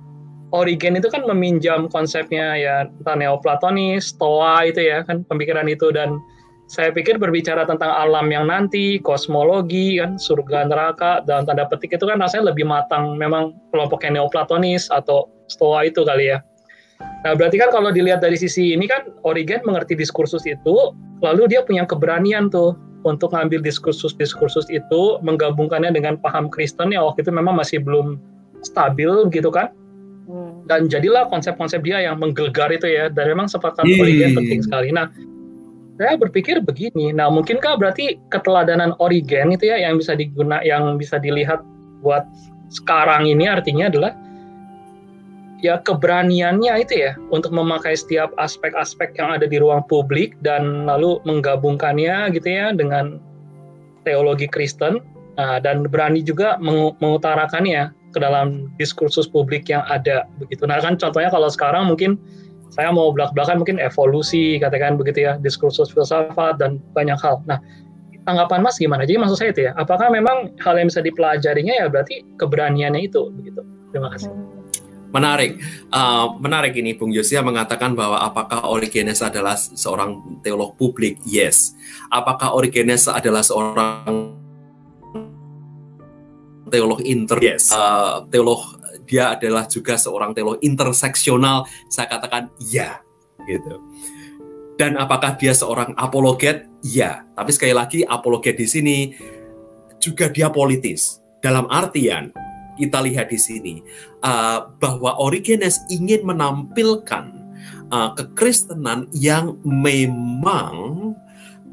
Origen 0.54 0.94
itu 0.94 1.10
kan 1.10 1.26
meminjam 1.26 1.90
konsepnya 1.90 2.54
ya 2.54 2.74
entah 2.86 3.18
Neoplatonis, 3.18 4.14
Stoa 4.14 4.66
itu 4.66 4.78
ya 4.78 5.02
kan 5.02 5.26
pemikiran 5.26 5.66
itu 5.66 5.90
dan 5.90 6.22
saya 6.66 6.90
pikir 6.90 7.22
berbicara 7.22 7.62
tentang 7.62 7.94
alam 7.94 8.26
yang 8.26 8.50
nanti, 8.50 8.98
kosmologi, 8.98 10.02
kan 10.02 10.18
surga 10.18 10.66
neraka 10.66 11.22
dalam 11.22 11.46
tanda 11.46 11.62
petik 11.70 11.94
itu 11.94 12.02
kan 12.02 12.18
rasanya 12.18 12.50
lebih 12.50 12.66
matang 12.66 13.14
memang 13.14 13.54
kelompoknya 13.70 14.18
neoplatonis 14.18 14.90
atau 14.90 15.30
stoa 15.46 15.86
itu 15.86 16.02
kali 16.02 16.34
ya. 16.34 16.42
Nah, 17.22 17.38
berarti 17.38 17.62
kan 17.62 17.70
kalau 17.70 17.94
dilihat 17.94 18.18
dari 18.18 18.34
sisi 18.34 18.74
ini 18.74 18.90
kan 18.90 19.14
Origen 19.22 19.62
mengerti 19.62 19.94
diskursus 19.94 20.42
itu, 20.42 20.90
lalu 21.22 21.46
dia 21.46 21.62
punya 21.62 21.86
keberanian 21.86 22.50
tuh 22.50 22.74
untuk 23.06 23.30
ngambil 23.30 23.62
diskursus-diskursus 23.62 24.66
itu, 24.66 25.02
menggabungkannya 25.22 25.94
dengan 25.94 26.18
paham 26.18 26.50
Kristen 26.50 26.90
yang 26.90 27.06
waktu 27.06 27.22
itu 27.22 27.30
memang 27.30 27.54
masih 27.54 27.78
belum 27.78 28.18
stabil 28.66 29.30
gitu 29.30 29.54
kan. 29.54 29.70
Hmm. 30.26 30.66
Dan 30.66 30.90
jadilah 30.90 31.30
konsep-konsep 31.30 31.86
dia 31.86 32.02
yang 32.02 32.18
menggelegar 32.18 32.74
itu 32.74 32.90
ya, 32.90 33.06
dan 33.06 33.30
memang 33.30 33.46
sepakat 33.46 33.86
Origen 33.86 34.34
penting 34.34 34.66
sekali. 34.66 34.90
Nah, 34.90 35.06
saya 35.96 36.14
berpikir 36.20 36.60
begini. 36.60 37.12
Nah, 37.12 37.32
mungkinkah 37.32 37.80
berarti 37.80 38.20
keteladanan 38.28 38.92
Origen 39.00 39.52
itu 39.56 39.72
ya 39.72 39.80
yang 39.80 39.96
bisa 39.96 40.12
diguna 40.12 40.60
yang 40.60 41.00
bisa 41.00 41.16
dilihat 41.16 41.64
buat 42.04 42.28
sekarang 42.68 43.26
ini 43.30 43.48
artinya 43.48 43.88
adalah 43.88 44.12
ya 45.64 45.80
keberaniannya 45.80 46.84
itu 46.84 46.94
ya 47.08 47.12
untuk 47.32 47.54
memakai 47.54 47.96
setiap 47.96 48.28
aspek-aspek 48.36 49.16
yang 49.16 49.40
ada 49.40 49.48
di 49.48 49.56
ruang 49.56 49.80
publik 49.88 50.36
dan 50.44 50.84
lalu 50.84 51.16
menggabungkannya 51.24 52.34
gitu 52.36 52.48
ya 52.48 52.76
dengan 52.76 53.16
teologi 54.04 54.46
Kristen 54.46 55.00
nah, 55.40 55.56
dan 55.56 55.88
berani 55.88 56.20
juga 56.20 56.60
mengutarakannya 56.60 57.90
ke 58.12 58.18
dalam 58.20 58.72
diskursus 58.76 59.28
publik 59.28 59.68
yang 59.68 59.84
ada 59.88 60.28
begitu. 60.40 60.64
Nah 60.68 60.80
kan 60.80 60.96
contohnya 61.00 61.28
kalau 61.32 61.48
sekarang 61.48 61.88
mungkin 61.88 62.20
saya 62.76 62.92
mau 62.92 63.08
belak-belakan 63.10 63.64
mungkin 63.64 63.80
evolusi 63.80 64.60
katakan 64.60 65.00
begitu 65.00 65.24
ya 65.24 65.40
diskursus 65.40 65.88
filsafat 65.88 66.60
dan 66.60 66.76
banyak 66.92 67.16
hal 67.24 67.40
nah 67.48 67.56
tanggapan 68.28 68.60
Mas 68.60 68.76
gimana 68.76 69.08
jadi 69.08 69.16
maksud 69.16 69.40
saya 69.40 69.50
itu 69.56 69.64
ya 69.66 69.72
apakah 69.80 70.12
memang 70.12 70.52
hal 70.60 70.76
yang 70.76 70.92
bisa 70.92 71.00
dipelajarinya 71.00 71.74
ya 71.80 71.86
berarti 71.88 72.20
keberaniannya 72.36 73.08
itu 73.08 73.32
begitu 73.32 73.64
terima 73.96 74.12
kasih 74.12 74.28
Menarik, 75.16 75.56
uh, 75.96 76.36
menarik 76.36 76.76
ini 76.76 76.92
Bung 76.92 77.08
Yosia 77.08 77.40
mengatakan 77.40 77.96
bahwa 77.96 78.20
apakah 78.20 78.68
Origenes 78.68 79.24
adalah 79.24 79.56
seorang 79.56 80.42
teolog 80.44 80.76
publik? 80.76 81.16
Yes. 81.24 81.72
Apakah 82.12 82.52
Origenes 82.52 83.08
adalah 83.08 83.40
seorang 83.40 84.36
teolog 86.68 87.00
inter? 87.00 87.40
Yes. 87.40 87.72
Uh, 87.72 88.28
teolog 88.28 88.75
dia 89.06 89.38
adalah 89.38 89.64
juga 89.70 89.94
seorang 89.94 90.34
teolog 90.34 90.58
interseksional. 90.60 91.64
Saya 91.88 92.10
katakan 92.10 92.50
ya, 92.58 93.00
gitu. 93.46 93.80
Dan 94.76 95.00
apakah 95.00 95.38
dia 95.40 95.56
seorang 95.56 95.96
apologet? 95.96 96.68
Ya. 96.84 97.24
Tapi 97.32 97.50
sekali 97.54 97.72
lagi 97.72 98.04
apologet 98.04 98.60
di 98.60 98.66
sini 98.68 98.96
juga 99.96 100.28
dia 100.28 100.52
politis. 100.52 101.22
Dalam 101.40 101.64
artian 101.72 102.34
kita 102.76 103.00
lihat 103.00 103.32
di 103.32 103.40
sini 103.40 103.74
uh, 104.20 104.68
bahwa 104.76 105.16
Origenes 105.16 105.80
ingin 105.88 106.28
menampilkan 106.28 107.32
uh, 107.88 108.12
kekristenan 108.12 109.08
yang 109.16 109.56
memang 109.64 111.16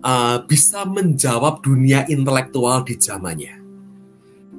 uh, 0.03 0.37
bisa 0.47 0.87
menjawab 0.87 1.59
dunia 1.59 2.07
intelektual 2.07 2.87
di 2.87 2.95
zamannya. 2.95 3.62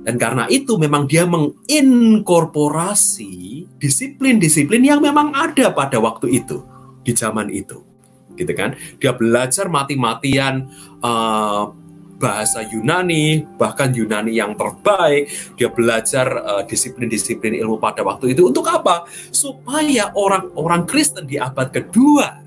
Dan 0.05 0.21
karena 0.21 0.45
itu 0.53 0.77
memang 0.77 1.09
dia 1.09 1.25
menginkorporasi 1.25 3.65
disiplin-disiplin 3.81 4.85
yang 4.85 5.01
memang 5.01 5.33
ada 5.33 5.73
pada 5.73 5.97
waktu 5.97 6.45
itu, 6.45 6.61
di 7.01 7.17
zaman 7.17 7.49
itu. 7.49 7.81
Gitu 8.37 8.53
kan? 8.53 8.77
Dia 9.01 9.17
belajar 9.17 9.73
mati-matian 9.73 10.69
uh, 11.01 11.73
bahasa 12.21 12.63
Yunani, 12.65 13.45
bahkan 13.57 13.93
Yunani 13.93 14.37
yang 14.37 14.57
terbaik. 14.57 15.29
Dia 15.59 15.69
belajar 15.69 16.27
eh, 16.33 16.63
disiplin-disiplin 16.65 17.53
ilmu 17.59 17.83
pada 17.83 18.07
waktu 18.07 18.33
itu 18.33 18.49
untuk 18.49 18.65
apa? 18.71 19.05
Supaya 19.29 20.15
orang-orang 20.15 20.89
Kristen 20.89 21.29
di 21.29 21.37
abad 21.37 21.69
kedua 21.75 22.44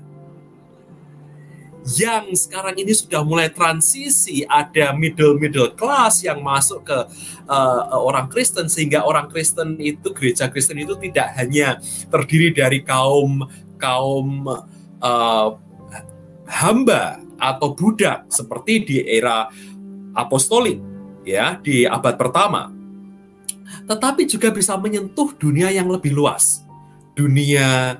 yang 1.96 2.28
sekarang 2.36 2.76
ini 2.76 2.92
sudah 2.92 3.24
mulai 3.24 3.48
transisi 3.48 4.44
ada 4.44 4.92
middle 4.92 5.40
middle 5.40 5.72
class 5.72 6.20
yang 6.20 6.44
masuk 6.44 6.84
ke 6.84 6.98
uh, 7.48 7.82
orang 7.96 8.28
Kristen 8.28 8.68
sehingga 8.68 9.08
orang 9.08 9.32
Kristen 9.32 9.80
itu 9.80 10.12
gereja 10.12 10.52
Kristen 10.52 10.76
itu 10.76 10.98
tidak 11.00 11.32
hanya 11.40 11.80
terdiri 12.12 12.52
dari 12.52 12.84
kaum 12.84 13.46
kaum 13.80 14.44
uh, 15.00 15.48
hamba 16.44 17.22
atau 17.38 17.72
budak 17.72 18.26
seperti 18.28 18.84
di 18.84 18.96
era 19.06 19.48
apostolik 20.12 20.82
ya 21.22 21.56
di 21.62 21.88
abad 21.88 22.18
pertama. 22.18 22.74
Tetapi 23.88 24.28
juga 24.28 24.52
bisa 24.52 24.76
menyentuh 24.76 25.32
dunia 25.36 25.72
yang 25.72 25.88
lebih 25.88 26.12
luas. 26.12 26.64
Dunia 27.16 27.96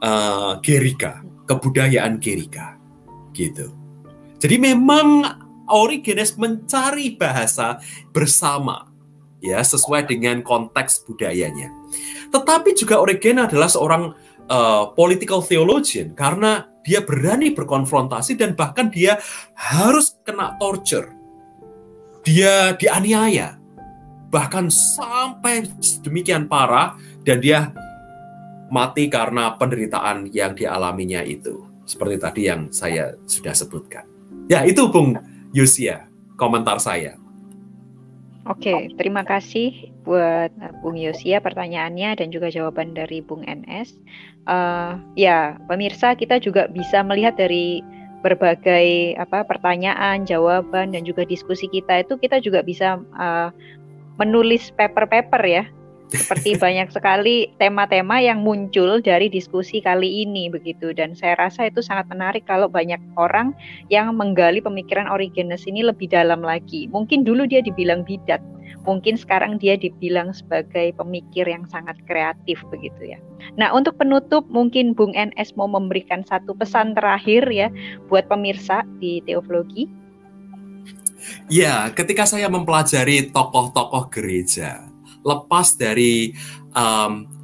uh, 0.00 0.52
Gerika, 0.60 1.24
kebudayaan 1.48 2.20
Gerika. 2.20 2.75
Gitu. 3.36 3.68
Jadi 4.40 4.56
memang 4.56 5.28
Origenes 5.68 6.38
mencari 6.40 7.18
bahasa 7.18 7.82
bersama 8.14 8.88
ya 9.44 9.60
sesuai 9.60 10.08
dengan 10.08 10.40
konteks 10.40 11.04
budayanya. 11.04 11.68
Tetapi 12.32 12.72
juga 12.72 13.02
Origenes 13.02 13.52
adalah 13.52 13.68
seorang 13.68 14.16
uh, 14.48 14.94
political 14.94 15.42
theologian 15.42 16.14
karena 16.14 16.70
dia 16.86 17.02
berani 17.02 17.50
berkonfrontasi 17.50 18.38
dan 18.38 18.54
bahkan 18.54 18.86
dia 18.88 19.18
harus 19.58 20.14
kena 20.22 20.54
torture. 20.62 21.10
Dia 22.22 22.74
dianiaya. 22.78 23.58
Bahkan 24.30 24.70
sampai 24.70 25.66
demikian 26.02 26.50
parah 26.50 26.98
dan 27.22 27.38
dia 27.42 27.70
mati 28.70 29.06
karena 29.06 29.54
penderitaan 29.54 30.30
yang 30.30 30.54
dialaminya 30.54 31.22
itu. 31.22 31.65
Seperti 31.86 32.16
tadi 32.18 32.42
yang 32.50 32.68
saya 32.74 33.14
sudah 33.24 33.54
sebutkan. 33.54 34.04
Ya, 34.50 34.66
itu 34.66 34.90
Bung 34.90 35.14
Yosia, 35.54 36.10
komentar 36.34 36.82
saya. 36.82 37.14
Oke, 38.46 38.94
terima 38.94 39.26
kasih 39.26 39.90
buat 40.06 40.54
Bung 40.82 40.94
Yosia 40.94 41.42
pertanyaannya 41.42 42.14
dan 42.14 42.30
juga 42.30 42.46
jawaban 42.46 42.94
dari 42.94 43.18
Bung 43.18 43.42
NS. 43.42 43.98
Uh, 44.46 44.54
eh, 44.54 45.26
ya, 45.26 45.58
pemirsa 45.66 46.14
kita 46.14 46.38
juga 46.38 46.70
bisa 46.70 47.02
melihat 47.02 47.34
dari 47.34 47.82
berbagai 48.22 49.18
apa 49.18 49.42
pertanyaan, 49.46 50.22
jawaban 50.26 50.94
dan 50.94 51.02
juga 51.02 51.26
diskusi 51.26 51.66
kita 51.70 52.06
itu 52.06 52.14
kita 52.18 52.38
juga 52.38 52.62
bisa 52.62 53.02
uh, 53.18 53.50
menulis 54.18 54.70
paper-paper 54.74 55.42
ya 55.46 55.64
seperti 56.06 56.54
banyak 56.54 56.94
sekali 56.94 57.50
tema-tema 57.58 58.22
yang 58.22 58.46
muncul 58.46 59.02
dari 59.02 59.26
diskusi 59.26 59.82
kali 59.82 60.22
ini 60.22 60.46
begitu 60.46 60.94
dan 60.94 61.18
saya 61.18 61.34
rasa 61.34 61.66
itu 61.66 61.82
sangat 61.82 62.06
menarik 62.06 62.46
kalau 62.46 62.70
banyak 62.70 63.02
orang 63.18 63.50
yang 63.90 64.14
menggali 64.14 64.62
pemikiran 64.62 65.10
Origenes 65.10 65.66
ini 65.66 65.82
lebih 65.82 66.06
dalam 66.06 66.46
lagi. 66.46 66.86
Mungkin 66.94 67.26
dulu 67.26 67.50
dia 67.50 67.58
dibilang 67.58 68.06
bidat, 68.06 68.38
mungkin 68.86 69.18
sekarang 69.18 69.58
dia 69.58 69.74
dibilang 69.74 70.30
sebagai 70.30 70.94
pemikir 70.94 71.42
yang 71.42 71.66
sangat 71.66 71.98
kreatif 72.06 72.62
begitu 72.70 73.18
ya. 73.18 73.18
Nah, 73.58 73.74
untuk 73.74 73.98
penutup 73.98 74.46
mungkin 74.46 74.94
Bung 74.94 75.10
NS 75.10 75.58
mau 75.58 75.66
memberikan 75.66 76.22
satu 76.22 76.54
pesan 76.54 76.94
terakhir 76.94 77.50
ya 77.50 77.66
buat 78.06 78.30
pemirsa 78.30 78.86
di 79.02 79.18
teologi. 79.26 79.90
Ya, 81.50 81.90
ketika 81.90 82.22
saya 82.22 82.46
mempelajari 82.46 83.34
tokoh-tokoh 83.34 84.06
gereja, 84.14 84.85
lepas 85.26 85.74
dari 85.74 86.30
kelemahan 86.70 87.34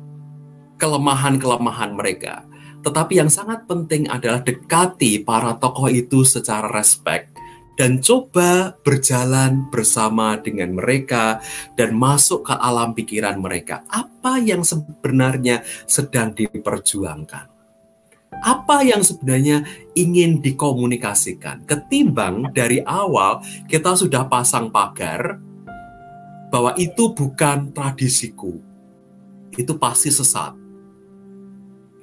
kelemahan-kelemahan 0.78 1.94
mereka. 1.94 2.46
Tetapi 2.82 3.22
yang 3.22 3.30
sangat 3.30 3.70
penting 3.70 4.10
adalah 4.10 4.42
dekati 4.42 5.22
para 5.22 5.54
tokoh 5.54 5.86
itu 5.86 6.26
secara 6.26 6.66
respect 6.74 7.30
dan 7.78 8.02
coba 8.02 8.74
berjalan 8.82 9.70
bersama 9.70 10.36
dengan 10.42 10.74
mereka 10.74 11.38
dan 11.78 11.94
masuk 11.94 12.50
ke 12.50 12.54
alam 12.58 12.92
pikiran 12.92 13.38
mereka. 13.38 13.86
Apa 13.86 14.42
yang 14.42 14.66
sebenarnya 14.66 15.62
sedang 15.86 16.34
diperjuangkan? 16.34 17.46
Apa 18.42 18.82
yang 18.82 19.06
sebenarnya 19.06 19.62
ingin 19.94 20.42
dikomunikasikan? 20.42 21.62
Ketimbang 21.62 22.50
dari 22.50 22.82
awal 22.82 23.38
kita 23.70 23.94
sudah 23.94 24.26
pasang 24.26 24.74
pagar, 24.74 25.38
bahwa 26.52 26.76
itu 26.76 27.16
bukan 27.16 27.72
tradisiku. 27.72 28.60
Itu 29.56 29.80
pasti 29.80 30.12
sesat. 30.12 30.52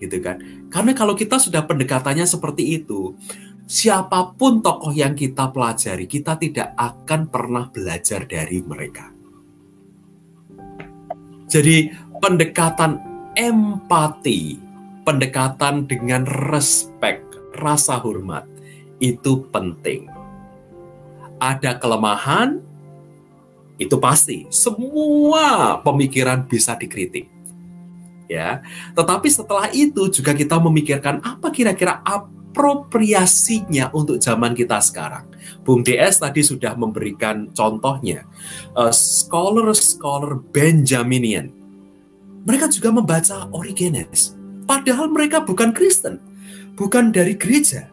Gitu 0.02 0.18
kan? 0.18 0.42
Karena 0.74 0.98
kalau 0.98 1.14
kita 1.14 1.38
sudah 1.38 1.70
pendekatannya 1.70 2.26
seperti 2.26 2.82
itu, 2.82 3.14
siapa 3.70 4.34
pun 4.34 4.66
tokoh 4.66 4.90
yang 4.90 5.14
kita 5.14 5.54
pelajari, 5.54 6.10
kita 6.10 6.34
tidak 6.42 6.74
akan 6.74 7.30
pernah 7.30 7.70
belajar 7.70 8.26
dari 8.26 8.66
mereka. 8.66 9.14
Jadi 11.46 11.94
pendekatan 12.18 12.98
empati, 13.38 14.58
pendekatan 15.06 15.86
dengan 15.86 16.26
respect, 16.50 17.22
rasa 17.62 18.02
hormat 18.02 18.46
itu 18.98 19.46
penting. 19.54 20.10
Ada 21.40 21.78
kelemahan, 21.82 22.69
itu 23.80 23.96
pasti 23.96 24.44
semua 24.52 25.80
pemikiran 25.80 26.44
bisa 26.44 26.76
dikritik. 26.76 27.32
Ya. 28.28 28.62
Tetapi 28.94 29.26
setelah 29.32 29.72
itu 29.72 30.12
juga 30.12 30.36
kita 30.36 30.60
memikirkan 30.60 31.24
apa 31.24 31.50
kira-kira 31.50 32.04
apropriasinya 32.04 33.90
untuk 33.96 34.20
zaman 34.20 34.54
kita 34.54 34.84
sekarang. 34.84 35.26
Bung 35.64 35.82
DS 35.82 36.22
tadi 36.22 36.44
sudah 36.44 36.76
memberikan 36.76 37.50
contohnya. 37.56 38.28
Uh, 38.76 38.92
scholar-scholar 38.92 40.44
Benjaminian. 40.52 41.50
Mereka 42.46 42.70
juga 42.70 42.94
membaca 42.94 43.48
Origenes. 43.56 44.36
Padahal 44.68 45.10
mereka 45.10 45.42
bukan 45.42 45.74
Kristen. 45.74 46.22
Bukan 46.78 47.16
dari 47.16 47.34
gereja. 47.34 47.90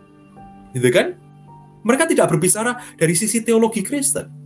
Gitu 0.76 0.91
kan? 0.93 1.16
Mereka 1.87 2.11
tidak 2.11 2.28
berbicara 2.28 2.82
dari 2.99 3.14
sisi 3.14 3.41
teologi 3.41 3.80
Kristen 3.80 4.45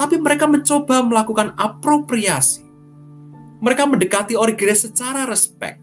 tapi 0.00 0.16
mereka 0.16 0.48
mencoba 0.48 1.04
melakukan 1.04 1.52
apropriasi. 1.60 2.64
Mereka 3.60 3.84
mendekati 3.84 4.32
Origenes 4.32 4.88
secara 4.88 5.28
respect. 5.28 5.76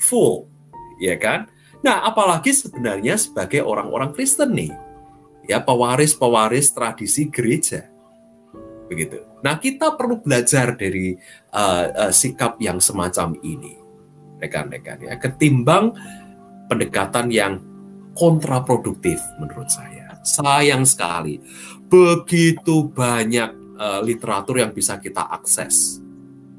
Full, 0.00 0.48
ya 0.96 1.20
kan? 1.20 1.52
Nah, 1.84 2.00
apalagi 2.08 2.56
sebenarnya 2.56 3.20
sebagai 3.20 3.60
orang-orang 3.60 4.16
Kristen 4.16 4.56
nih. 4.56 4.72
Ya, 5.44 5.60
pewaris-pewaris 5.60 6.72
tradisi 6.72 7.28
gereja. 7.28 7.84
Begitu. 8.88 9.20
Nah, 9.44 9.60
kita 9.60 9.92
perlu 9.92 10.24
belajar 10.24 10.72
dari 10.72 11.12
uh, 11.52 12.08
uh, 12.08 12.12
sikap 12.12 12.56
yang 12.64 12.80
semacam 12.80 13.36
ini. 13.44 13.84
rekan-rekan 14.34 15.00
ya, 15.00 15.16
ketimbang 15.16 15.96
pendekatan 16.68 17.32
yang 17.32 17.64
kontraproduktif 18.12 19.16
menurut 19.40 19.72
saya. 19.72 20.20
Sayang 20.24 20.84
sekali, 20.84 21.40
begitu 21.88 22.90
banyak 22.90 23.50
uh, 23.78 24.00
literatur 24.02 24.60
yang 24.62 24.72
bisa 24.72 24.98
kita 24.98 25.22
akses, 25.30 26.00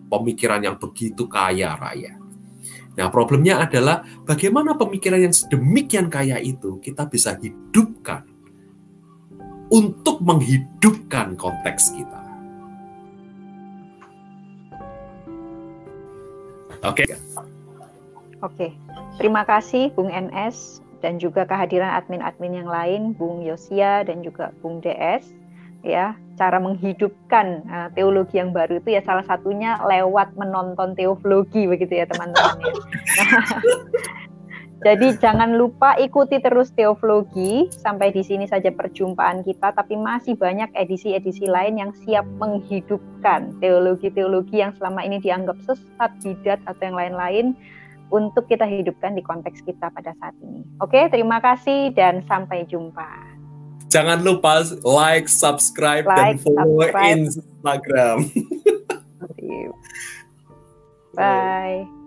pemikiran 0.07 0.61
yang 0.63 0.77
begitu 0.79 1.27
kaya 1.27 1.75
raya. 1.75 2.15
Nah, 2.95 3.11
problemnya 3.11 3.59
adalah 3.59 4.07
bagaimana 4.23 4.79
pemikiran 4.79 5.19
yang 5.19 5.35
sedemikian 5.35 6.07
kaya 6.07 6.39
itu 6.39 6.79
kita 6.79 7.03
bisa 7.11 7.35
hidupkan 7.35 8.23
untuk 9.67 10.23
menghidupkan 10.23 11.35
konteks 11.35 11.91
kita. 11.91 12.21
Oke. 16.85 17.03
Okay. 17.03 17.05
Oke. 17.09 17.17
Okay. 18.39 18.71
Terima 19.15 19.47
kasih 19.47 19.91
Bung 19.95 20.11
NS 20.11 20.84
dan 21.05 21.21
juga 21.21 21.45
kehadiran 21.45 21.93
admin-admin 22.01 22.65
yang 22.65 22.69
lain, 22.69 23.01
Bung 23.13 23.45
Yosia 23.45 24.01
dan 24.01 24.25
juga 24.25 24.49
Bung 24.65 24.81
DS 24.81 25.45
ya 25.85 26.17
cara 26.33 26.57
menghidupkan 26.57 27.61
uh, 27.69 27.89
teologi 27.93 28.41
yang 28.41 28.49
baru 28.49 28.81
itu 28.81 28.97
ya 28.97 29.05
salah 29.05 29.21
satunya 29.21 29.77
lewat 29.85 30.33
menonton 30.33 30.97
teologi 30.97 31.69
begitu 31.69 32.01
ya 32.01 32.09
teman-teman 32.09 32.57
ya. 32.57 32.73
jadi 34.85 35.07
jangan 35.21 35.61
lupa 35.61 35.93
ikuti 36.01 36.41
terus 36.41 36.73
teologi 36.73 37.69
sampai 37.69 38.09
di 38.09 38.25
sini 38.25 38.49
saja 38.49 38.73
perjumpaan 38.73 39.45
kita 39.45 39.77
tapi 39.77 39.93
masih 39.93 40.33
banyak 40.33 40.73
edisi-edisi 40.73 41.45
lain 41.45 41.77
yang 41.77 41.93
siap 42.01 42.25
menghidupkan 42.41 43.53
teologi-teologi 43.61 44.65
yang 44.65 44.73
selama 44.81 45.05
ini 45.05 45.21
dianggap 45.21 45.61
sesat 45.69 46.11
bidat 46.25 46.57
atau 46.65 46.81
yang 46.81 46.97
lain-lain 46.97 47.53
untuk 48.13 48.45
kita 48.45 48.65
hidupkan 48.65 49.17
di 49.17 49.23
konteks 49.25 49.65
kita 49.65 49.89
pada 49.89 50.13
saat 50.21 50.33
ini. 50.41 50.61
Oke, 50.81 51.09
terima 51.09 51.41
kasih 51.41 51.89
dan 51.93 52.21
sampai 52.29 52.65
jumpa. 52.69 53.09
Jangan 53.89 54.23
lupa 54.25 54.65
like, 54.83 55.29
subscribe, 55.29 56.05
like, 56.09 56.17
dan 56.17 56.37
follow 56.41 56.81
subscribe. 56.83 57.15
Instagram. 57.15 58.17
Bye. 61.15 62.04